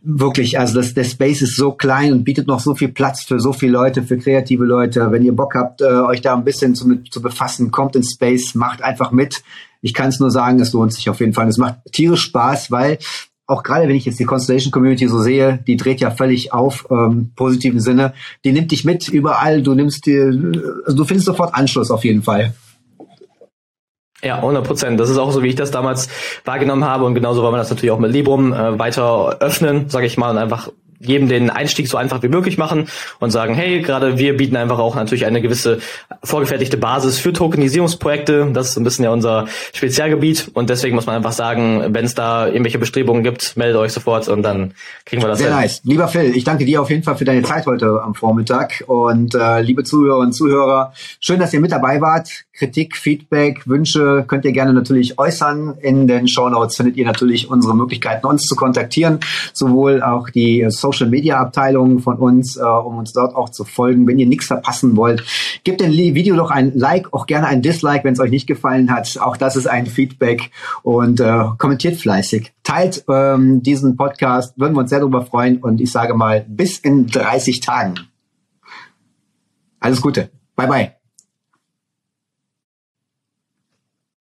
wirklich, 0.02 0.58
also 0.58 0.74
das, 0.76 0.94
der 0.94 1.04
Space 1.04 1.42
ist 1.42 1.56
so 1.56 1.72
klein 1.72 2.12
und 2.12 2.24
bietet 2.24 2.46
noch 2.46 2.60
so 2.60 2.74
viel 2.74 2.88
Platz 2.88 3.24
für 3.24 3.40
so 3.40 3.52
viele 3.52 3.72
Leute, 3.72 4.02
für 4.02 4.16
kreative 4.16 4.64
Leute. 4.64 5.10
Wenn 5.10 5.24
ihr 5.24 5.36
Bock 5.36 5.54
habt, 5.54 5.82
äh, 5.82 5.84
euch 5.84 6.22
da 6.22 6.34
ein 6.34 6.44
bisschen 6.44 6.74
zu, 6.74 7.02
zu 7.10 7.20
befassen, 7.20 7.70
kommt 7.70 7.96
ins 7.96 8.12
Space, 8.12 8.54
macht 8.54 8.82
einfach 8.82 9.12
mit. 9.12 9.42
Ich 9.80 9.94
kann 9.94 10.08
es 10.08 10.18
nur 10.18 10.30
sagen, 10.30 10.58
es 10.60 10.72
lohnt 10.72 10.92
sich 10.92 11.08
auf 11.08 11.20
jeden 11.20 11.34
Fall. 11.34 11.48
Es 11.48 11.58
macht 11.58 11.76
tierisch 11.92 12.22
Spaß, 12.22 12.70
weil 12.70 12.98
auch 13.48 13.62
gerade 13.62 13.88
wenn 13.88 13.96
ich 13.96 14.04
jetzt 14.04 14.20
die 14.20 14.24
Constellation 14.24 14.70
Community 14.70 15.08
so 15.08 15.20
sehe, 15.20 15.58
die 15.66 15.76
dreht 15.76 16.00
ja 16.00 16.10
völlig 16.10 16.52
auf, 16.52 16.86
ähm, 16.90 17.32
positiven 17.34 17.80
Sinne. 17.80 18.12
Die 18.44 18.52
nimmt 18.52 18.70
dich 18.70 18.84
mit 18.84 19.08
überall, 19.08 19.62
du 19.62 19.74
nimmst 19.74 20.04
dir, 20.04 20.26
also 20.84 20.96
du 20.96 21.04
findest 21.04 21.26
sofort 21.26 21.54
Anschluss 21.54 21.90
auf 21.90 22.04
jeden 22.04 22.22
Fall. 22.22 22.52
Ja, 24.22 24.36
100 24.36 24.66
Prozent. 24.66 25.00
Das 25.00 25.08
ist 25.08 25.16
auch 25.16 25.30
so, 25.30 25.42
wie 25.42 25.48
ich 25.48 25.54
das 25.54 25.70
damals 25.70 26.08
wahrgenommen 26.44 26.84
habe 26.84 27.04
und 27.04 27.14
genauso 27.14 27.42
wollen 27.42 27.54
wir 27.54 27.58
das 27.58 27.70
natürlich 27.70 27.90
auch 27.90 28.00
mit 28.00 28.12
Librum 28.12 28.52
äh, 28.52 28.78
weiter 28.78 29.38
öffnen, 29.40 29.88
sage 29.88 30.06
ich 30.06 30.18
mal, 30.18 30.30
und 30.30 30.38
einfach 30.38 30.70
jedem 31.00 31.28
den 31.28 31.50
Einstieg 31.50 31.88
so 31.88 31.96
einfach 31.96 32.22
wie 32.22 32.28
möglich 32.28 32.58
machen 32.58 32.88
und 33.20 33.30
sagen, 33.30 33.54
hey, 33.54 33.80
gerade 33.80 34.18
wir 34.18 34.36
bieten 34.36 34.56
einfach 34.56 34.78
auch 34.78 34.94
natürlich 34.94 35.26
eine 35.26 35.40
gewisse 35.40 35.78
vorgefertigte 36.24 36.76
Basis 36.76 37.18
für 37.18 37.32
Tokenisierungsprojekte. 37.32 38.50
Das 38.52 38.70
ist 38.70 38.76
ein 38.76 38.84
bisschen 38.84 39.04
ja 39.04 39.10
unser 39.10 39.46
Spezialgebiet 39.72 40.50
und 40.54 40.70
deswegen 40.70 40.94
muss 40.94 41.06
man 41.06 41.16
einfach 41.16 41.32
sagen, 41.32 41.94
wenn 41.94 42.04
es 42.04 42.14
da 42.14 42.46
irgendwelche 42.46 42.78
Bestrebungen 42.78 43.22
gibt, 43.22 43.56
meldet 43.56 43.76
euch 43.76 43.92
sofort 43.92 44.28
und 44.28 44.42
dann 44.42 44.74
kriegen 45.04 45.22
wir 45.22 45.28
das. 45.28 45.38
Sehr 45.38 45.48
hin. 45.48 45.56
nice. 45.56 45.80
Lieber 45.84 46.08
Phil, 46.08 46.36
ich 46.36 46.44
danke 46.44 46.64
dir 46.64 46.82
auf 46.82 46.90
jeden 46.90 47.02
Fall 47.02 47.16
für 47.16 47.24
deine 47.24 47.42
Zeit 47.42 47.66
heute 47.66 48.00
am 48.02 48.14
Vormittag 48.14 48.84
und 48.86 49.34
äh, 49.34 49.60
liebe 49.60 49.84
Zuhörer 49.84 50.18
und 50.18 50.32
Zuhörer, 50.32 50.92
schön, 51.20 51.38
dass 51.38 51.52
ihr 51.52 51.60
mit 51.60 51.72
dabei 51.72 52.00
wart. 52.00 52.28
Kritik, 52.58 52.96
Feedback, 52.96 53.68
Wünsche 53.68 54.24
könnt 54.26 54.44
ihr 54.44 54.52
gerne 54.52 54.72
natürlich 54.72 55.18
äußern. 55.18 55.76
In 55.80 56.08
den 56.08 56.26
Show 56.26 56.48
Notes 56.48 56.76
findet 56.76 56.96
ihr 56.96 57.06
natürlich 57.06 57.48
unsere 57.48 57.76
Möglichkeiten, 57.76 58.26
uns 58.26 58.42
zu 58.42 58.56
kontaktieren, 58.56 59.20
sowohl 59.52 60.02
auch 60.02 60.28
die 60.28 60.66
Social 60.68 61.08
Media 61.08 61.38
Abteilung 61.38 62.00
von 62.00 62.16
uns, 62.16 62.56
äh, 62.56 62.62
um 62.62 62.98
uns 62.98 63.12
dort 63.12 63.36
auch 63.36 63.50
zu 63.50 63.64
folgen. 63.64 64.06
Wenn 64.08 64.18
ihr 64.18 64.26
nichts 64.26 64.46
verpassen 64.46 64.96
wollt, 64.96 65.24
gebt 65.62 65.80
dem 65.80 65.92
Video 65.92 66.34
doch 66.34 66.50
ein 66.50 66.72
Like, 66.74 67.12
auch 67.12 67.26
gerne 67.26 67.46
ein 67.46 67.62
Dislike, 67.62 68.04
wenn 68.04 68.14
es 68.14 68.20
euch 68.20 68.30
nicht 68.30 68.46
gefallen 68.46 68.92
hat. 68.92 69.18
Auch 69.20 69.36
das 69.36 69.54
ist 69.54 69.68
ein 69.68 69.86
Feedback 69.86 70.50
und 70.82 71.20
äh, 71.20 71.44
kommentiert 71.58 71.96
fleißig. 71.96 72.52
Teilt 72.64 73.04
ähm, 73.08 73.62
diesen 73.62 73.96
Podcast, 73.96 74.58
würden 74.58 74.74
wir 74.74 74.80
uns 74.80 74.90
sehr 74.90 75.00
darüber 75.00 75.24
freuen 75.24 75.58
und 75.58 75.80
ich 75.80 75.92
sage 75.92 76.14
mal 76.14 76.44
bis 76.48 76.78
in 76.78 77.06
30 77.06 77.60
Tagen. 77.60 77.94
Alles 79.80 80.00
Gute. 80.00 80.30
Bye 80.56 80.66
bye. 80.66 80.97